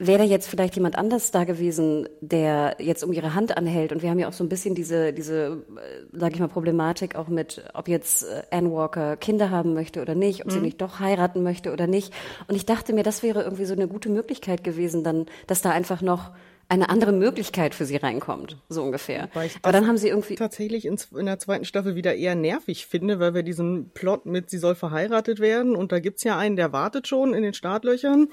wäre 0.00 0.24
jetzt 0.24 0.48
vielleicht 0.48 0.74
jemand 0.76 0.96
anders 0.96 1.30
da 1.30 1.44
gewesen, 1.44 2.08
der 2.22 2.76
jetzt 2.78 3.04
um 3.04 3.12
ihre 3.12 3.34
Hand 3.34 3.56
anhält. 3.56 3.92
Und 3.92 4.00
wir 4.02 4.08
haben 4.08 4.18
ja 4.18 4.28
auch 4.28 4.32
so 4.32 4.42
ein 4.42 4.48
bisschen 4.48 4.74
diese, 4.74 5.12
diese, 5.12 5.62
äh, 5.76 6.18
sage 6.18 6.34
ich 6.34 6.40
mal, 6.40 6.48
Problematik 6.48 7.16
auch 7.16 7.28
mit, 7.28 7.62
ob 7.74 7.86
jetzt 7.86 8.22
äh, 8.22 8.42
Anne 8.50 8.72
Walker 8.72 9.18
Kinder 9.18 9.50
haben 9.50 9.74
möchte 9.74 10.00
oder 10.00 10.14
nicht, 10.14 10.40
ob 10.40 10.46
mhm. 10.46 10.50
sie 10.52 10.60
nicht 10.60 10.80
doch 10.80 11.00
heiraten 11.00 11.42
möchte 11.42 11.70
oder 11.70 11.86
nicht. 11.86 12.14
Und 12.48 12.54
ich 12.56 12.64
dachte 12.64 12.94
mir, 12.94 13.02
das 13.02 13.22
wäre 13.22 13.42
irgendwie 13.42 13.66
so 13.66 13.74
eine 13.74 13.88
gute 13.88 14.08
Möglichkeit 14.08 14.64
gewesen, 14.64 15.04
dann, 15.04 15.26
dass 15.46 15.60
da 15.60 15.70
einfach 15.70 16.00
noch 16.00 16.30
eine 16.70 16.88
andere 16.88 17.12
Möglichkeit 17.12 17.74
für 17.74 17.84
sie 17.84 17.96
reinkommt, 17.96 18.56
so 18.68 18.82
ungefähr. 18.82 19.28
Weil 19.34 19.48
ich 19.48 19.56
Aber 19.60 19.72
dann 19.72 19.86
haben 19.86 19.98
sie 19.98 20.08
irgendwie, 20.08 20.36
tatsächlich 20.36 20.86
in, 20.86 20.96
in 21.14 21.26
der 21.26 21.40
zweiten 21.40 21.64
Staffel 21.66 21.94
wieder 21.94 22.14
eher 22.14 22.36
nervig 22.36 22.86
finde, 22.86 23.18
weil 23.18 23.34
wir 23.34 23.42
diesen 23.42 23.90
Plot 23.90 24.24
mit, 24.24 24.48
sie 24.48 24.58
soll 24.58 24.76
verheiratet 24.76 25.40
werden 25.40 25.74
und 25.76 25.92
da 25.92 25.98
gibt's 25.98 26.22
ja 26.22 26.38
einen, 26.38 26.56
der 26.56 26.72
wartet 26.72 27.08
schon 27.08 27.34
in 27.34 27.42
den 27.42 27.54
Startlöchern, 27.54 28.28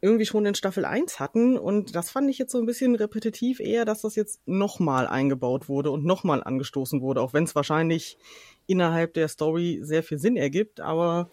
irgendwie 0.00 0.26
schon 0.26 0.46
in 0.46 0.54
Staffel 0.54 0.84
1 0.84 1.20
hatten 1.20 1.58
und 1.58 1.94
das 1.94 2.10
fand 2.10 2.30
ich 2.30 2.38
jetzt 2.38 2.52
so 2.52 2.58
ein 2.58 2.66
bisschen 2.66 2.94
repetitiv 2.94 3.60
eher, 3.60 3.84
dass 3.84 4.00
das 4.00 4.16
jetzt 4.16 4.40
nochmal 4.46 5.06
eingebaut 5.06 5.68
wurde 5.68 5.90
und 5.90 6.04
nochmal 6.04 6.42
angestoßen 6.42 7.02
wurde, 7.02 7.20
auch 7.20 7.32
wenn 7.32 7.44
es 7.44 7.54
wahrscheinlich 7.54 8.16
innerhalb 8.66 9.14
der 9.14 9.28
Story 9.28 9.80
sehr 9.82 10.02
viel 10.02 10.18
Sinn 10.18 10.36
ergibt, 10.36 10.80
aber 10.80 11.30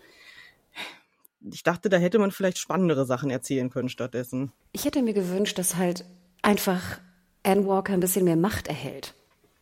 ich 1.49 1.63
dachte, 1.63 1.87
da 1.89 1.97
hätte 1.97 2.19
man 2.19 2.31
vielleicht 2.31 2.57
spannendere 2.57 3.05
Sachen 3.05 3.29
erzählen 3.29 3.69
können 3.69 3.89
stattdessen. 3.89 4.51
ich 4.73 4.85
hätte 4.85 5.01
mir 5.01 5.13
gewünscht, 5.13 5.57
dass 5.57 5.77
halt 5.77 6.03
einfach 6.41 6.99
Anne 7.43 7.65
Walker 7.65 7.93
ein 7.93 7.99
bisschen 7.99 8.25
mehr 8.25 8.35
Macht 8.35 8.67
erhält. 8.67 9.13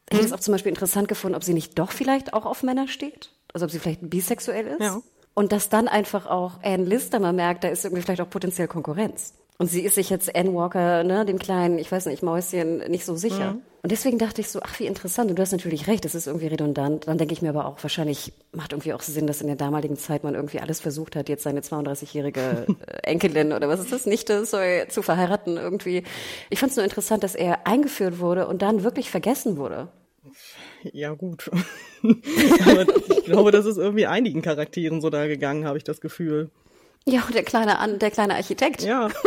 Ich 0.10 0.18
hätte 0.18 0.28
es 0.28 0.34
auch 0.34 0.40
zum 0.40 0.54
Beispiel 0.54 0.72
interessant 0.72 1.08
gefunden, 1.08 1.36
ob 1.36 1.44
sie 1.44 1.54
nicht 1.54 1.78
doch 1.78 1.92
vielleicht 1.92 2.34
auch 2.34 2.46
auf 2.46 2.64
Männer 2.64 2.88
steht. 2.88 3.32
Also 3.54 3.66
ob 3.66 3.72
sie 3.72 3.80
vielleicht 3.80 4.08
bisexuell 4.10 4.68
ist. 4.68 4.82
Ja. 4.82 5.02
Und 5.36 5.52
dass 5.52 5.70
dann 5.70 5.88
einfach 5.88 6.26
auch 6.26 6.64
Anne 6.64 6.86
Lister 6.86 7.20
mal 7.20 7.34
merkt, 7.34 7.64
da 7.64 7.68
ist 7.68 7.86
irgendwie 7.86 8.02
vielleicht 8.02 8.22
auch 8.22 8.30
potenziell 8.30 8.68
Konkurrenz. 8.68 9.34
Und 9.58 9.68
sie 9.68 9.82
ist 9.82 9.96
sich 9.96 10.10
jetzt 10.10 10.36
Anne 10.36 10.54
Walker, 10.54 11.04
ne, 11.04 11.26
dem 11.26 11.40
kleinen, 11.40 11.78
ich 11.78 11.92
weiß 11.92 12.08
nicht, 12.08 12.24
Mäuschen, 12.24 12.80
nicht 12.90 13.06
so 13.06 13.16
sicher. 13.16 13.56
Und 13.84 13.92
deswegen 13.92 14.18
dachte 14.18 14.42
ich 14.42 14.50
so, 14.50 14.62
ach, 14.64 14.80
wie 14.80 14.88
interessant. 14.88 15.30
Und 15.30 15.38
du 15.38 15.42
hast 15.42 15.52
natürlich 15.52 15.88
recht, 15.88 16.04
das 16.04 16.16
ist 16.16 16.26
irgendwie 16.26 16.48
redundant. 16.48 17.08
Dann 17.08 17.18
denke 17.18 17.34
ich 17.34 17.42
mir 17.42 17.50
aber 17.50 17.66
auch, 17.66 17.82
wahrscheinlich 17.84 18.34
macht 18.52 18.74
irgendwie 18.74 18.94
auch 18.94 19.02
Sinn, 19.02 19.28
dass 19.28 19.42
in 19.42 19.48
der 19.48 19.56
damaligen 19.56 19.96
Zeit 19.96 20.24
man 20.24 20.34
irgendwie 20.34 20.60
alles 20.60 20.80
versucht 20.80 21.16
hat, 21.16 21.30
jetzt 21.30 21.44
seine 21.44 21.62
32-jährige 21.62 22.66
äh, 22.68 22.98
Enkelin 23.04 23.54
oder 23.54 23.70
was 23.70 23.80
ist 23.80 23.92
das, 23.92 24.08
Nichte 24.08 24.44
sorry, 24.46 24.86
zu 24.90 25.04
verheiraten 25.04 25.58
irgendwie. 25.58 26.04
Ich 26.50 26.60
fand 26.60 26.72
es 26.72 26.78
nur 26.78 26.84
interessant, 26.84 27.24
dass 27.24 27.36
er 27.36 27.68
eingeführt 27.68 28.20
wurde 28.20 28.48
und 28.48 28.62
dann 28.62 28.84
wirklich 28.84 29.12
vergessen 29.12 29.58
wurde. 29.58 29.90
Ja, 30.94 31.14
gut. 31.14 31.50
Aber 32.04 32.86
ich 33.10 33.26
glaube, 33.26 33.52
das 33.52 33.66
ist 33.66 33.78
irgendwie 33.78 34.06
einigen 34.06 34.42
Charakteren 34.42 35.02
so 35.02 35.10
da 35.10 35.28
gegangen, 35.28 35.66
habe 35.66 35.78
ich 35.78 35.84
das 35.84 36.02
Gefühl. 36.02 36.50
Ja, 37.08 37.24
und 37.26 37.36
der 37.36 37.44
kleine, 37.44 37.98
der 37.98 38.12
kleine 38.12 38.36
Architekt. 38.36 38.82
Ja, 38.84 39.10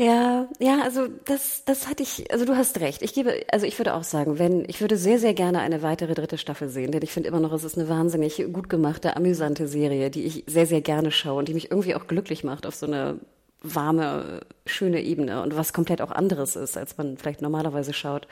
Ja, 0.00 0.48
ja, 0.60 0.82
also 0.82 1.08
das, 1.24 1.64
das 1.64 1.88
hatte 1.88 2.04
ich, 2.04 2.30
also 2.30 2.44
du 2.44 2.56
hast 2.56 2.78
recht. 2.78 3.02
Ich 3.02 3.14
gebe, 3.14 3.44
also 3.50 3.66
ich 3.66 3.76
würde 3.78 3.94
auch 3.94 4.04
sagen, 4.04 4.38
wenn, 4.38 4.64
ich 4.68 4.80
würde 4.80 4.96
sehr, 4.96 5.18
sehr 5.18 5.34
gerne 5.34 5.58
eine 5.58 5.82
weitere 5.82 6.14
dritte 6.14 6.38
Staffel 6.38 6.68
sehen, 6.68 6.92
denn 6.92 7.02
ich 7.02 7.10
finde 7.10 7.28
immer 7.28 7.40
noch, 7.40 7.52
es 7.52 7.64
ist 7.64 7.76
eine 7.76 7.88
wahnsinnig 7.88 8.46
gut 8.52 8.68
gemachte, 8.68 9.16
amüsante 9.16 9.66
Serie, 9.66 10.10
die 10.10 10.22
ich 10.22 10.44
sehr, 10.46 10.66
sehr 10.66 10.82
gerne 10.82 11.10
schaue 11.10 11.40
und 11.40 11.48
die 11.48 11.54
mich 11.54 11.72
irgendwie 11.72 11.96
auch 11.96 12.06
glücklich 12.06 12.44
macht 12.44 12.64
auf 12.64 12.76
so 12.76 12.86
eine 12.86 13.18
warme, 13.60 14.40
schöne 14.66 15.02
Ebene 15.02 15.42
und 15.42 15.56
was 15.56 15.72
komplett 15.72 16.00
auch 16.00 16.12
anderes 16.12 16.54
ist, 16.54 16.76
als 16.76 16.96
man 16.96 17.16
vielleicht 17.16 17.42
normalerweise 17.42 17.92
schaut. 17.92 18.28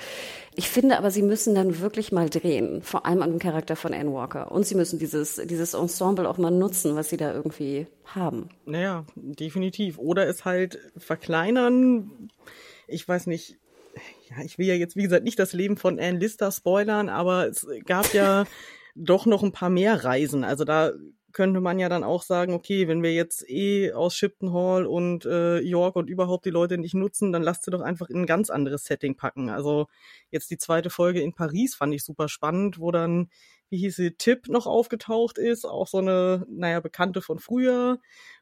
Ich 0.54 0.68
finde 0.68 0.98
aber, 0.98 1.10
sie 1.10 1.22
müssen 1.22 1.54
dann 1.54 1.80
wirklich 1.80 2.12
mal 2.12 2.30
drehen, 2.30 2.82
vor 2.82 3.06
allem 3.06 3.22
an 3.22 3.30
dem 3.30 3.38
Charakter 3.40 3.74
von 3.74 3.92
Anne 3.92 4.12
Walker. 4.12 4.52
Und 4.52 4.66
sie 4.66 4.76
müssen 4.76 4.98
dieses, 4.98 5.36
dieses 5.36 5.74
Ensemble 5.74 6.28
auch 6.28 6.38
mal 6.38 6.50
nutzen, 6.50 6.94
was 6.94 7.08
sie 7.08 7.16
da 7.16 7.32
irgendwie 7.34 7.86
haben. 8.04 8.48
naja, 8.66 9.04
definitiv. 9.16 9.98
Oder 9.98 10.28
es 10.28 10.44
halt 10.44 10.78
verkleinern. 10.96 12.30
Ich 12.86 13.06
weiß 13.06 13.26
nicht. 13.26 13.58
Ja, 14.30 14.44
ich 14.44 14.58
will 14.58 14.66
ja 14.66 14.74
jetzt, 14.74 14.96
wie 14.96 15.02
gesagt, 15.02 15.24
nicht 15.24 15.38
das 15.38 15.52
Leben 15.52 15.76
von 15.76 15.98
Anne 15.98 16.18
Lister 16.18 16.52
spoilern, 16.52 17.08
aber 17.08 17.48
es 17.48 17.66
gab 17.84 18.12
ja 18.12 18.44
doch 18.94 19.26
noch 19.26 19.42
ein 19.42 19.52
paar 19.52 19.70
mehr 19.70 20.04
Reisen. 20.04 20.44
Also 20.44 20.64
da 20.64 20.92
könnte 21.36 21.60
man 21.60 21.78
ja 21.78 21.90
dann 21.90 22.02
auch 22.02 22.22
sagen, 22.22 22.54
okay, 22.54 22.88
wenn 22.88 23.02
wir 23.02 23.12
jetzt 23.12 23.46
eh 23.46 23.92
aus 23.92 24.16
Shipton 24.16 24.54
Hall 24.54 24.86
und 24.86 25.26
äh, 25.26 25.58
York 25.58 25.94
und 25.94 26.08
überhaupt 26.08 26.46
die 26.46 26.50
Leute 26.50 26.78
nicht 26.78 26.94
nutzen, 26.94 27.30
dann 27.30 27.42
lasst 27.42 27.64
sie 27.64 27.70
doch 27.70 27.82
einfach 27.82 28.08
in 28.08 28.22
ein 28.22 28.26
ganz 28.26 28.48
anderes 28.48 28.86
Setting 28.86 29.16
packen. 29.16 29.50
Also 29.50 29.86
jetzt 30.30 30.50
die 30.50 30.56
zweite 30.56 30.88
Folge 30.88 31.20
in 31.20 31.34
Paris 31.34 31.74
fand 31.74 31.92
ich 31.92 32.04
super 32.04 32.30
spannend, 32.30 32.80
wo 32.80 32.90
dann, 32.90 33.28
wie 33.68 33.76
hieß 33.76 33.96
sie, 33.96 34.12
Tipp 34.12 34.48
noch 34.48 34.66
aufgetaucht 34.66 35.36
ist, 35.36 35.66
auch 35.66 35.86
so 35.86 35.98
eine, 35.98 36.46
naja, 36.48 36.80
Bekannte 36.80 37.20
von 37.20 37.38
früher 37.38 38.00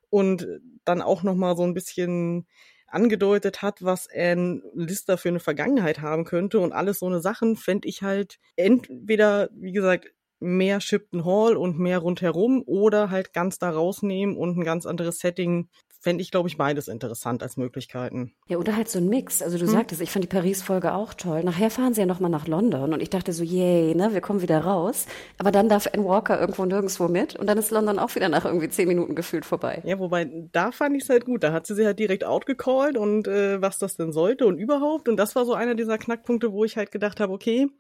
und 0.09 0.47
dann 0.84 1.03
auch 1.03 1.24
noch 1.24 1.34
mal 1.34 1.57
so 1.57 1.64
ein 1.64 1.74
bisschen 1.74 2.47
angedeutet 2.86 3.61
hat, 3.61 3.82
was 3.84 4.09
Anne 4.09 4.62
Lister 4.72 5.18
für 5.18 5.30
eine 5.30 5.40
Vergangenheit 5.40 6.01
haben 6.01 6.24
könnte 6.24 6.61
und 6.61 6.72
alles 6.72 7.01
so 7.01 7.07
eine 7.07 7.18
Sachen 7.20 7.57
fände 7.57 7.88
ich 7.88 8.05
halt 8.05 8.38
entweder, 8.55 9.51
wie 9.53 9.72
gesagt, 9.72 10.12
mehr 10.45 10.80
Shipton 10.80 11.24
Hall 11.24 11.57
und 11.57 11.78
mehr 11.78 11.99
rundherum 11.99 12.62
oder 12.66 13.11
halt 13.11 13.32
ganz 13.32 13.59
da 13.59 13.70
rausnehmen 13.70 14.36
und 14.36 14.59
ein 14.59 14.64
ganz 14.64 14.86
anderes 14.86 15.18
Setting. 15.18 15.68
Fände 16.01 16.20
ich, 16.20 16.30
glaube 16.30 16.51
ich, 16.51 16.59
beides 16.59 16.86
interessant 16.86 17.42
als 17.42 17.57
Möglichkeiten. 17.57 18.34
Ja, 18.47 18.59
oder 18.59 18.76
halt 18.76 18.90
so 18.90 18.99
ein 18.99 19.09
Mix. 19.09 19.40
Also 19.40 19.57
du 19.57 19.66
sagtest, 19.66 20.03
ich 20.03 20.11
fand 20.11 20.22
die 20.22 20.28
Paris-Folge 20.28 20.92
auch 20.92 21.14
toll. 21.14 21.42
Nachher 21.42 21.70
fahren 21.70 21.95
sie 21.95 22.03
ja 22.03 22.07
nochmal 22.07 22.30
nach 22.30 22.47
London 22.47 22.92
und 22.92 23.01
ich 23.01 23.09
dachte 23.09 23.32
so, 23.32 23.42
yay, 23.42 23.95
ne, 23.95 24.12
wir 24.12 24.20
kommen 24.20 24.42
wieder 24.42 24.59
raus. 24.59 25.07
Aber 25.38 25.51
dann 25.51 25.70
darf 25.70 25.88
Anne 25.90 26.05
Walker 26.05 26.38
irgendwo 26.38 26.66
nirgendwo 26.66 27.09
mit 27.09 27.36
und 27.36 27.47
dann 27.47 27.57
ist 27.57 27.70
London 27.70 27.99
auch 27.99 28.14
wieder 28.16 28.28
nach 28.28 28.45
irgendwie 28.45 28.68
zehn 28.68 28.86
Minuten 28.86 29.14
gefühlt 29.14 29.47
vorbei. 29.47 29.80
Ja, 29.86 29.99
wobei, 29.99 30.30
da 30.53 30.72
fand 30.72 30.95
ich 30.95 31.05
es 31.05 31.09
halt 31.09 31.24
gut. 31.24 31.42
Da 31.42 31.55
hat 31.55 31.66
sie 31.66 31.74
sie 31.74 31.86
halt 31.86 31.99
direkt 31.99 32.24
outgecallt 32.24 32.99
und 32.99 33.26
äh, 33.26 33.62
was 33.62 33.78
das 33.78 33.97
denn 33.97 34.12
sollte 34.12 34.45
und 34.47 34.59
überhaupt. 34.59 35.09
Und 35.09 35.16
das 35.16 35.34
war 35.34 35.47
so 35.47 35.55
einer 35.55 35.74
dieser 35.74 35.97
Knackpunkte, 35.97 36.53
wo 36.53 36.66
ich 36.66 36.76
halt 36.76 36.90
gedacht 36.90 37.18
habe, 37.18 37.32
okay, 37.32 37.70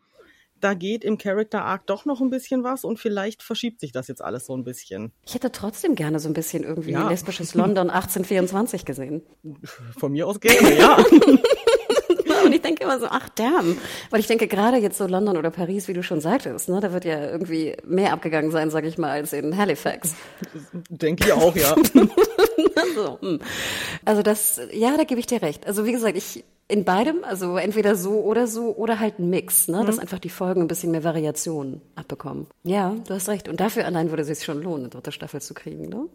da 0.64 0.72
geht 0.74 1.04
im 1.04 1.18
Character 1.18 1.62
Arc 1.64 1.86
doch 1.86 2.06
noch 2.06 2.20
ein 2.22 2.30
bisschen 2.30 2.64
was 2.64 2.84
und 2.84 2.98
vielleicht 2.98 3.42
verschiebt 3.42 3.80
sich 3.80 3.92
das 3.92 4.08
jetzt 4.08 4.22
alles 4.24 4.46
so 4.46 4.56
ein 4.56 4.64
bisschen. 4.64 5.12
Ich 5.26 5.34
hätte 5.34 5.52
trotzdem 5.52 5.94
gerne 5.94 6.18
so 6.20 6.28
ein 6.28 6.32
bisschen 6.32 6.64
irgendwie 6.64 6.92
Ja. 6.92 7.08
lesbisches 7.08 7.54
London 7.54 7.90
1824 7.90 8.84
gesehen. 8.86 9.22
Von 9.98 10.12
mir 10.12 10.26
aus 10.26 10.40
gerne, 10.40 10.78
ja. 10.78 10.96
Ich 12.54 12.62
denke 12.62 12.84
immer 12.84 13.00
so, 13.00 13.06
ach 13.10 13.28
damn. 13.30 13.78
Weil 14.10 14.20
ich 14.20 14.26
denke, 14.26 14.46
gerade 14.46 14.76
jetzt 14.76 14.96
so 14.96 15.06
London 15.06 15.36
oder 15.36 15.50
Paris, 15.50 15.88
wie 15.88 15.92
du 15.92 16.02
schon 16.02 16.20
sagtest, 16.20 16.68
ne, 16.68 16.80
da 16.80 16.92
wird 16.92 17.04
ja 17.04 17.20
irgendwie 17.30 17.76
mehr 17.84 18.12
abgegangen 18.12 18.50
sein, 18.50 18.70
sag 18.70 18.84
ich 18.84 18.96
mal, 18.96 19.10
als 19.10 19.32
in 19.32 19.56
Halifax. 19.56 20.14
Denke 20.88 21.26
ich 21.26 21.32
auch, 21.32 21.54
ja. 21.56 21.74
So, 22.94 23.18
hm. 23.20 23.40
Also 24.04 24.22
das, 24.22 24.60
ja, 24.72 24.96
da 24.96 25.02
gebe 25.02 25.18
ich 25.18 25.26
dir 25.26 25.42
recht. 25.42 25.66
Also 25.66 25.84
wie 25.84 25.90
gesagt, 25.90 26.16
ich 26.16 26.44
in 26.68 26.84
beidem, 26.84 27.24
also 27.24 27.56
entweder 27.56 27.94
so 27.94 28.20
oder 28.20 28.46
so 28.46 28.74
oder 28.74 29.00
halt 29.00 29.18
ein 29.18 29.28
Mix, 29.28 29.68
ne, 29.68 29.84
dass 29.84 29.98
einfach 29.98 30.18
die 30.18 30.30
Folgen 30.30 30.62
ein 30.62 30.68
bisschen 30.68 30.92
mehr 30.92 31.04
Variation 31.04 31.82
abbekommen. 31.94 32.46
Ja, 32.62 32.94
du 33.06 33.14
hast 33.14 33.28
recht. 33.28 33.48
Und 33.48 33.60
dafür 33.60 33.84
allein 33.84 34.10
würde 34.10 34.22
es 34.22 34.28
sich 34.28 34.44
schon 34.44 34.62
lohnen, 34.62 34.84
eine 34.84 34.88
dritte 34.88 35.12
Staffel 35.12 35.42
zu 35.42 35.54
kriegen, 35.54 35.88
ne? 35.88 36.06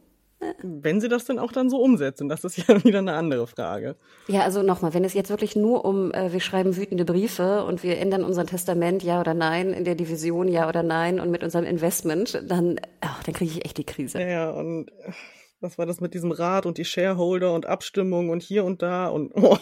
Wenn 0.61 1.01
sie 1.01 1.09
das 1.09 1.25
denn 1.25 1.37
auch 1.37 1.51
dann 1.51 1.69
so 1.69 1.81
umsetzen, 1.81 2.29
das 2.29 2.43
ist 2.43 2.57
ja 2.67 2.83
wieder 2.83 2.99
eine 2.99 3.13
andere 3.13 3.45
Frage. 3.47 3.95
Ja, 4.27 4.41
also 4.41 4.63
nochmal, 4.63 4.93
wenn 4.93 5.03
es 5.03 5.13
jetzt 5.13 5.29
wirklich 5.29 5.55
nur 5.55 5.83
um, 5.83 6.11
äh, 6.13 6.31
wir 6.31 6.39
schreiben 6.39 6.77
wütende 6.77 7.05
Briefe 7.05 7.65
und 7.65 7.83
wir 7.83 7.97
ändern 7.97 8.23
unser 8.23 8.45
Testament, 8.45 9.03
ja 9.03 9.19
oder 9.19 9.33
nein, 9.33 9.73
in 9.73 9.83
der 9.83 9.95
Division, 9.95 10.47
ja 10.47 10.69
oder 10.69 10.83
nein 10.83 11.19
und 11.19 11.29
mit 11.29 11.43
unserem 11.43 11.65
Investment, 11.65 12.41
dann, 12.47 12.79
ach, 13.01 13.21
dann 13.23 13.35
kriege 13.35 13.51
ich 13.51 13.65
echt 13.65 13.77
die 13.77 13.85
Krise. 13.85 14.19
Ja, 14.19 14.27
ja, 14.27 14.49
und 14.51 14.89
äh, 14.89 15.11
was 15.59 15.77
war 15.77 15.85
das 15.85 15.99
mit 15.99 16.13
diesem 16.13 16.31
Rat 16.31 16.65
und 16.65 16.77
die 16.77 16.85
Shareholder 16.85 17.53
und 17.53 17.65
Abstimmung 17.65 18.29
und 18.29 18.41
hier 18.41 18.63
und 18.63 18.81
da 18.81 19.07
und 19.07 19.33
oh. 19.35 19.57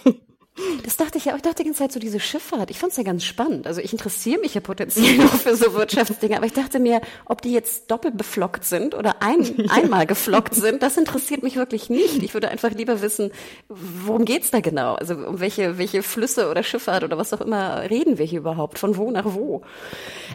Das 0.83 0.97
dachte 0.97 1.17
ich 1.17 1.25
ja 1.25 1.33
auch. 1.33 1.37
Ich 1.37 1.43
dachte 1.43 1.57
die 1.57 1.65
ganze 1.65 1.79
Zeit 1.79 1.91
so 1.91 1.99
diese 1.99 2.19
Schifffahrt. 2.19 2.71
Ich 2.71 2.79
fand 2.79 2.91
es 2.91 2.97
ja 2.97 3.03
ganz 3.03 3.23
spannend. 3.23 3.67
Also 3.67 3.81
ich 3.81 3.91
interessiere 3.91 4.39
mich 4.39 4.53
ja 4.55 4.61
potenziell 4.61 5.17
noch 5.17 5.33
für 5.33 5.55
so 5.55 5.73
Wirtschaftsdinge, 5.73 6.35
aber 6.37 6.45
ich 6.45 6.53
dachte 6.53 6.79
mir, 6.79 7.01
ob 7.25 7.41
die 7.41 7.51
jetzt 7.51 7.91
doppelt 7.91 8.17
beflockt 8.17 8.65
sind 8.65 8.95
oder 8.95 9.21
ein, 9.21 9.65
einmal 9.69 10.07
geflockt 10.07 10.55
sind, 10.55 10.81
das 10.81 10.97
interessiert 10.97 11.43
mich 11.43 11.55
wirklich 11.55 11.89
nicht. 11.89 12.23
Ich 12.23 12.33
würde 12.33 12.49
einfach 12.49 12.71
lieber 12.71 13.01
wissen, 13.01 13.31
worum 13.67 14.25
geht's 14.25 14.51
da 14.51 14.59
genau? 14.59 14.95
Also 14.95 15.15
um 15.15 15.39
welche, 15.39 15.77
welche 15.77 16.01
Flüsse 16.01 16.49
oder 16.49 16.63
Schifffahrt 16.63 17.03
oder 17.03 17.17
was 17.17 17.33
auch 17.33 17.41
immer 17.41 17.89
reden 17.89 18.17
wir 18.17 18.25
hier 18.25 18.39
überhaupt? 18.39 18.79
Von 18.79 18.97
wo 18.97 19.11
nach 19.11 19.25
wo? 19.25 19.61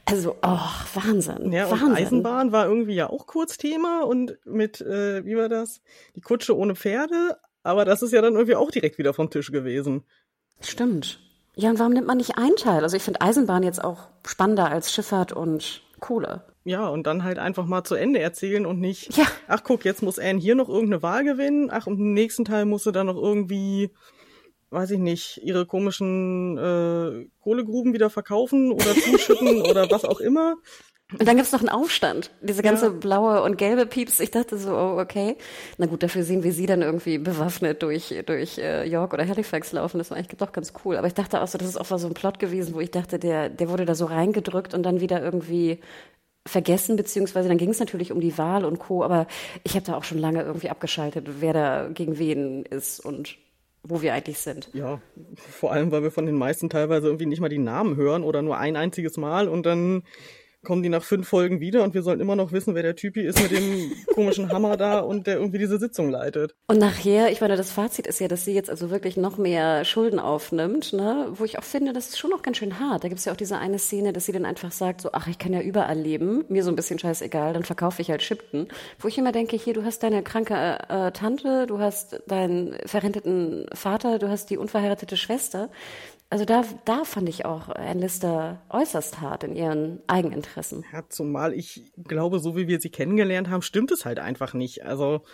Also, 0.05 0.37
oh, 0.43 0.59
Wahnsinn. 0.95 1.53
Ja, 1.53 1.70
Wahnsinn. 1.70 1.93
Eisenbahn 1.95 2.53
war 2.53 2.66
irgendwie 2.66 2.95
ja 2.95 3.11
auch 3.11 3.27
kurz 3.27 3.59
Thema 3.59 4.03
und 4.03 4.39
mit, 4.45 4.81
äh, 4.81 5.25
wie 5.25 5.37
war 5.37 5.49
das? 5.49 5.81
Die 6.16 6.20
Kutsche 6.20 6.57
ohne 6.57 6.75
Pferde, 6.75 7.39
aber 7.63 7.85
das 7.85 8.03
ist 8.03 8.13
ja 8.13 8.21
dann 8.23 8.35
irgendwie 8.35 8.57
auch 8.57 8.71
direkt 8.71 8.99
wieder 8.99 9.15
vom 9.15 9.31
Tisch 9.31 9.51
gewesen. 9.53 10.05
Stimmt. 10.61 11.21
Ja, 11.55 11.71
und 11.71 11.79
warum 11.79 11.93
nimmt 11.93 12.07
man 12.07 12.17
nicht 12.17 12.39
einen 12.39 12.57
Teil? 12.57 12.83
Also 12.83 12.97
ich 12.97 13.03
finde 13.03 13.21
Eisenbahn 13.21 13.63
jetzt 13.63 13.83
auch 13.85 14.09
spannender 14.27 14.71
als 14.71 14.93
Schifffahrt 14.93 15.33
und 15.33 15.83
Kohle. 16.01 16.45
Ja, 16.65 16.89
und 16.89 17.07
dann 17.07 17.25
halt 17.25 17.39
einfach 17.39 17.67
mal 17.67 17.85
zu 17.85 17.95
Ende 17.97 18.21
erzählen 18.21 18.65
und 18.67 18.81
nicht, 18.81 19.17
Ja. 19.17 19.25
ach 19.49 19.63
guck, 19.65 19.85
jetzt 19.85 20.03
muss 20.03 20.19
Anne 20.19 20.39
hier 20.39 20.55
noch 20.55 20.69
irgendeine 20.69 21.03
Wahl 21.03 21.25
gewinnen, 21.25 21.71
ach, 21.71 21.87
und 21.87 21.99
im 21.99 22.15
nächsten 22.15 22.45
Teil 22.45 22.65
muss 22.65 22.85
sie 22.85 22.93
dann 22.93 23.09
noch 23.09 23.17
irgendwie, 23.17 23.91
weiß 24.71 24.93
ich 24.93 24.99
nicht, 24.99 25.41
ihre 25.43 25.67
komischen 25.67 26.57
äh, 26.57 27.29
Kohlegruben 27.41 27.93
wieder 27.93 28.11
verkaufen 28.11 28.71
oder 28.73 28.95
zuschütten 28.95 29.63
oder 29.71 29.91
was 29.91 30.05
auch 30.05 30.21
immer. 30.21 30.55
Und 31.19 31.27
dann 31.27 31.37
gibt's 31.37 31.53
noch 31.53 31.61
einen 31.61 31.69
Aufstand. 31.69 32.31
Diese 32.41 32.63
ganze 32.63 32.87
Ja. 32.87 32.91
blaue 32.93 33.43
und 33.43 33.59
gelbe 33.59 33.87
Pieps. 33.87 34.21
Ich 34.21 34.31
dachte 34.31 34.57
so, 34.59 34.71
oh, 34.77 34.99
okay. 35.01 35.37
Na 35.79 35.87
gut, 35.87 36.03
dafür 36.03 36.23
sehen 36.25 36.43
wir 36.43 36.53
sie 36.53 36.67
dann 36.67 36.83
irgendwie 36.83 37.19
bewaffnet 37.19 37.83
durch, 37.83 38.15
durch 38.27 38.59
äh, 38.59 38.85
York 38.89 39.13
oder 39.15 39.27
Halifax 39.27 39.73
laufen. 39.73 39.99
Das 39.99 40.11
war 40.11 40.17
eigentlich 40.19 40.39
doch 40.39 40.53
ganz 40.53 40.73
cool. 40.85 40.97
Aber 40.97 41.07
ich 41.07 41.15
dachte 41.15 41.41
auch 41.43 41.47
so, 41.49 41.59
das 41.59 41.69
ist 41.69 41.77
auch 41.77 41.87
so 41.87 42.07
ein 42.07 42.15
Plot 42.15 42.39
gewesen, 42.39 42.75
wo 42.75 42.81
ich 42.81 42.91
dachte, 42.91 43.19
der, 43.19 43.49
der 43.49 43.69
wurde 43.69 43.85
da 43.85 43.95
so 43.95 44.07
reingedrückt 44.07 44.75
und 44.75 44.83
dann 44.83 45.01
wieder 45.01 45.23
irgendwie 45.23 45.79
vergessen, 46.47 46.97
beziehungsweise 46.97 47.49
dann 47.49 47.59
ging 47.59 47.71
es 47.71 47.79
natürlich 47.79 48.11
um 48.11 48.21
die 48.21 48.37
Wahl 48.37 48.65
und 48.65 48.79
Co. 48.79 49.05
Aber 49.05 49.27
ich 49.65 49.75
habe 49.75 49.87
da 49.87 49.97
auch 49.97 50.05
schon 50.05 50.19
lange 50.19 50.43
irgendwie 50.43 50.71
abgeschaltet, 50.71 51.29
wer 51.41 51.53
da 51.53 51.89
gegen 51.93 52.19
wen 52.19 52.65
ist 52.65 52.99
und 53.01 53.37
wo 53.85 54.01
wir 54.01 54.15
eigentlich 54.15 54.39
sind. 54.39 54.69
Ja, 54.73 55.01
vor 55.37 55.73
allem, 55.73 55.91
weil 55.91 56.03
wir 56.05 56.11
von 56.13 56.27
den 56.27 56.37
meisten 56.37 56.71
teilweise 56.71 57.07
irgendwie 57.09 57.27
nicht 57.27 57.41
mal 57.41 57.49
die 57.49 57.59
Namen 57.59 57.97
hören 57.97 58.23
oder 58.23 58.41
nur 58.43 58.57
ein 58.59 58.77
einziges 58.77 59.17
Mal 59.17 59.49
und 59.49 59.67
dann 59.67 60.05
kommen 60.65 60.83
die 60.83 60.89
nach 60.89 61.03
fünf 61.03 61.29
Folgen 61.29 61.61
wieder 61.61 61.83
und 61.83 61.95
wir 61.95 62.03
sollen 62.03 62.21
immer 62.21 62.37
noch 62.37 62.53
wissen, 62.53 62.75
wer 62.75 62.83
der 62.83 62.97
Typi 62.97 63.23
ist 63.23 63.43
mit 63.43 63.51
dem 63.51 63.93
komischen 64.15 64.53
Hammer 64.53 64.77
da 64.77 65.01
und 65.01 65.27
der 65.27 65.37
irgendwie 65.37 65.59
diese 65.59 65.79
Sitzung 65.79 66.11
leitet. 66.11 66.55
Und 66.69 66.79
nachher, 66.79 67.31
ich 67.31 67.41
meine, 67.41 67.57
das 67.57 67.73
Fazit 67.73 68.07
ist 68.07 68.21
ja, 68.21 68.29
dass 68.29 68.45
sie 68.45 68.55
jetzt 68.55 68.71
also 68.71 68.91
wirklich 68.91 69.17
noch 69.17 69.39
mehr 69.39 69.85
Schulden 69.85 70.19
aufnimmt, 70.19 70.93
ne? 70.93 71.27
wo 71.33 71.45
ich 71.45 71.59
auch 71.59 71.65
finde, 71.65 71.93
das 71.93 72.09
ist 72.09 72.19
schon 72.19 72.31
noch 72.31 72.43
ganz 72.43 72.59
schön 72.59 72.79
hart. 72.79 73.03
Da 73.05 73.09
gibt 73.09 73.19
es 73.19 73.25
ja 73.25 73.33
auch 73.33 73.37
diese 73.37 73.59
eine 73.59 73.79
Szene, 73.79 74.13
dass 74.13 74.27
sie 74.27 74.33
dann 74.33 74.45
einfach 74.45 74.73
sagt, 74.73 75.01
so, 75.01 75.11
ach, 75.13 75.27
ich 75.27 75.39
kann 75.39 75.53
ja 75.53 75.61
überall 75.61 75.99
leben, 75.99 76.45
mir 76.49 76.63
so 76.63 76.71
ein 76.71 76.77
bisschen 76.77 76.99
scheißegal, 76.99 77.53
dann 77.53 77.65
verkaufe 77.65 78.01
ich 78.01 78.11
halt 78.11 78.23
Shipton. 78.23 78.69
Wo 78.99 79.09
ich 79.09 79.19
immer 79.19 79.33
denke, 79.33 79.57
hier, 79.57 79.75
du 79.75 79.85
hast 79.85 80.03
deine 80.03 80.23
kranke 80.23 80.55
äh, 80.89 81.11
Tante, 81.13 81.67
du 81.67 81.79
hast 81.81 82.23
deinen 82.27 82.77
verrenteten 82.87 83.67
Vater, 83.75 84.19
du 84.19 84.29
hast 84.29 84.51
die 84.51 84.59
unverheiratete 84.59 85.17
Schwester. 85.17 85.71
Also 86.33 86.47
da, 86.47 86.64
da 86.87 87.05
fand 87.05 87.28
ich 87.28 87.45
auch 87.45 87.68
Ann 87.68 87.99
Lister 87.99 88.62
äußerst 88.70 89.20
hart 89.20 89.45
in 89.45 89.55
ihren 89.55 90.01
Eigeninteressen. 90.07 90.83
Ja, 90.91 91.05
zumal 91.07 91.53
ich 91.53 91.93
glaube, 92.05 92.39
so 92.39 92.57
wie 92.57 92.68
wir 92.68 92.80
sie 92.80 92.89
kennengelernt 92.89 93.51
haben, 93.51 93.61
stimmt 93.61 93.91
es 93.91 94.07
halt 94.07 94.18
einfach 94.18 94.55
nicht. 94.55 94.83
Also 94.83 95.24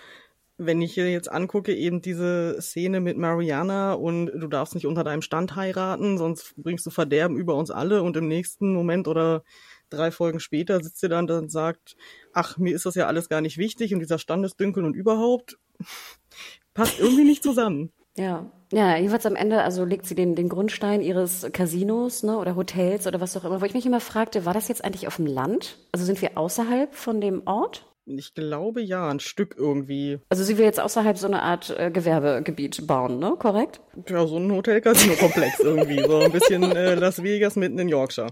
wenn 0.57 0.83
ich 0.83 0.95
hier 0.95 1.09
jetzt 1.09 1.31
angucke, 1.31 1.73
eben 1.73 2.03
diese 2.03 2.61
Szene 2.61 2.99
mit 2.99 3.17
Mariana 3.17 3.93
und 3.93 4.27
du 4.27 4.49
darfst 4.49 4.75
nicht 4.75 4.89
unter 4.89 5.05
deinem 5.05 5.23
Stand 5.23 5.55
heiraten, 5.55 6.19
sonst 6.19 6.55
bringst 6.57 6.85
du 6.85 6.91
Verderben 6.91 7.37
über 7.37 7.55
uns 7.55 7.71
alle 7.71 8.03
und 8.03 8.17
im 8.17 8.27
nächsten 8.27 8.75
Moment 8.75 9.07
oder 9.07 9.45
drei 9.91 10.11
Folgen 10.11 10.41
später 10.41 10.83
sitzt 10.83 10.99
sie 10.99 11.09
dann 11.09 11.31
und 11.31 11.53
sagt, 11.53 11.97
ach, 12.33 12.59
mir 12.59 12.75
ist 12.75 12.87
das 12.87 12.97
ja 12.97 13.07
alles 13.07 13.29
gar 13.29 13.41
nicht 13.41 13.57
wichtig 13.57 13.95
und 13.95 14.01
dieser 14.01 14.19
Stand 14.19 14.45
ist 14.45 14.59
dünkel 14.59 14.85
und 14.85 14.95
überhaupt 14.95 15.61
passt 16.75 16.99
irgendwie 16.99 17.23
nicht 17.23 17.45
zusammen. 17.45 17.93
Ja, 18.17 18.51
ja, 18.73 18.97
jedenfalls 18.97 19.27
am 19.27 19.37
Ende, 19.37 19.63
also 19.63 19.85
legt 19.85 20.07
sie 20.07 20.15
den, 20.15 20.35
den 20.35 20.49
Grundstein 20.49 21.01
ihres 21.01 21.47
Casinos, 21.53 22.23
ne, 22.23 22.39
oder 22.39 22.57
Hotels 22.57 23.07
oder 23.07 23.21
was 23.21 23.37
auch 23.37 23.45
immer, 23.45 23.61
wo 23.61 23.65
ich 23.65 23.75
mich 23.75 23.87
immer 23.87 24.01
fragte, 24.01 24.45
war 24.45 24.55
das 24.55 24.69
jetzt 24.69 24.85
eigentlich 24.85 25.07
auf 25.07 25.17
dem 25.17 25.27
Land? 25.27 25.79
Also 25.93 26.05
sind 26.05 26.21
wir 26.21 26.37
außerhalb 26.37 26.95
von 26.95 27.21
dem 27.21 27.43
Ort? 27.47 27.85
Ich 28.17 28.35
glaube 28.35 28.81
ja, 28.81 29.09
ein 29.09 29.21
Stück 29.21 29.55
irgendwie. 29.59 30.19
Also 30.31 30.43
sie 30.43 30.57
will 30.57 30.65
jetzt 30.65 30.81
außerhalb 30.81 31.19
so 31.19 31.27
eine 31.27 31.43
Art 31.43 31.75
äh, 31.79 31.91
Gewerbegebiet 31.91 32.87
bauen, 32.87 33.19
ne? 33.19 33.35
Korrekt? 33.39 33.81
Ja, 34.09 34.27
so 34.27 34.39
ein 34.39 34.51
Hotel-Casino-Komplex 34.51 35.61
irgendwie. 35.61 36.03
So 36.07 36.21
ein 36.21 36.33
bisschen 36.33 36.63
äh, 36.75 36.95
Las 36.95 37.23
Vegas 37.23 37.57
mitten 37.57 37.79
in 37.79 37.89
Yorkshire. 37.89 38.29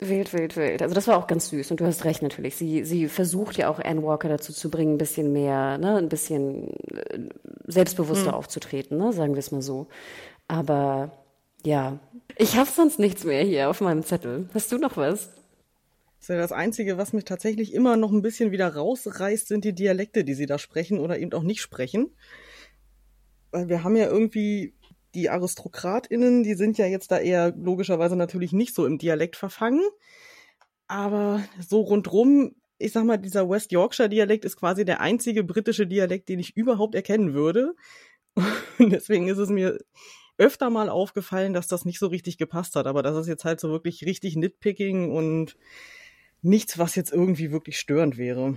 Wild, 0.00 0.32
wild, 0.32 0.56
wild. 0.56 0.82
Also 0.82 0.94
das 0.94 1.06
war 1.06 1.16
auch 1.16 1.26
ganz 1.26 1.48
süß 1.48 1.70
und 1.70 1.80
du 1.80 1.86
hast 1.86 2.04
recht 2.04 2.20
natürlich. 2.20 2.56
Sie, 2.56 2.84
sie 2.84 3.08
versucht 3.08 3.56
ja 3.56 3.68
auch 3.68 3.78
Anne 3.78 4.02
Walker 4.02 4.28
dazu 4.28 4.52
zu 4.52 4.70
bringen, 4.70 4.94
ein 4.94 4.98
bisschen 4.98 5.32
mehr, 5.32 5.78
ne, 5.78 5.96
ein 5.96 6.08
bisschen 6.08 6.74
äh, 6.92 7.28
selbstbewusster 7.66 8.32
hm. 8.32 8.34
aufzutreten, 8.34 8.98
ne, 8.98 9.12
sagen 9.12 9.34
wir 9.34 9.38
es 9.38 9.52
mal 9.52 9.62
so. 9.62 9.86
Aber 10.48 11.12
ja, 11.64 11.98
ich 12.36 12.56
habe 12.56 12.68
sonst 12.68 12.98
nichts 12.98 13.24
mehr 13.24 13.42
hier 13.42 13.70
auf 13.70 13.80
meinem 13.80 14.02
Zettel. 14.02 14.48
Hast 14.52 14.72
du 14.72 14.78
noch 14.78 14.96
was? 14.96 15.30
Das 16.18 16.22
ist 16.22 16.28
ja 16.28 16.36
das 16.36 16.52
Einzige, 16.52 16.98
was 16.98 17.12
mich 17.12 17.24
tatsächlich 17.24 17.72
immer 17.72 17.96
noch 17.96 18.10
ein 18.10 18.22
bisschen 18.22 18.50
wieder 18.50 18.74
rausreißt, 18.74 19.46
sind 19.46 19.64
die 19.64 19.74
Dialekte, 19.74 20.24
die 20.24 20.34
sie 20.34 20.46
da 20.46 20.58
sprechen 20.58 20.98
oder 20.98 21.18
eben 21.18 21.32
auch 21.34 21.42
nicht 21.42 21.60
sprechen. 21.60 22.10
Weil 23.50 23.68
wir 23.68 23.84
haben 23.84 23.96
ja 23.96 24.06
irgendwie 24.06 24.74
die 25.14 25.30
AristokratInnen, 25.30 26.42
die 26.42 26.54
sind 26.54 26.78
ja 26.78 26.86
jetzt 26.86 27.10
da 27.10 27.18
eher 27.18 27.54
logischerweise 27.56 28.16
natürlich 28.16 28.52
nicht 28.52 28.74
so 28.74 28.86
im 28.86 28.98
Dialekt 28.98 29.36
verfangen. 29.36 29.82
Aber 30.86 31.42
so 31.66 31.80
rundrum, 31.80 32.54
ich 32.78 32.92
sag 32.92 33.04
mal, 33.04 33.16
dieser 33.16 33.48
West 33.48 33.72
Yorkshire 33.72 34.08
Dialekt 34.08 34.44
ist 34.44 34.56
quasi 34.56 34.84
der 34.84 35.00
einzige 35.00 35.44
britische 35.44 35.86
Dialekt, 35.86 36.28
den 36.28 36.38
ich 36.38 36.56
überhaupt 36.56 36.94
erkennen 36.94 37.34
würde. 37.34 37.74
Und 38.78 38.90
deswegen 38.90 39.28
ist 39.28 39.38
es 39.38 39.48
mir 39.48 39.78
öfter 40.36 40.68
mal 40.70 40.88
aufgefallen, 40.88 41.54
dass 41.54 41.68
das 41.68 41.84
nicht 41.84 41.98
so 41.98 42.08
richtig 42.08 42.38
gepasst 42.38 42.74
hat. 42.76 42.86
Aber 42.86 43.02
das 43.02 43.16
ist 43.16 43.28
jetzt 43.28 43.44
halt 43.44 43.60
so 43.60 43.70
wirklich 43.70 44.04
richtig 44.04 44.36
Nitpicking 44.36 45.10
und 45.12 45.56
nichts, 46.42 46.78
was 46.78 46.96
jetzt 46.96 47.12
irgendwie 47.12 47.52
wirklich 47.52 47.78
störend 47.78 48.18
wäre. 48.18 48.56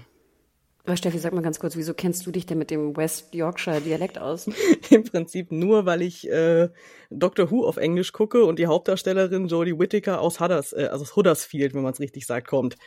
Aber 0.88 0.96
Steffi, 0.96 1.20
sag 1.20 1.34
mal 1.34 1.42
ganz 1.42 1.60
kurz, 1.60 1.76
wieso 1.76 1.94
kennst 1.94 2.26
du 2.26 2.32
dich 2.32 2.46
denn 2.46 2.58
mit 2.58 2.72
dem 2.72 2.96
West 2.96 3.36
Yorkshire 3.36 3.82
Dialekt 3.82 4.18
aus? 4.18 4.50
Im 4.90 5.04
Prinzip 5.04 5.52
nur, 5.52 5.86
weil 5.86 6.02
ich 6.02 6.30
äh, 6.30 6.70
Doctor 7.10 7.52
Who 7.52 7.68
auf 7.68 7.76
Englisch 7.76 8.14
gucke 8.14 8.46
und 8.46 8.58
die 8.58 8.68
Hauptdarstellerin 8.68 9.50
Jodie 9.50 9.78
Whittaker 9.78 10.22
aus 10.22 10.40
Hudders, 10.40 10.72
äh, 10.72 10.88
also 10.90 11.04
aus 11.04 11.18
Huddersfield, 11.18 11.74
wenn 11.74 11.82
man 11.82 11.92
es 11.92 12.00
richtig 12.00 12.26
sagt, 12.26 12.48
kommt. 12.48 12.78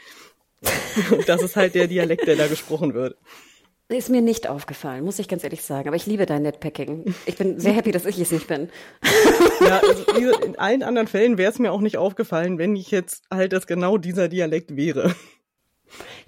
und 1.11 1.29
das 1.29 1.43
ist 1.43 1.57
halt 1.57 1.75
der 1.75 1.89
Dialekt, 1.89 2.27
der 2.27 2.37
da 2.37 2.47
gesprochen 2.47 2.95
wird. 2.95 3.19
Ist 3.91 4.09
mir 4.09 4.23
nicht 4.23 4.49
aufgefallen, 4.49 5.05
muss 5.05 5.19
ich 5.19 5.29
ganz 5.29 5.45
ehrlich 5.45 5.63
sagen. 5.63 5.89
Aber 5.89 5.97
ich 5.97 6.07
liebe 6.07 6.25
dein 6.25 6.41
Netpacking. 6.41 7.15
Ich 7.27 7.37
bin 7.37 7.61
sehr 7.61 7.75
happy, 7.75 7.93
dass 7.93 8.07
ich 8.07 8.19
es 8.19 8.31
nicht 8.31 8.47
bin. 8.47 8.71
ja, 9.61 9.81
also 9.81 10.05
in 10.43 10.59
allen 10.59 10.83
anderen 10.83 11.07
Fällen 11.07 11.37
wäre 11.37 11.53
es 11.53 11.59
mir 11.59 11.71
auch 11.71 11.83
nicht 11.83 11.99
aufgefallen, 11.99 12.57
wenn 12.57 12.77
ich 12.77 12.91
jetzt 12.91 13.25
halt 13.31 13.53
das 13.53 13.67
genau 13.67 13.99
dieser 13.99 14.29
Dialekt 14.29 14.75
wäre. 14.75 15.15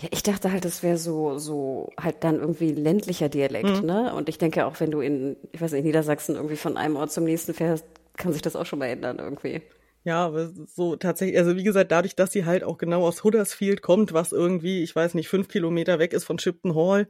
Ja, 0.00 0.08
ich 0.10 0.22
dachte 0.22 0.52
halt, 0.52 0.64
das 0.64 0.82
wäre 0.82 0.98
so, 0.98 1.38
so 1.38 1.90
halt 1.98 2.16
dann 2.20 2.40
irgendwie 2.40 2.72
ländlicher 2.72 3.28
Dialekt, 3.28 3.82
mhm. 3.82 3.86
ne? 3.86 4.14
Und 4.14 4.28
ich 4.28 4.38
denke 4.38 4.66
auch, 4.66 4.78
wenn 4.80 4.90
du 4.90 5.00
in, 5.00 5.36
ich 5.52 5.60
weiß 5.60 5.72
nicht, 5.72 5.80
in 5.80 5.86
Niedersachsen 5.86 6.36
irgendwie 6.36 6.56
von 6.56 6.76
einem 6.76 6.96
Ort 6.96 7.12
zum 7.12 7.24
nächsten 7.24 7.54
fährst, 7.54 7.84
kann 8.16 8.32
sich 8.32 8.42
das 8.42 8.56
auch 8.56 8.66
schon 8.66 8.78
mal 8.78 8.86
ändern 8.86 9.18
irgendwie. 9.18 9.62
Ja, 10.04 10.26
aber 10.26 10.50
so 10.66 10.96
tatsächlich, 10.96 11.38
also 11.38 11.56
wie 11.56 11.62
gesagt, 11.62 11.92
dadurch, 11.92 12.16
dass 12.16 12.32
sie 12.32 12.44
halt 12.44 12.64
auch 12.64 12.76
genau 12.76 13.06
aus 13.06 13.22
Huddersfield 13.22 13.82
kommt, 13.82 14.12
was 14.12 14.32
irgendwie, 14.32 14.82
ich 14.82 14.94
weiß 14.94 15.14
nicht, 15.14 15.28
fünf 15.28 15.48
Kilometer 15.48 15.98
weg 16.00 16.12
ist 16.12 16.24
von 16.24 16.40
Shipton 16.40 16.74
Hall, 16.74 17.06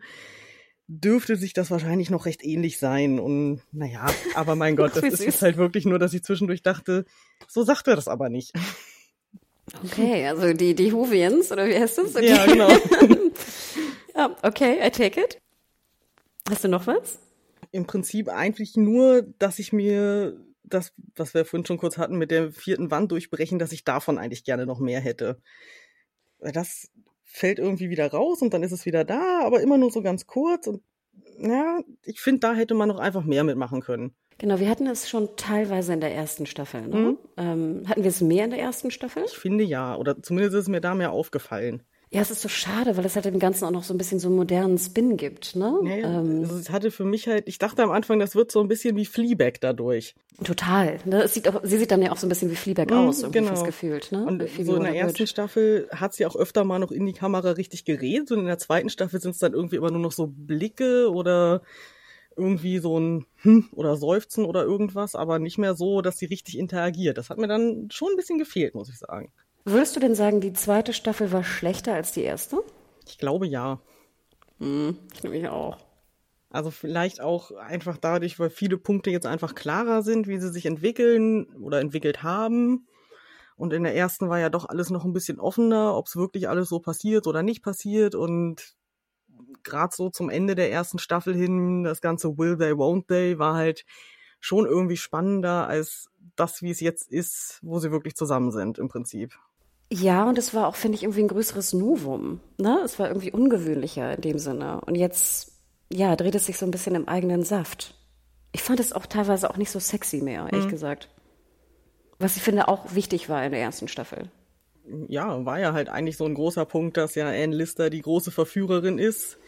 dürfte 0.88 1.36
sich 1.36 1.55
das 1.55 1.70
wahrscheinlich 1.70 2.11
noch 2.11 2.26
recht 2.26 2.44
ähnlich 2.44 2.78
sein. 2.78 3.18
Und 3.18 3.62
naja, 3.72 4.07
aber 4.34 4.57
mein 4.57 4.76
Gott, 4.76 4.94
das 4.94 5.05
ist 5.05 5.24
jetzt 5.24 5.42
halt 5.42 5.57
wirklich 5.57 5.86
nur, 5.86 5.98
dass 5.98 6.12
ich 6.12 6.22
zwischendurch 6.22 6.62
dachte, 6.62 7.07
so 7.48 7.62
sagt 7.62 7.88
er 7.88 7.96
das 7.96 8.09
aber 8.09 8.28
nicht. 8.28 8.53
Okay, 9.85 10.27
also 10.27 10.53
die, 10.53 10.75
die 10.75 10.93
Huvians, 10.93 11.51
oder 11.51 11.66
wie 11.66 11.79
heißt 11.79 11.99
das? 11.99 12.14
Okay. 12.14 12.29
Ja, 12.29 12.47
genau. 12.47 12.68
ja, 14.14 14.37
okay, 14.43 14.79
I 14.87 14.91
take 14.91 15.20
it. 15.20 15.39
Hast 16.49 16.64
du 16.64 16.68
noch 16.68 16.87
was? 16.87 17.18
Im 17.70 17.87
Prinzip 17.87 18.29
eigentlich 18.29 18.77
nur, 18.77 19.23
dass 19.39 19.59
ich 19.59 19.73
mir 19.73 20.37
das, 20.62 20.93
was 21.16 21.35
wir 21.35 21.45
vorhin 21.45 21.66
schon 21.66 21.79
kurz 21.79 21.99
hatten, 21.99 22.16
mit 22.16 22.31
der 22.31 22.53
vierten 22.53 22.91
Wand 22.91 23.12
durchbrechen, 23.12 23.59
dass 23.59 23.73
ich 23.73 23.85
davon 23.85 24.18
eigentlich 24.18 24.45
gerne 24.45 24.66
noch 24.66 24.79
mehr 24.79 25.01
hätte. 25.01 25.41
Das 26.39 26.91
fällt 27.25 27.59
irgendwie 27.59 27.89
wieder 27.89 28.11
raus 28.11 28.43
und 28.43 28.53
dann 28.53 28.62
ist 28.62 28.73
es 28.73 28.85
wieder 28.85 29.05
da, 29.05 29.41
aber 29.45 29.61
immer 29.62 29.79
nur 29.79 29.91
so 29.91 30.03
ganz 30.03 30.27
kurz 30.27 30.66
und 30.66 30.83
ja, 31.39 31.81
ich 32.05 32.20
finde, 32.20 32.41
da 32.41 32.55
hätte 32.55 32.75
man 32.75 32.89
noch 32.89 32.99
einfach 32.99 33.25
mehr 33.25 33.45
mitmachen 33.45 33.81
können. 33.81 34.14
Genau, 34.43 34.59
wir 34.59 34.68
hatten 34.68 34.88
es 34.88 35.09
schon 35.09 35.28
teilweise 35.36 35.93
in 35.93 36.01
der 36.01 36.12
ersten 36.12 36.47
Staffel. 36.47 36.82
Ne? 36.88 36.97
Mhm. 36.97 37.18
Ähm, 37.36 37.82
hatten 37.86 38.03
wir 38.03 38.11
es 38.11 38.20
mehr 38.20 38.45
in 38.45 38.51
der 38.51 38.59
ersten 38.59 38.90
Staffel? 38.90 39.22
Ich 39.24 39.38
finde 39.38 39.62
ja, 39.62 39.95
oder 39.95 40.20
zumindest 40.20 40.57
ist 40.57 40.62
es 40.62 40.68
mir 40.68 40.80
da 40.80 40.97
mehr 40.97 41.12
aufgefallen. 41.12 41.84
Ja, 42.11 42.22
es 42.22 42.32
ist 42.32 42.43
so 42.43 42.49
schade, 42.49 42.97
weil 42.97 43.07
es 43.07 43.14
halt 43.14 43.24
dem 43.24 43.38
Ganzen 43.38 43.64
auch 43.66 43.70
noch 43.70 43.84
so 43.84 43.95
ein 43.95 43.99
bisschen 43.99 44.18
so 44.18 44.26
einen 44.26 44.34
modernen 44.34 44.78
Spin 44.78 45.16
gibt, 45.16 45.55
ne? 45.55 45.78
Naja, 45.80 46.18
ähm, 46.18 46.40
also 46.40 46.57
es 46.57 46.70
hatte 46.70 46.90
für 46.90 47.05
mich 47.05 47.28
halt, 47.28 47.47
ich 47.47 47.59
dachte 47.59 47.84
am 47.84 47.93
Anfang, 47.93 48.18
das 48.18 48.34
wird 48.34 48.51
so 48.51 48.61
ein 48.61 48.66
bisschen 48.66 48.97
wie 48.97 49.07
Fleabag 49.07 49.61
dadurch. 49.61 50.16
Total. 50.43 50.99
Ne? 51.05 51.22
Es 51.22 51.34
sieht 51.34 51.47
auch, 51.49 51.61
sie 51.62 51.78
sieht 51.78 51.93
dann 51.93 52.03
ja 52.03 52.11
auch 52.11 52.16
so 52.16 52.26
ein 52.26 52.28
bisschen 52.28 52.51
wie 52.51 52.57
Fleabag 52.57 52.90
mm, 52.90 52.95
aus, 52.95 53.22
irgendwie 53.22 53.38
genau. 53.38 53.62
gefühlt, 53.62 54.11
ne? 54.11 54.26
Und 54.26 54.43
so 54.61 54.74
in 54.74 54.82
der 54.82 54.97
ersten 54.97 55.28
Staffel 55.28 55.88
hat 55.93 56.14
sie 56.14 56.26
auch 56.26 56.34
öfter 56.34 56.64
mal 56.64 56.80
noch 56.80 56.90
in 56.90 57.07
die 57.07 57.12
Kamera 57.12 57.53
richtig 57.53 57.84
geredet 57.84 58.32
und 58.32 58.40
in 58.40 58.47
der 58.47 58.59
zweiten 58.59 58.90
Staffel 58.90 59.20
sind 59.20 59.30
es 59.30 59.38
dann 59.38 59.53
irgendwie 59.53 59.76
immer 59.76 59.93
nur 59.93 60.01
noch 60.01 60.12
so 60.12 60.26
Blicke 60.26 61.09
oder 61.12 61.62
irgendwie 62.37 62.78
so 62.78 62.99
ein 62.99 63.26
Hm 63.43 63.68
oder 63.72 63.97
Seufzen 63.97 64.45
oder 64.45 64.64
irgendwas, 64.64 65.14
aber 65.14 65.39
nicht 65.39 65.59
mehr 65.59 65.74
so, 65.74 66.03
dass 66.03 66.18
sie 66.18 66.26
richtig 66.26 66.59
interagiert. 66.59 67.18
Das 67.18 67.30
hat 67.30 67.39
mir 67.39 67.49
dann 67.49 67.89
schon 67.91 68.11
ein 68.12 68.16
bisschen 68.16 68.39
gefehlt, 68.39 68.74
muss 68.74 68.89
ich 68.89 68.99
sagen. 68.99 69.33
Würdest 69.64 69.95
du 69.95 70.01
denn 70.01 70.14
sagen, 70.14 70.41
die 70.41 70.53
zweite 70.53 70.93
Staffel 70.93 71.33
war 71.33 71.45
schlechter 71.45 71.95
als 71.95 72.12
die 72.12 72.22
erste? 72.22 72.62
Ich 73.07 73.18
glaube 73.18 73.47
ja. 73.47 73.80
Hm, 74.59 74.97
ich 75.14 75.22
nämlich 75.22 75.49
auch. 75.49 75.78
Also 76.51 76.70
vielleicht 76.70 77.20
auch 77.20 77.53
einfach 77.53 77.97
dadurch, 77.97 78.39
weil 78.39 78.51
viele 78.51 78.76
Punkte 78.76 79.11
jetzt 79.11 79.26
einfach 79.26 79.55
klarer 79.55 80.03
sind, 80.03 80.28
wie 80.28 80.39
sie 80.39 80.53
sich 80.53 80.66
entwickeln 80.66 81.47
oder 81.57 81.80
entwickelt 81.80 82.22
haben. 82.22 82.87
Und 83.57 83.72
in 83.72 83.85
der 83.85 83.95
ersten 83.95 84.28
war 84.28 84.39
ja 84.39 84.51
doch 84.51 84.68
alles 84.68 84.91
noch 84.91 85.05
ein 85.05 85.12
bisschen 85.12 85.41
offener, 85.41 85.97
ob 85.97 86.09
es 86.09 86.16
wirklich 86.16 86.49
alles 86.49 86.68
so 86.68 86.80
passiert 86.80 87.26
oder 87.26 87.43
nicht 87.43 87.62
passiert. 87.62 88.14
Und 88.14 88.74
gerade 89.62 89.94
so 89.94 90.11
zum 90.11 90.30
Ende 90.30 90.55
der 90.55 90.70
ersten 90.70 90.98
Staffel 90.98 91.34
hin, 91.34 91.84
das 91.84 92.00
ganze 92.00 92.38
Will 92.38 92.57
They, 92.57 92.72
Won't 92.72 93.07
They 93.09 93.38
war 93.38 93.55
halt 93.55 93.84
schon 94.40 94.66
irgendwie 94.66 94.96
spannender 94.96 95.68
als 95.68 96.11
das, 96.36 96.62
wie 96.62 96.70
es 96.70 96.80
jetzt 96.80 97.11
ist, 97.11 97.59
wo 97.62 97.78
sie 97.78 97.90
wirklich 97.90 98.16
zusammen 98.16 98.50
sind 98.50 98.78
im 98.78 98.88
Prinzip. 98.88 99.38
Ja, 99.92 100.28
und 100.28 100.38
es 100.38 100.55
war 100.55 100.66
auch, 100.68 100.74
finde 100.74 100.96
ich, 100.96 101.03
irgendwie 101.03 101.20
ein 101.20 101.28
größeres 101.28 101.74
Novum. 101.74 102.40
Ne? 102.59 102.80
Es 102.84 102.98
war 102.98 103.09
irgendwie 103.09 103.30
ungewöhnlicher 103.30 104.14
in 104.14 104.20
dem 104.22 104.38
Sinne. 104.38 104.80
Und 104.80 104.94
jetzt, 104.94 105.53
ja, 105.92 106.16
dreht 106.16 106.34
es 106.34 106.46
sich 106.46 106.57
so 106.57 106.64
ein 106.64 106.70
bisschen 106.70 106.94
im 106.94 107.09
eigenen 107.09 107.44
Saft. 107.44 107.94
Ich 108.53 108.62
fand 108.62 108.80
es 108.80 108.92
auch 108.92 109.07
teilweise 109.07 109.50
auch 109.50 109.59
nicht 109.59 109.70
so 109.70 109.78
sexy 109.78 110.22
mehr, 110.22 110.48
ehrlich 110.50 110.66
mhm. 110.66 110.70
gesagt. 110.70 111.09
Was 112.18 112.36
ich 112.36 112.42
finde 112.42 112.68
auch 112.68 112.94
wichtig 112.94 113.28
war 113.28 113.44
in 113.44 113.53
der 113.53 113.61
ersten 113.61 113.88
Staffel. 113.88 114.30
Ja, 115.09 115.45
war 115.45 115.61
ja 115.61 115.72
halt 115.72 115.89
eigentlich 115.89 116.16
so 116.16 116.24
ein 116.24 116.35
großer 116.35 116.64
Punkt, 116.64 116.97
dass 116.97 117.14
ja 117.14 117.28
Anne 117.28 117.55
Lister 117.55 117.91
die 117.91 118.03
große 118.03 118.30
Verführerin 118.30 118.99
ist. 118.99 119.39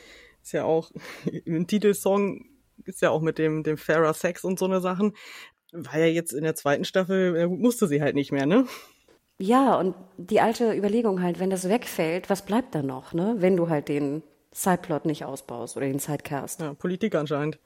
Ist 0.42 0.52
ja 0.52 0.64
auch 0.64 0.90
im 1.44 1.66
Titelsong 1.66 2.46
ist 2.84 3.02
ja 3.02 3.10
auch 3.10 3.20
mit 3.20 3.38
dem, 3.38 3.62
dem 3.62 3.78
fairer 3.78 4.14
Sex 4.14 4.44
und 4.44 4.58
so 4.58 4.64
eine 4.64 4.80
Sachen. 4.80 5.14
War 5.72 5.98
ja 5.98 6.06
jetzt 6.06 6.32
in 6.32 6.44
der 6.44 6.54
zweiten 6.54 6.84
Staffel, 6.84 7.48
musste 7.48 7.88
sie 7.88 8.02
halt 8.02 8.14
nicht 8.14 8.32
mehr, 8.32 8.46
ne? 8.46 8.66
Ja, 9.38 9.76
und 9.76 9.94
die 10.16 10.40
alte 10.40 10.72
Überlegung 10.72 11.22
halt, 11.22 11.40
wenn 11.40 11.50
das 11.50 11.68
wegfällt, 11.68 12.30
was 12.30 12.44
bleibt 12.44 12.74
dann 12.74 12.86
noch, 12.86 13.12
ne? 13.12 13.36
Wenn 13.38 13.56
du 13.56 13.68
halt 13.68 13.88
den 13.88 14.22
Sideplot 14.52 15.06
nicht 15.06 15.24
ausbaust 15.24 15.76
oder 15.76 15.86
den 15.86 15.98
Sidecast. 15.98 16.60
Ja, 16.60 16.74
Politik 16.74 17.16
anscheinend. 17.16 17.58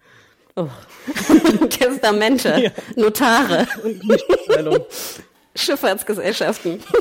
Oh. 0.56 0.68
Testamente, 1.68 2.48
ja. 2.58 2.70
Notare, 2.96 3.66
Schifffahrtsgesellschaften. 5.54 6.82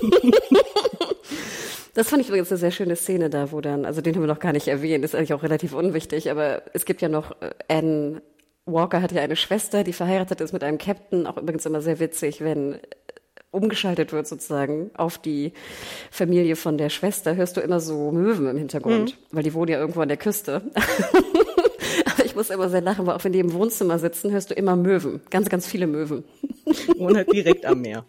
Das 1.98 2.10
fand 2.10 2.22
ich 2.22 2.28
übrigens 2.28 2.52
eine 2.52 2.60
sehr 2.60 2.70
schöne 2.70 2.96
Szene 2.96 3.32
da, 3.32 3.52
wo 3.52 3.60
dann, 3.60 3.84
also 3.84 4.02
den 4.02 4.14
haben 4.14 4.22
wir 4.22 4.28
noch 4.28 4.38
gar 4.38 4.54
nicht 4.54 4.68
erwähnt, 4.68 5.04
ist 5.04 5.16
eigentlich 5.16 5.34
auch 5.34 5.42
relativ 5.42 5.74
unwichtig, 5.74 6.30
aber 6.30 6.62
es 6.76 6.86
gibt 6.86 7.02
ja 7.02 7.10
noch 7.10 7.32
äh, 7.42 7.50
Anne 7.70 8.22
Walker 8.68 9.02
hat 9.02 9.14
ja 9.14 9.24
eine 9.24 9.36
Schwester, 9.36 9.84
die 9.84 9.94
verheiratet 9.94 10.40
ist 10.40 10.54
mit 10.54 10.64
einem 10.64 10.78
Captain, 10.78 11.26
auch 11.26 11.38
übrigens 11.38 11.66
immer 11.66 11.82
sehr 11.82 12.00
witzig, 12.00 12.42
wenn 12.42 12.74
äh, 12.74 12.80
umgeschaltet 13.50 14.14
wird 14.14 14.28
sozusagen 14.28 14.92
auf 14.94 15.18
die 15.18 15.54
Familie 16.12 16.56
von 16.56 16.78
der 16.78 16.90
Schwester, 16.90 17.36
hörst 17.36 17.58
du 17.58 17.62
immer 17.62 17.80
so 17.80 18.12
Möwen 18.12 18.48
im 18.48 18.58
Hintergrund, 18.58 19.18
mhm. 19.18 19.36
weil 19.36 19.42
die 19.42 19.56
wohnen 19.56 19.72
ja 19.72 19.80
irgendwo 19.80 20.02
an 20.02 20.10
der 20.10 20.18
Küste. 20.18 20.62
Aber 22.06 22.26
ich 22.26 22.36
muss 22.36 22.52
immer 22.52 22.70
sehr 22.70 22.82
lachen, 22.82 23.08
weil 23.08 23.16
auch 23.16 23.24
wenn 23.24 23.34
die 23.34 23.40
im 23.40 23.54
Wohnzimmer 23.54 23.98
sitzen, 23.98 24.30
hörst 24.30 24.52
du 24.52 24.54
immer 24.54 24.76
Möwen, 24.76 25.22
ganz, 25.32 25.50
ganz 25.50 25.66
viele 25.66 25.88
Möwen. 25.88 26.26
Und 27.00 27.18
halt 27.18 27.32
direkt 27.34 27.66
am 27.66 27.82
Meer. 27.82 28.06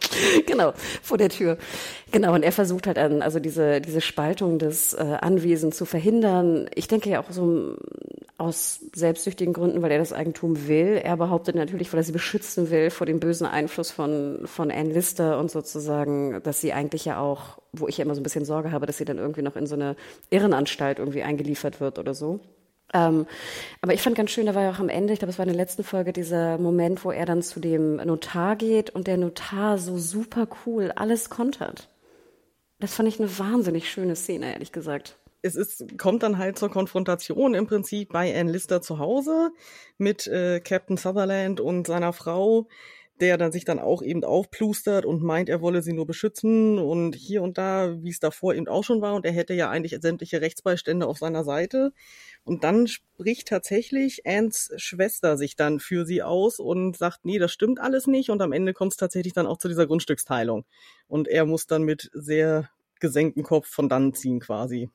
genau, 0.46 0.72
vor 1.02 1.18
der 1.18 1.28
Tür. 1.28 1.58
Genau, 2.10 2.34
und 2.34 2.42
er 2.42 2.52
versucht 2.52 2.86
halt 2.86 2.98
an, 2.98 3.22
also 3.22 3.38
diese, 3.40 3.80
diese 3.80 4.00
Spaltung 4.00 4.58
des 4.58 4.94
äh, 4.94 5.18
Anwesens 5.20 5.76
zu 5.76 5.84
verhindern. 5.84 6.68
Ich 6.74 6.88
denke 6.88 7.10
ja 7.10 7.20
auch 7.20 7.30
so 7.30 7.76
aus 8.38 8.80
selbstsüchtigen 8.94 9.52
Gründen, 9.52 9.82
weil 9.82 9.92
er 9.92 9.98
das 9.98 10.12
Eigentum 10.12 10.66
will. 10.66 11.00
Er 11.02 11.16
behauptet 11.16 11.54
natürlich, 11.54 11.92
weil 11.92 12.00
er 12.00 12.04
sie 12.04 12.12
beschützen 12.12 12.70
will 12.70 12.90
vor 12.90 13.06
dem 13.06 13.20
bösen 13.20 13.46
Einfluss 13.46 13.90
von, 13.90 14.40
von 14.46 14.70
Anne 14.70 14.92
Lister 14.92 15.38
und 15.38 15.50
sozusagen, 15.50 16.42
dass 16.42 16.60
sie 16.60 16.72
eigentlich 16.72 17.04
ja 17.04 17.20
auch, 17.20 17.58
wo 17.72 17.86
ich 17.86 17.98
ja 17.98 18.04
immer 18.04 18.14
so 18.14 18.20
ein 18.20 18.24
bisschen 18.24 18.44
Sorge 18.44 18.72
habe, 18.72 18.86
dass 18.86 18.96
sie 18.96 19.04
dann 19.04 19.18
irgendwie 19.18 19.42
noch 19.42 19.56
in 19.56 19.66
so 19.66 19.74
eine 19.74 19.96
Irrenanstalt 20.30 20.98
irgendwie 20.98 21.22
eingeliefert 21.22 21.80
wird 21.80 21.98
oder 21.98 22.14
so. 22.14 22.40
Ähm, 22.92 23.26
aber 23.80 23.94
ich 23.94 24.02
fand 24.02 24.16
ganz 24.16 24.30
schön, 24.30 24.46
da 24.46 24.54
war 24.54 24.62
ja 24.62 24.70
auch 24.70 24.78
am 24.78 24.88
Ende, 24.88 25.12
ich 25.12 25.18
glaube, 25.18 25.30
es 25.30 25.38
war 25.38 25.46
in 25.46 25.52
der 25.52 25.56
letzten 25.56 25.84
Folge, 25.84 26.12
dieser 26.12 26.58
Moment, 26.58 27.04
wo 27.04 27.10
er 27.10 27.24
dann 27.24 27.42
zu 27.42 27.60
dem 27.60 27.96
Notar 27.96 28.56
geht 28.56 28.90
und 28.90 29.06
der 29.06 29.16
Notar 29.16 29.78
so 29.78 29.98
super 29.98 30.46
cool 30.66 30.92
alles 30.94 31.30
kontert. 31.30 31.88
Das 32.80 32.94
fand 32.94 33.08
ich 33.08 33.20
eine 33.20 33.38
wahnsinnig 33.38 33.90
schöne 33.90 34.16
Szene, 34.16 34.52
ehrlich 34.52 34.72
gesagt. 34.72 35.16
Es 35.40 35.56
ist, 35.56 35.98
kommt 35.98 36.22
dann 36.22 36.38
halt 36.38 36.58
zur 36.58 36.70
Konfrontation 36.70 37.54
im 37.54 37.66
Prinzip 37.66 38.12
bei 38.12 38.38
Ann 38.38 38.48
Lister 38.48 38.80
zu 38.80 38.98
Hause 38.98 39.50
mit 39.98 40.26
äh, 40.26 40.60
Captain 40.60 40.96
Sutherland 40.96 41.60
und 41.60 41.86
seiner 41.86 42.12
Frau, 42.12 42.68
der 43.22 43.38
dann 43.38 43.52
sich 43.52 43.64
dann 43.64 43.78
auch 43.78 44.02
eben 44.02 44.24
aufplustert 44.24 45.06
und 45.06 45.22
meint, 45.22 45.48
er 45.48 45.62
wolle 45.62 45.80
sie 45.80 45.92
nur 45.92 46.06
beschützen 46.06 46.80
und 46.80 47.14
hier 47.14 47.40
und 47.40 47.56
da, 47.56 48.02
wie 48.02 48.10
es 48.10 48.18
davor 48.18 48.52
eben 48.52 48.66
auch 48.66 48.82
schon 48.82 49.00
war 49.00 49.14
und 49.14 49.24
er 49.24 49.30
hätte 49.30 49.54
ja 49.54 49.70
eigentlich 49.70 49.96
sämtliche 50.02 50.40
Rechtsbeistände 50.40 51.06
auf 51.06 51.18
seiner 51.18 51.44
Seite. 51.44 51.92
Und 52.42 52.64
dann 52.64 52.88
spricht 52.88 53.46
tatsächlich 53.46 54.26
Anns 54.26 54.72
Schwester 54.74 55.36
sich 55.36 55.54
dann 55.54 55.78
für 55.78 56.04
sie 56.04 56.24
aus 56.24 56.58
und 56.58 56.96
sagt, 56.96 57.24
nee, 57.24 57.38
das 57.38 57.52
stimmt 57.52 57.78
alles 57.78 58.08
nicht. 58.08 58.30
Und 58.30 58.42
am 58.42 58.50
Ende 58.50 58.74
kommt 58.74 58.90
es 58.90 58.96
tatsächlich 58.96 59.34
dann 59.34 59.46
auch 59.46 59.58
zu 59.58 59.68
dieser 59.68 59.86
Grundstücksteilung. 59.86 60.64
Und 61.06 61.28
er 61.28 61.46
muss 61.46 61.68
dann 61.68 61.84
mit 61.84 62.10
sehr 62.12 62.70
gesenktem 62.98 63.44
Kopf 63.44 63.68
von 63.68 63.88
dann 63.88 64.14
ziehen 64.14 64.40
quasi. 64.40 64.90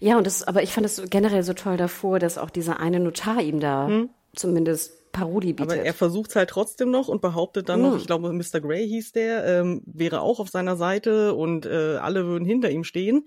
Ja, 0.00 0.16
und 0.16 0.26
das, 0.26 0.44
aber 0.44 0.62
ich 0.62 0.72
fand 0.72 0.86
es 0.86 1.02
generell 1.10 1.42
so 1.42 1.52
toll 1.52 1.76
davor, 1.76 2.18
dass 2.18 2.38
auch 2.38 2.48
dieser 2.48 2.80
eine 2.80 3.00
Notar 3.00 3.42
ihm 3.42 3.60
da 3.60 3.88
hm? 3.88 4.08
zumindest 4.34 4.97
Parodie 5.12 5.52
bietet. 5.52 5.72
Aber 5.72 5.82
er 5.82 5.94
versucht 5.94 6.30
es 6.30 6.36
halt 6.36 6.50
trotzdem 6.50 6.90
noch 6.90 7.08
und 7.08 7.20
behauptet 7.20 7.68
dann 7.68 7.82
hm. 7.82 7.90
noch, 7.90 7.96
ich 7.98 8.06
glaube, 8.06 8.32
Mr. 8.32 8.60
Gray 8.60 8.86
hieß 8.86 9.12
der, 9.12 9.44
ähm, 9.44 9.82
wäre 9.86 10.20
auch 10.20 10.40
auf 10.40 10.48
seiner 10.48 10.76
Seite 10.76 11.34
und 11.34 11.66
äh, 11.66 11.96
alle 11.96 12.26
würden 12.26 12.44
hinter 12.44 12.70
ihm 12.70 12.84
stehen. 12.84 13.26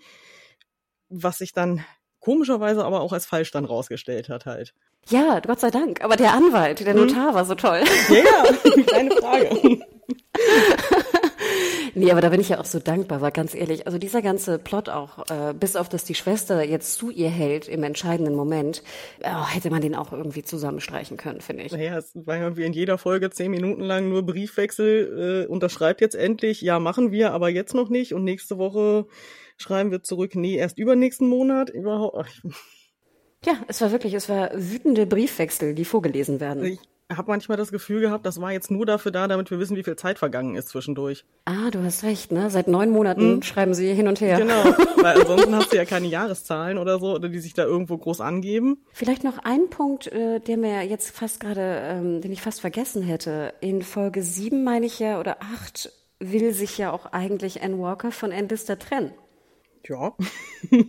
Was 1.09 1.39
sich 1.39 1.53
dann 1.53 1.83
komischerweise 2.19 2.85
aber 2.85 3.01
auch 3.01 3.13
als 3.13 3.25
falsch 3.25 3.51
dann 3.51 3.65
rausgestellt 3.65 4.29
hat 4.29 4.45
halt. 4.45 4.73
Ja, 5.09 5.39
Gott 5.39 5.59
sei 5.59 5.71
Dank. 5.71 6.03
Aber 6.03 6.15
der 6.15 6.33
Anwalt, 6.33 6.79
der 6.79 6.93
hm. 6.93 7.07
Notar 7.07 7.29
hm. 7.29 7.35
war 7.35 7.45
so 7.45 7.55
toll. 7.55 7.81
Ja, 8.09 8.15
ja, 8.15 8.83
keine 8.87 9.11
Frage. 9.11 9.79
nee, 12.01 12.11
aber 12.11 12.21
da 12.21 12.29
bin 12.29 12.41
ich 12.41 12.49
ja 12.49 12.59
auch 12.59 12.65
so 12.65 12.79
dankbar, 12.79 13.21
weil 13.21 13.31
ganz 13.31 13.55
ehrlich, 13.55 13.85
also 13.85 13.97
dieser 13.97 14.21
ganze 14.21 14.59
Plot 14.59 14.89
auch, 14.89 15.19
äh, 15.29 15.53
bis 15.53 15.75
auf 15.75 15.87
dass 15.89 16.03
die 16.03 16.15
Schwester 16.15 16.63
jetzt 16.63 16.95
zu 16.95 17.09
ihr 17.09 17.29
hält 17.29 17.67
im 17.67 17.83
entscheidenden 17.83 18.35
Moment, 18.35 18.83
oh, 19.23 19.47
hätte 19.47 19.69
man 19.69 19.81
den 19.81 19.95
auch 19.95 20.11
irgendwie 20.11 20.43
zusammenstreichen 20.43 21.17
können, 21.17 21.41
finde 21.41 21.63
ich. 21.63 21.71
Naja, 21.71 21.97
es 21.97 22.11
war 22.15 22.37
irgendwie 22.37 22.63
in 22.63 22.73
jeder 22.73 22.97
Folge 22.97 23.29
zehn 23.29 23.51
Minuten 23.51 23.81
lang 23.81 24.09
nur 24.09 24.25
Briefwechsel, 24.25 25.45
äh, 25.45 25.51
unterschreibt 25.51 26.01
jetzt 26.01 26.15
endlich, 26.15 26.61
ja, 26.61 26.79
machen 26.79 27.11
wir, 27.11 27.31
aber 27.31 27.49
jetzt 27.49 27.73
noch 27.73 27.89
nicht 27.89 28.13
und 28.13 28.23
nächste 28.23 28.57
Woche 28.57 29.05
schreiben 29.57 29.91
wir 29.91 30.01
zurück, 30.01 30.35
nee, 30.35 30.55
erst 30.55 30.77
übernächsten 30.77 31.27
Monat 31.27 31.69
überhaupt. 31.69 32.41
Ja, 33.43 33.53
es 33.67 33.81
war 33.81 33.91
wirklich, 33.91 34.13
es 34.13 34.29
war 34.29 34.51
wütende 34.53 35.07
Briefwechsel, 35.07 35.73
die 35.73 35.85
vorgelesen 35.85 36.39
werden. 36.39 36.63
Ich 36.63 36.79
habe 37.17 37.29
manchmal 37.29 37.57
das 37.57 37.71
Gefühl 37.71 38.01
gehabt, 38.01 38.25
das 38.25 38.41
war 38.41 38.51
jetzt 38.51 38.71
nur 38.71 38.85
dafür 38.85 39.11
da, 39.11 39.27
damit 39.27 39.51
wir 39.51 39.59
wissen, 39.59 39.75
wie 39.75 39.83
viel 39.83 39.95
Zeit 39.95 40.19
vergangen 40.19 40.55
ist 40.55 40.69
zwischendurch. 40.69 41.25
Ah, 41.45 41.69
du 41.71 41.83
hast 41.83 42.03
recht, 42.03 42.31
ne? 42.31 42.49
Seit 42.49 42.67
neun 42.67 42.89
Monaten 42.89 43.35
hm. 43.35 43.43
schreiben 43.43 43.73
sie 43.73 43.93
hin 43.93 44.07
und 44.07 44.21
her. 44.21 44.37
Genau, 44.37 44.63
weil 44.97 45.17
ansonsten 45.21 45.55
hast 45.55 45.71
du 45.71 45.77
ja 45.77 45.85
keine 45.85 46.07
Jahreszahlen 46.07 46.77
oder 46.77 46.99
so, 46.99 47.15
oder 47.15 47.29
die 47.29 47.39
sich 47.39 47.53
da 47.53 47.63
irgendwo 47.63 47.97
groß 47.97 48.21
angeben. 48.21 48.83
Vielleicht 48.93 49.23
noch 49.23 49.37
ein 49.39 49.69
Punkt, 49.69 50.07
äh, 50.07 50.39
der 50.39 50.57
mir 50.57 50.83
jetzt 50.83 51.15
fast 51.15 51.39
gerade, 51.39 51.81
ähm, 51.83 52.21
den 52.21 52.31
ich 52.31 52.41
fast 52.41 52.61
vergessen 52.61 53.03
hätte. 53.03 53.53
In 53.61 53.81
Folge 53.81 54.23
sieben 54.23 54.63
meine 54.63 54.85
ich 54.85 54.99
ja, 54.99 55.19
oder 55.19 55.37
acht, 55.41 55.91
will 56.19 56.53
sich 56.53 56.77
ja 56.77 56.91
auch 56.91 57.07
eigentlich 57.07 57.63
Anne 57.63 57.79
Walker 57.79 58.11
von 58.11 58.31
Anne 58.31 58.47
Lister 58.47 58.77
trennen. 58.77 59.11
Ja. 59.87 60.13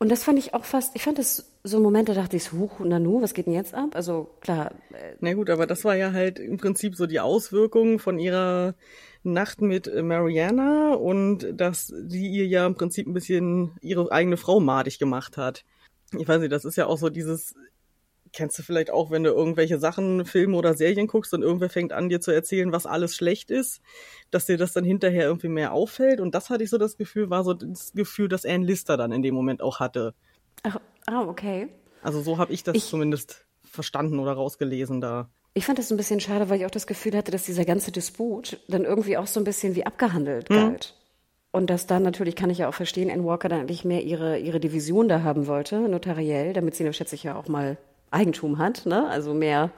Und 0.00 0.10
das 0.10 0.22
fand 0.22 0.38
ich 0.38 0.54
auch 0.54 0.64
fast, 0.64 0.94
ich 0.94 1.02
fand 1.02 1.18
das 1.18 1.52
so 1.64 1.78
ein 1.78 1.82
Moment, 1.82 2.08
da 2.08 2.14
dachte 2.14 2.36
ich, 2.36 2.52
huch, 2.52 2.78
Nanu, 2.80 3.20
was 3.20 3.34
geht 3.34 3.46
denn 3.46 3.52
jetzt 3.52 3.74
ab? 3.74 3.90
Also 3.94 4.30
klar. 4.40 4.72
Äh, 4.92 5.16
Na 5.20 5.34
gut, 5.34 5.50
aber 5.50 5.66
das 5.66 5.84
war 5.84 5.96
ja 5.96 6.12
halt 6.12 6.38
im 6.38 6.56
Prinzip 6.56 6.94
so 6.94 7.06
die 7.06 7.18
Auswirkung 7.18 7.98
von 7.98 8.18
ihrer 8.20 8.74
Nacht 9.24 9.60
mit 9.60 9.90
Mariana 10.02 10.94
und 10.94 11.48
dass 11.52 11.88
sie 11.88 12.28
ihr 12.28 12.46
ja 12.46 12.66
im 12.66 12.76
Prinzip 12.76 13.08
ein 13.08 13.14
bisschen 13.14 13.72
ihre 13.80 14.12
eigene 14.12 14.36
Frau 14.36 14.60
madig 14.60 15.00
gemacht 15.00 15.36
hat. 15.36 15.64
Ich 16.16 16.28
weiß 16.28 16.40
nicht, 16.40 16.52
das 16.52 16.64
ist 16.64 16.76
ja 16.76 16.86
auch 16.86 16.98
so 16.98 17.10
dieses 17.10 17.54
kennst 18.32 18.58
du 18.58 18.62
vielleicht 18.62 18.90
auch, 18.90 19.10
wenn 19.10 19.24
du 19.24 19.30
irgendwelche 19.30 19.78
Sachen, 19.78 20.24
Filme 20.24 20.56
oder 20.56 20.74
Serien 20.74 21.06
guckst 21.06 21.34
und 21.34 21.42
irgendwer 21.42 21.70
fängt 21.70 21.92
an, 21.92 22.08
dir 22.08 22.20
zu 22.20 22.30
erzählen, 22.30 22.72
was 22.72 22.86
alles 22.86 23.14
schlecht 23.14 23.50
ist, 23.50 23.80
dass 24.30 24.46
dir 24.46 24.56
das 24.56 24.72
dann 24.72 24.84
hinterher 24.84 25.26
irgendwie 25.26 25.48
mehr 25.48 25.72
auffällt. 25.72 26.20
Und 26.20 26.34
das 26.34 26.50
hatte 26.50 26.64
ich 26.64 26.70
so 26.70 26.78
das 26.78 26.96
Gefühl, 26.96 27.30
war 27.30 27.44
so 27.44 27.54
das 27.54 27.92
Gefühl, 27.92 28.28
dass 28.28 28.44
Anne 28.44 28.64
Lister 28.64 28.96
dann 28.96 29.12
in 29.12 29.22
dem 29.22 29.34
Moment 29.34 29.62
auch 29.62 29.80
hatte. 29.80 30.14
Ach, 30.62 30.78
oh, 31.10 31.28
okay. 31.28 31.68
Also 32.02 32.20
so 32.20 32.38
habe 32.38 32.52
ich 32.52 32.62
das 32.62 32.76
ich, 32.76 32.86
zumindest 32.86 33.46
verstanden 33.64 34.18
oder 34.18 34.32
rausgelesen 34.32 35.00
da. 35.00 35.28
Ich 35.54 35.66
fand 35.66 35.78
das 35.78 35.90
ein 35.90 35.96
bisschen 35.96 36.20
schade, 36.20 36.48
weil 36.48 36.60
ich 36.60 36.66
auch 36.66 36.70
das 36.70 36.86
Gefühl 36.86 37.16
hatte, 37.16 37.32
dass 37.32 37.44
dieser 37.44 37.64
ganze 37.64 37.90
Disput 37.90 38.60
dann 38.68 38.84
irgendwie 38.84 39.16
auch 39.16 39.26
so 39.26 39.40
ein 39.40 39.44
bisschen 39.44 39.74
wie 39.74 39.86
abgehandelt 39.86 40.48
hm. 40.48 40.56
galt. 40.56 40.94
Und 41.50 41.70
dass 41.70 41.86
dann 41.86 42.02
natürlich, 42.02 42.36
kann 42.36 42.50
ich 42.50 42.58
ja 42.58 42.68
auch 42.68 42.74
verstehen, 42.74 43.10
Anne 43.10 43.24
Walker 43.24 43.48
dann 43.48 43.60
eigentlich 43.60 43.84
mehr 43.84 44.04
ihre, 44.04 44.38
ihre 44.38 44.60
Division 44.60 45.08
da 45.08 45.22
haben 45.22 45.46
wollte, 45.46 45.80
notariell, 45.88 46.52
damit 46.52 46.74
sie, 46.74 46.92
schätze 46.92 47.14
ich 47.14 47.22
ja 47.22 47.36
auch 47.36 47.48
mal 47.48 47.78
Eigentum 48.10 48.58
hat, 48.58 48.86
ne? 48.86 49.08
also 49.08 49.34
mehr 49.34 49.70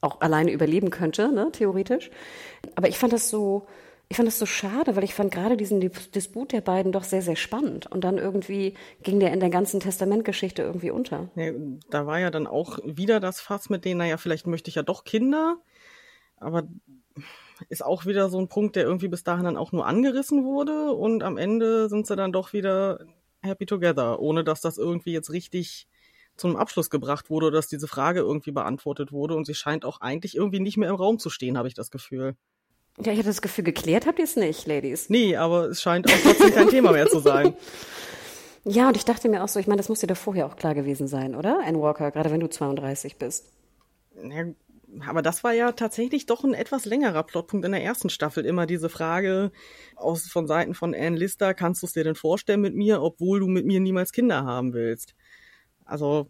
auch 0.00 0.20
alleine 0.20 0.50
überleben 0.50 0.90
könnte, 0.90 1.32
ne? 1.32 1.50
theoretisch. 1.52 2.10
Aber 2.74 2.88
ich 2.88 2.98
fand 2.98 3.12
das 3.12 3.30
so, 3.30 3.66
ich 4.08 4.16
fand 4.16 4.26
das 4.26 4.38
so 4.38 4.46
schade, 4.46 4.96
weil 4.96 5.04
ich 5.04 5.14
fand 5.14 5.32
gerade 5.32 5.56
diesen 5.56 5.80
Disput 5.80 6.52
der 6.52 6.60
beiden 6.60 6.92
doch 6.92 7.04
sehr, 7.04 7.22
sehr 7.22 7.36
spannend. 7.36 7.86
Und 7.86 8.04
dann 8.04 8.18
irgendwie 8.18 8.74
ging 9.02 9.20
der 9.20 9.32
in 9.32 9.40
der 9.40 9.50
ganzen 9.50 9.80
Testamentgeschichte 9.80 10.62
irgendwie 10.62 10.90
unter. 10.90 11.30
Ja, 11.34 11.52
da 11.88 12.06
war 12.06 12.18
ja 12.18 12.30
dann 12.30 12.46
auch 12.46 12.78
wieder 12.84 13.20
das 13.20 13.40
Fass 13.40 13.70
mit 13.70 13.84
denen, 13.84 13.98
naja, 13.98 14.16
vielleicht 14.16 14.46
möchte 14.46 14.68
ich 14.68 14.74
ja 14.74 14.82
doch 14.82 15.04
Kinder. 15.04 15.56
Aber 16.36 16.64
ist 17.68 17.84
auch 17.84 18.06
wieder 18.06 18.28
so 18.28 18.38
ein 18.38 18.48
Punkt, 18.48 18.76
der 18.76 18.84
irgendwie 18.84 19.08
bis 19.08 19.24
dahin 19.24 19.44
dann 19.44 19.56
auch 19.56 19.72
nur 19.72 19.86
angerissen 19.86 20.44
wurde. 20.44 20.92
Und 20.92 21.22
am 21.22 21.38
Ende 21.38 21.88
sind 21.88 22.06
sie 22.06 22.16
dann 22.16 22.32
doch 22.32 22.52
wieder 22.52 22.98
happy 23.40 23.66
together, 23.66 24.20
ohne 24.20 24.44
dass 24.44 24.60
das 24.60 24.78
irgendwie 24.78 25.12
jetzt 25.12 25.30
richtig 25.30 25.88
zum 26.36 26.56
Abschluss 26.56 26.90
gebracht 26.90 27.30
wurde 27.30 27.50
dass 27.50 27.68
diese 27.68 27.88
Frage 27.88 28.20
irgendwie 28.20 28.52
beantwortet 28.52 29.12
wurde 29.12 29.34
und 29.34 29.46
sie 29.46 29.54
scheint 29.54 29.84
auch 29.84 30.00
eigentlich 30.00 30.36
irgendwie 30.36 30.60
nicht 30.60 30.76
mehr 30.76 30.88
im 30.88 30.96
Raum 30.96 31.18
zu 31.18 31.30
stehen, 31.30 31.58
habe 31.58 31.68
ich 31.68 31.74
das 31.74 31.90
Gefühl. 31.90 32.36
Ja, 32.98 33.12
ich 33.12 33.18
habe 33.18 33.28
das 33.28 33.40
Gefühl, 33.40 33.64
geklärt 33.64 34.06
habt 34.06 34.18
ihr 34.18 34.24
es 34.24 34.36
nicht, 34.36 34.66
Ladies. 34.66 35.08
Nee, 35.08 35.36
aber 35.36 35.70
es 35.70 35.80
scheint 35.80 36.12
auch 36.12 36.18
trotzdem 36.22 36.52
kein 36.52 36.68
Thema 36.68 36.92
mehr 36.92 37.08
zu 37.08 37.20
sein. 37.20 37.54
Ja, 38.64 38.86
und 38.86 38.96
ich 38.96 39.04
dachte 39.04 39.28
mir 39.28 39.42
auch 39.42 39.48
so, 39.48 39.58
ich 39.58 39.66
meine, 39.66 39.78
das 39.78 39.88
muss 39.88 40.00
dir 40.00 40.06
doch 40.06 40.16
vorher 40.16 40.46
auch 40.46 40.54
klar 40.54 40.74
gewesen 40.74 41.08
sein, 41.08 41.34
oder? 41.34 41.60
Anne 41.66 41.80
Walker, 41.80 42.12
gerade 42.12 42.30
wenn 42.30 42.38
du 42.38 42.48
32 42.48 43.16
bist. 43.16 43.50
Ja, 44.14 44.44
aber 45.06 45.22
das 45.22 45.42
war 45.42 45.52
ja 45.52 45.72
tatsächlich 45.72 46.26
doch 46.26 46.44
ein 46.44 46.54
etwas 46.54 46.84
längerer 46.84 47.22
Plotpunkt 47.22 47.64
in 47.66 47.72
der 47.72 47.82
ersten 47.82 48.10
Staffel. 48.10 48.44
Immer 48.44 48.66
diese 48.66 48.88
Frage 48.88 49.50
aus, 49.96 50.26
von 50.26 50.46
Seiten 50.46 50.74
von 50.74 50.94
Anne 50.94 51.16
Lister, 51.16 51.54
kannst 51.54 51.82
du 51.82 51.86
es 51.86 51.92
dir 51.92 52.04
denn 52.04 52.14
vorstellen 52.14 52.60
mit 52.60 52.74
mir, 52.74 53.02
obwohl 53.02 53.40
du 53.40 53.48
mit 53.48 53.66
mir 53.66 53.80
niemals 53.80 54.12
Kinder 54.12 54.44
haben 54.44 54.74
willst? 54.74 55.14
Also 55.84 56.26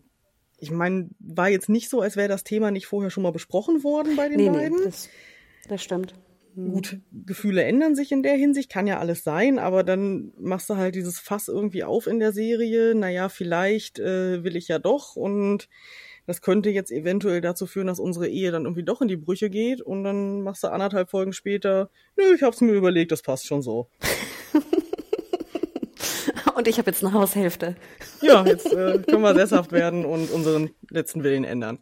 ich 0.58 0.70
meine, 0.70 1.08
war 1.18 1.48
jetzt 1.48 1.68
nicht 1.68 1.88
so, 1.88 2.00
als 2.00 2.16
wäre 2.16 2.28
das 2.28 2.44
Thema 2.44 2.70
nicht 2.70 2.86
vorher 2.86 3.10
schon 3.10 3.22
mal 3.24 3.32
besprochen 3.32 3.82
worden 3.82 4.14
bei 4.16 4.28
den 4.28 4.38
Nee, 4.38 4.48
beiden. 4.50 4.78
nee, 4.78 4.84
das, 4.84 5.08
das 5.68 5.82
stimmt. 5.82 6.14
Gut, 6.54 6.98
Gefühle 7.12 7.64
ändern 7.64 7.94
sich 7.96 8.12
in 8.12 8.22
der 8.22 8.34
Hinsicht, 8.34 8.70
kann 8.70 8.86
ja 8.86 8.98
alles 8.98 9.24
sein, 9.24 9.58
aber 9.58 9.84
dann 9.84 10.32
machst 10.38 10.68
du 10.68 10.76
halt 10.76 10.94
dieses 10.94 11.18
Fass 11.18 11.48
irgendwie 11.48 11.82
auf 11.82 12.06
in 12.06 12.18
der 12.20 12.32
Serie. 12.32 12.94
Naja, 12.94 13.30
vielleicht 13.30 13.98
äh, 13.98 14.44
will 14.44 14.54
ich 14.56 14.68
ja 14.68 14.78
doch 14.78 15.16
und 15.16 15.68
das 16.26 16.42
könnte 16.42 16.68
jetzt 16.70 16.92
eventuell 16.92 17.40
dazu 17.40 17.66
führen, 17.66 17.86
dass 17.86 17.98
unsere 17.98 18.28
Ehe 18.28 18.52
dann 18.52 18.64
irgendwie 18.64 18.84
doch 18.84 19.00
in 19.00 19.08
die 19.08 19.16
Brüche 19.16 19.48
geht 19.50 19.80
und 19.80 20.04
dann 20.04 20.42
machst 20.42 20.62
du 20.62 20.68
anderthalb 20.68 21.10
Folgen 21.10 21.32
später, 21.32 21.88
nö, 22.18 22.34
ich 22.36 22.42
hab's 22.42 22.60
mir 22.60 22.72
überlegt, 22.72 23.12
das 23.12 23.22
passt 23.22 23.46
schon 23.46 23.62
so. 23.62 23.88
Und 26.62 26.68
ich 26.68 26.78
habe 26.78 26.92
jetzt 26.92 27.02
eine 27.04 27.12
Haushälfte. 27.12 27.74
Ja, 28.20 28.46
jetzt 28.46 28.72
äh, 28.72 29.00
können 29.04 29.22
wir 29.22 29.34
sesshaft 29.34 29.72
werden 29.72 30.04
und 30.04 30.30
unseren 30.30 30.70
letzten 30.90 31.24
Willen 31.24 31.42
ändern. 31.42 31.80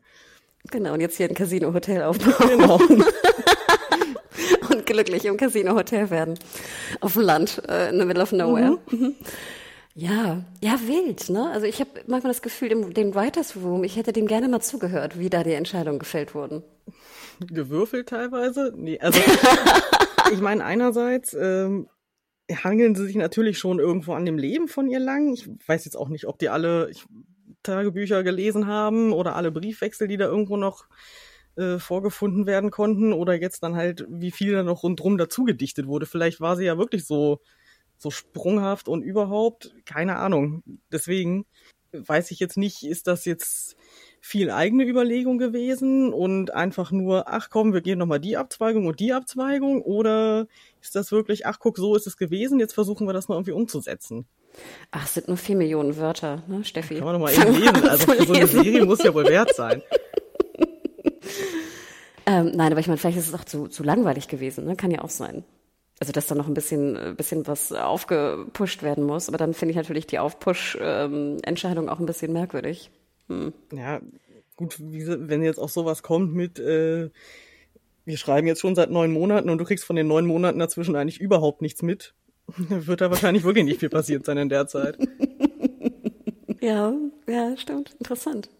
Genau, 0.70 0.94
und 0.94 1.02
jetzt 1.02 1.18
hier 1.18 1.28
ein 1.28 1.34
Casino-Hotel 1.34 2.02
aufbauen 2.02 2.48
Genau. 2.48 2.76
und 4.70 4.86
glücklich 4.86 5.26
im 5.26 5.36
Casino-Hotel 5.36 6.08
werden. 6.08 6.38
Auf 7.02 7.12
dem 7.12 7.20
Land, 7.20 7.60
äh, 7.68 7.90
in 7.90 7.98
the 7.98 8.06
middle 8.06 8.22
of 8.22 8.32
nowhere. 8.32 8.78
Mhm. 8.90 9.16
Ja, 9.94 10.44
ja, 10.62 10.80
wild, 10.86 11.28
ne? 11.28 11.50
Also 11.52 11.66
ich 11.66 11.78
habe 11.80 11.90
manchmal 12.06 12.32
das 12.32 12.40
Gefühl, 12.40 12.70
dem, 12.70 12.94
dem 12.94 13.14
Writers 13.14 13.56
Room, 13.56 13.84
ich 13.84 13.96
hätte 13.96 14.14
dem 14.14 14.26
gerne 14.26 14.48
mal 14.48 14.62
zugehört, 14.62 15.18
wie 15.18 15.28
da 15.28 15.42
die 15.44 15.52
Entscheidungen 15.52 15.98
gefällt 15.98 16.34
wurden. 16.34 16.62
gewürfelt 17.40 18.08
teilweise. 18.08 18.72
Nee, 18.74 18.98
also 18.98 19.20
ich 20.32 20.40
meine, 20.40 20.64
einerseits 20.64 21.36
ähm, 21.38 21.86
hangeln 22.56 22.94
sie 22.94 23.06
sich 23.06 23.16
natürlich 23.16 23.58
schon 23.58 23.78
irgendwo 23.78 24.12
an 24.12 24.24
dem 24.24 24.38
Leben 24.38 24.68
von 24.68 24.88
ihr 24.88 25.00
lang. 25.00 25.32
Ich 25.32 25.48
weiß 25.66 25.84
jetzt 25.84 25.96
auch 25.96 26.08
nicht, 26.08 26.26
ob 26.26 26.38
die 26.38 26.48
alle 26.48 26.90
Tagebücher 27.62 28.22
gelesen 28.22 28.66
haben 28.66 29.12
oder 29.12 29.36
alle 29.36 29.50
Briefwechsel, 29.50 30.08
die 30.08 30.16
da 30.16 30.26
irgendwo 30.26 30.56
noch 30.56 30.86
äh, 31.56 31.78
vorgefunden 31.78 32.46
werden 32.46 32.70
konnten 32.70 33.12
oder 33.12 33.34
jetzt 33.34 33.62
dann 33.62 33.76
halt, 33.76 34.06
wie 34.08 34.30
viel 34.30 34.52
da 34.52 34.62
noch 34.62 34.82
rundrum 34.82 35.18
dazu 35.18 35.44
gedichtet 35.44 35.86
wurde. 35.86 36.06
Vielleicht 36.06 36.40
war 36.40 36.56
sie 36.56 36.64
ja 36.64 36.78
wirklich 36.78 37.04
so 37.04 37.40
so 38.00 38.10
sprunghaft 38.10 38.88
und 38.88 39.02
überhaupt, 39.02 39.74
keine 39.84 40.16
Ahnung. 40.16 40.62
Deswegen 40.90 41.44
weiß 41.92 42.30
ich 42.30 42.40
jetzt 42.40 42.56
nicht, 42.56 42.82
ist 42.82 43.06
das 43.06 43.26
jetzt 43.26 43.76
viel 44.20 44.50
eigene 44.50 44.84
Überlegung 44.84 45.38
gewesen 45.38 46.12
und 46.12 46.52
einfach 46.54 46.90
nur, 46.92 47.28
ach 47.28 47.48
komm, 47.50 47.72
wir 47.72 47.80
gehen 47.80 47.98
nochmal 47.98 48.20
die 48.20 48.36
Abzweigung 48.36 48.86
und 48.86 49.00
die 49.00 49.12
Abzweigung 49.12 49.82
oder 49.82 50.46
ist 50.82 50.94
das 50.94 51.10
wirklich, 51.10 51.46
ach 51.46 51.58
guck, 51.58 51.78
so 51.78 51.96
ist 51.96 52.06
es 52.06 52.16
gewesen, 52.16 52.60
jetzt 52.60 52.74
versuchen 52.74 53.06
wir 53.06 53.14
das 53.14 53.28
mal 53.28 53.36
irgendwie 53.36 53.52
umzusetzen. 53.52 54.26
Ach, 54.90 55.04
es 55.04 55.14
sind 55.14 55.28
nur 55.28 55.36
vier 55.36 55.56
Millionen 55.56 55.96
Wörter, 55.96 56.42
ne, 56.48 56.64
Steffi? 56.64 56.96
Kann 56.96 57.04
man 57.04 57.14
nochmal 57.14 57.32
eben 57.32 57.54
lesen. 57.54 57.88
Also 57.88 58.12
für 58.12 58.26
so 58.26 58.32
eine. 58.32 58.46
Serie 58.46 58.84
muss 58.84 59.02
ja 59.02 59.14
wohl 59.14 59.26
wert 59.26 59.54
sein. 59.54 59.82
Ähm, 62.26 62.52
nein, 62.54 62.70
aber 62.70 62.80
ich 62.80 62.86
meine, 62.86 62.98
vielleicht 62.98 63.18
ist 63.18 63.28
es 63.28 63.34
auch 63.34 63.44
zu, 63.44 63.66
zu 63.66 63.82
langweilig 63.82 64.28
gewesen, 64.28 64.64
ne? 64.64 64.76
Kann 64.76 64.92
ja 64.92 65.00
auch 65.02 65.10
sein. 65.10 65.42
Also, 65.98 66.12
dass 66.12 66.28
da 66.28 66.36
noch 66.36 66.46
ein 66.46 66.54
bisschen, 66.54 66.94
äh, 66.94 67.14
bisschen 67.16 67.46
was 67.48 67.72
aufgepusht 67.72 68.84
werden 68.84 69.04
muss. 69.04 69.28
Aber 69.28 69.36
dann 69.36 69.52
finde 69.52 69.70
ich 69.70 69.76
natürlich 69.76 70.06
die 70.06 70.20
Aufpush-Entscheidung 70.20 71.88
auch 71.88 71.98
ein 71.98 72.06
bisschen 72.06 72.32
merkwürdig. 72.32 72.90
Ja, 73.72 74.00
gut, 74.56 74.76
wenn 74.78 75.42
jetzt 75.42 75.58
auch 75.58 75.68
sowas 75.68 76.02
kommt 76.02 76.34
mit, 76.34 76.58
äh, 76.58 77.10
wir 78.04 78.16
schreiben 78.16 78.46
jetzt 78.46 78.60
schon 78.60 78.74
seit 78.74 78.90
neun 78.90 79.12
Monaten 79.12 79.50
und 79.50 79.58
du 79.58 79.64
kriegst 79.64 79.84
von 79.84 79.96
den 79.96 80.08
neun 80.08 80.26
Monaten 80.26 80.58
dazwischen 80.58 80.96
eigentlich 80.96 81.20
überhaupt 81.20 81.62
nichts 81.62 81.82
mit, 81.82 82.14
wird 82.46 83.00
da 83.00 83.10
wahrscheinlich 83.10 83.44
wirklich 83.44 83.64
nicht 83.64 83.80
viel 83.80 83.90
passiert 83.90 84.24
sein 84.26 84.38
in 84.38 84.48
der 84.48 84.66
Zeit. 84.66 84.98
Ja, 86.62 86.92
ja, 87.26 87.56
stimmt. 87.56 87.96
Interessant. 87.98 88.50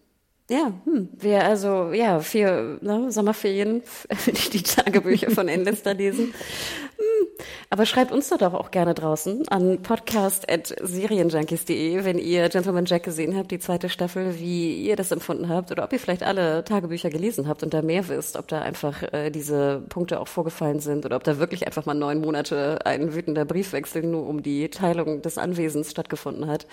Ja, 0.49 0.73
hm. 0.85 1.09
wir 1.17 1.45
also, 1.45 1.93
ja, 1.93 2.19
vier 2.19 2.79
ne, 2.81 3.11
Sommerferien, 3.11 3.83
die, 4.25 4.49
die 4.49 4.63
Tagebücher 4.63 5.31
von 5.31 5.47
Endlester 5.47 5.93
lesen. 5.93 6.33
Aber 7.69 7.85
schreibt 7.85 8.11
uns 8.11 8.29
doch 8.29 8.53
auch 8.53 8.71
gerne 8.71 8.93
draußen 8.93 9.47
an 9.47 9.81
podcast.serienjunkies.de, 9.81 12.03
wenn 12.03 12.19
ihr 12.19 12.49
Gentleman 12.49 12.85
Jack 12.85 13.03
gesehen 13.03 13.37
habt, 13.37 13.51
die 13.51 13.59
zweite 13.59 13.89
Staffel, 13.89 14.39
wie 14.39 14.83
ihr 14.83 14.95
das 14.95 15.11
empfunden 15.11 15.49
habt 15.49 15.71
oder 15.71 15.83
ob 15.83 15.93
ihr 15.93 15.99
vielleicht 15.99 16.23
alle 16.23 16.63
Tagebücher 16.63 17.09
gelesen 17.09 17.47
habt 17.47 17.63
und 17.63 17.73
da 17.73 17.81
mehr 17.81 18.07
wisst, 18.07 18.37
ob 18.37 18.47
da 18.47 18.61
einfach 18.61 19.03
äh, 19.13 19.29
diese 19.29 19.83
Punkte 19.89 20.19
auch 20.19 20.27
vorgefallen 20.27 20.79
sind 20.79 21.05
oder 21.05 21.15
ob 21.15 21.23
da 21.23 21.39
wirklich 21.39 21.65
einfach 21.65 21.85
mal 21.85 21.93
neun 21.93 22.21
Monate 22.21 22.79
ein 22.85 23.13
wütender 23.13 23.45
Briefwechsel 23.45 24.03
nur 24.03 24.27
um 24.27 24.43
die 24.43 24.69
Teilung 24.69 25.21
des 25.21 25.37
Anwesens 25.37 25.91
stattgefunden 25.91 26.47
hat. 26.47 26.67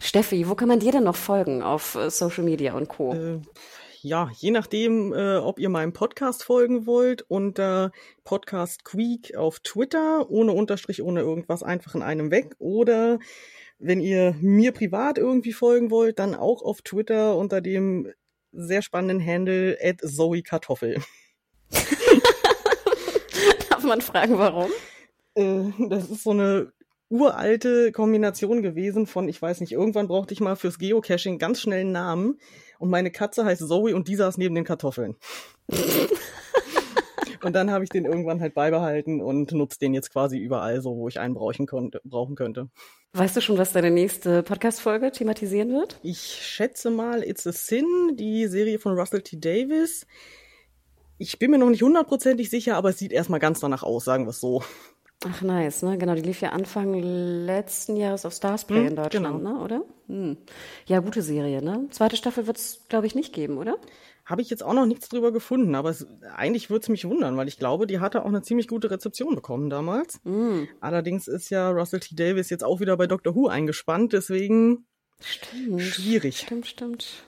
Steffi, 0.00 0.48
wo 0.48 0.54
kann 0.54 0.68
man 0.68 0.80
dir 0.80 0.92
denn 0.92 1.04
noch 1.04 1.16
folgen 1.16 1.62
auf 1.62 1.94
äh, 1.94 2.10
Social 2.10 2.44
Media 2.44 2.74
und 2.74 2.88
Co.? 2.88 3.40
Ja, 4.02 4.30
je 4.36 4.52
nachdem, 4.52 5.12
äh, 5.12 5.38
ob 5.38 5.58
ihr 5.58 5.68
meinem 5.68 5.92
Podcast 5.92 6.44
folgen 6.44 6.86
wollt, 6.86 7.22
unter 7.22 7.90
Podcast 8.22 8.84
Queek 8.84 9.34
auf 9.34 9.58
Twitter, 9.60 10.30
ohne 10.30 10.52
Unterstrich, 10.52 11.02
ohne 11.02 11.20
irgendwas, 11.20 11.64
einfach 11.64 11.96
in 11.96 12.02
einem 12.02 12.30
weg. 12.30 12.54
Oder 12.58 13.18
wenn 13.78 14.00
ihr 14.00 14.36
mir 14.40 14.70
privat 14.70 15.18
irgendwie 15.18 15.52
folgen 15.52 15.90
wollt, 15.90 16.20
dann 16.20 16.36
auch 16.36 16.62
auf 16.62 16.82
Twitter 16.82 17.36
unter 17.36 17.60
dem 17.60 18.12
sehr 18.52 18.82
spannenden 18.82 19.26
Handle 19.26 19.76
at 19.82 20.00
Zoe 20.00 20.42
Kartoffel. 20.42 21.02
Darf 23.70 23.82
man 23.82 24.00
fragen, 24.00 24.38
warum? 24.38 24.70
Äh, 25.34 25.72
das 25.88 26.08
ist 26.08 26.22
so 26.22 26.30
eine 26.30 26.72
uralte 27.08 27.90
Kombination 27.90 28.62
gewesen 28.62 29.06
von, 29.06 29.28
ich 29.28 29.40
weiß 29.40 29.60
nicht, 29.60 29.72
irgendwann 29.72 30.08
brauchte 30.08 30.34
ich 30.34 30.40
mal 30.40 30.56
fürs 30.56 30.78
Geocaching 30.78 31.38
ganz 31.38 31.60
schnell 31.60 31.80
einen 31.80 31.92
Namen 31.92 32.38
und 32.78 32.90
meine 32.90 33.10
Katze 33.10 33.44
heißt 33.44 33.66
Zoe 33.66 33.94
und 33.94 34.08
die 34.08 34.16
saß 34.16 34.38
neben 34.38 34.54
den 34.54 34.64
Kartoffeln. 34.64 35.16
und 37.42 37.52
dann 37.54 37.70
habe 37.70 37.84
ich 37.84 37.90
den 37.90 38.04
irgendwann 38.04 38.40
halt 38.40 38.54
beibehalten 38.54 39.20
und 39.20 39.52
nutze 39.52 39.78
den 39.78 39.94
jetzt 39.94 40.10
quasi 40.12 40.38
überall 40.38 40.80
so, 40.80 40.96
wo 40.96 41.08
ich 41.08 41.20
einen 41.20 41.34
brauchen, 41.34 41.66
konnte, 41.66 42.00
brauchen 42.04 42.36
könnte. 42.36 42.68
Weißt 43.12 43.36
du 43.36 43.40
schon, 43.40 43.58
was 43.58 43.72
deine 43.72 43.90
nächste 43.90 44.42
Podcast-Folge 44.42 45.12
thematisieren 45.12 45.72
wird? 45.72 45.98
Ich 46.02 46.20
schätze 46.20 46.90
mal 46.90 47.22
It's 47.22 47.46
a 47.46 47.52
Sin, 47.52 47.86
die 48.14 48.46
Serie 48.46 48.78
von 48.78 48.98
Russell 48.98 49.22
T. 49.22 49.38
Davis. 49.38 50.06
Ich 51.16 51.38
bin 51.38 51.50
mir 51.50 51.58
noch 51.58 51.70
nicht 51.70 51.82
hundertprozentig 51.82 52.48
sicher, 52.48 52.76
aber 52.76 52.90
es 52.90 52.98
sieht 52.98 53.12
erstmal 53.12 53.40
ganz 53.40 53.60
danach 53.60 53.82
aus, 53.82 54.04
sagen 54.04 54.24
wir 54.24 54.30
es 54.30 54.40
so. 54.40 54.62
Ach, 55.26 55.42
nice, 55.42 55.82
ne? 55.82 55.98
Genau, 55.98 56.14
die 56.14 56.22
lief 56.22 56.40
ja 56.40 56.50
Anfang 56.50 56.94
letzten 56.94 57.96
Jahres 57.96 58.24
auf 58.24 58.32
Starsplay 58.34 58.82
Hm, 58.82 58.86
in 58.88 58.96
Deutschland, 58.96 59.38
genau. 59.38 59.52
ne? 59.58 59.64
Oder? 59.64 59.82
Hm. 60.06 60.36
Ja, 60.86 61.00
gute 61.00 61.22
Serie, 61.22 61.60
ne? 61.60 61.88
Zweite 61.90 62.16
Staffel 62.16 62.46
wird's, 62.46 62.84
glaube 62.88 63.06
ich, 63.08 63.16
nicht 63.16 63.32
geben, 63.32 63.58
oder? 63.58 63.78
Habe 64.24 64.42
ich 64.42 64.50
jetzt 64.50 64.62
auch 64.62 64.74
noch 64.74 64.86
nichts 64.86 65.08
drüber 65.08 65.32
gefunden, 65.32 65.74
aber 65.74 65.90
es, 65.90 66.06
eigentlich 66.36 66.68
würde 66.70 66.82
es 66.82 66.88
mich 66.90 67.04
wundern, 67.08 67.36
weil 67.36 67.48
ich 67.48 67.58
glaube, 67.58 67.86
die 67.86 67.98
hatte 67.98 68.22
auch 68.22 68.28
eine 68.28 68.42
ziemlich 68.42 68.68
gute 68.68 68.90
Rezeption 68.90 69.34
bekommen 69.34 69.70
damals. 69.70 70.20
Allerdings 70.80 71.28
ist 71.28 71.48
ja 71.48 71.70
Russell 71.70 72.00
T. 72.00 72.14
Davis 72.14 72.50
jetzt 72.50 72.62
auch 72.62 72.78
wieder 72.80 72.96
bei 72.98 73.06
Doctor 73.06 73.34
Who 73.34 73.48
eingespannt, 73.48 74.12
deswegen 74.12 74.86
Stimmt. 75.18 75.80
schwierig. 75.80 76.40
Stimmt, 76.40 76.66
stimmt. 76.66 77.24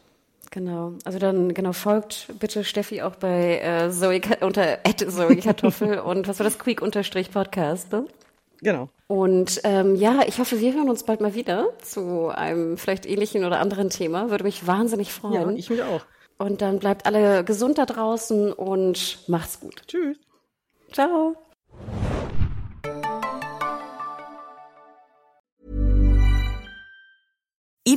Genau. 0.52 0.94
Also 1.04 1.18
dann, 1.20 1.54
genau, 1.54 1.72
folgt 1.72 2.26
bitte 2.40 2.64
Steffi 2.64 3.02
auch 3.02 3.14
bei 3.16 3.60
äh, 3.60 3.90
Zoe, 3.90 4.20
unter 4.40 4.78
Zoe 4.84 5.36
Kartoffel 5.36 5.98
und 6.04 6.26
was 6.26 6.38
war 6.40 6.44
das? 6.44 6.58
Quick 6.58 6.82
unterstrich 6.82 7.30
Podcast, 7.30 7.92
ne? 7.92 8.06
Genau. 8.62 8.88
Und 9.06 9.60
ähm, 9.64 9.94
ja, 9.94 10.20
ich 10.26 10.38
hoffe, 10.38 10.60
wir 10.60 10.74
hören 10.74 10.90
uns 10.90 11.04
bald 11.04 11.20
mal 11.20 11.34
wieder 11.34 11.68
zu 11.82 12.28
einem 12.28 12.76
vielleicht 12.76 13.06
ähnlichen 13.06 13.44
oder 13.44 13.60
anderen 13.60 13.90
Thema. 13.90 14.30
Würde 14.30 14.44
mich 14.44 14.66
wahnsinnig 14.66 15.08
Ja, 15.08 15.14
freuen. 15.14 15.56
ich 15.56 15.70
mich 15.70 15.82
auch. 15.82 16.02
und 16.38 16.60
dann 16.62 16.78
bleibt 16.80 17.06
alle 17.06 17.44
gesund 17.44 17.78
da 17.78 17.86
draußen 17.86 18.52
und 18.52 19.18
macht's 19.28 19.60
gut. 19.60 19.82
Tschüss. 19.86 20.16
Ciao. 20.92 21.36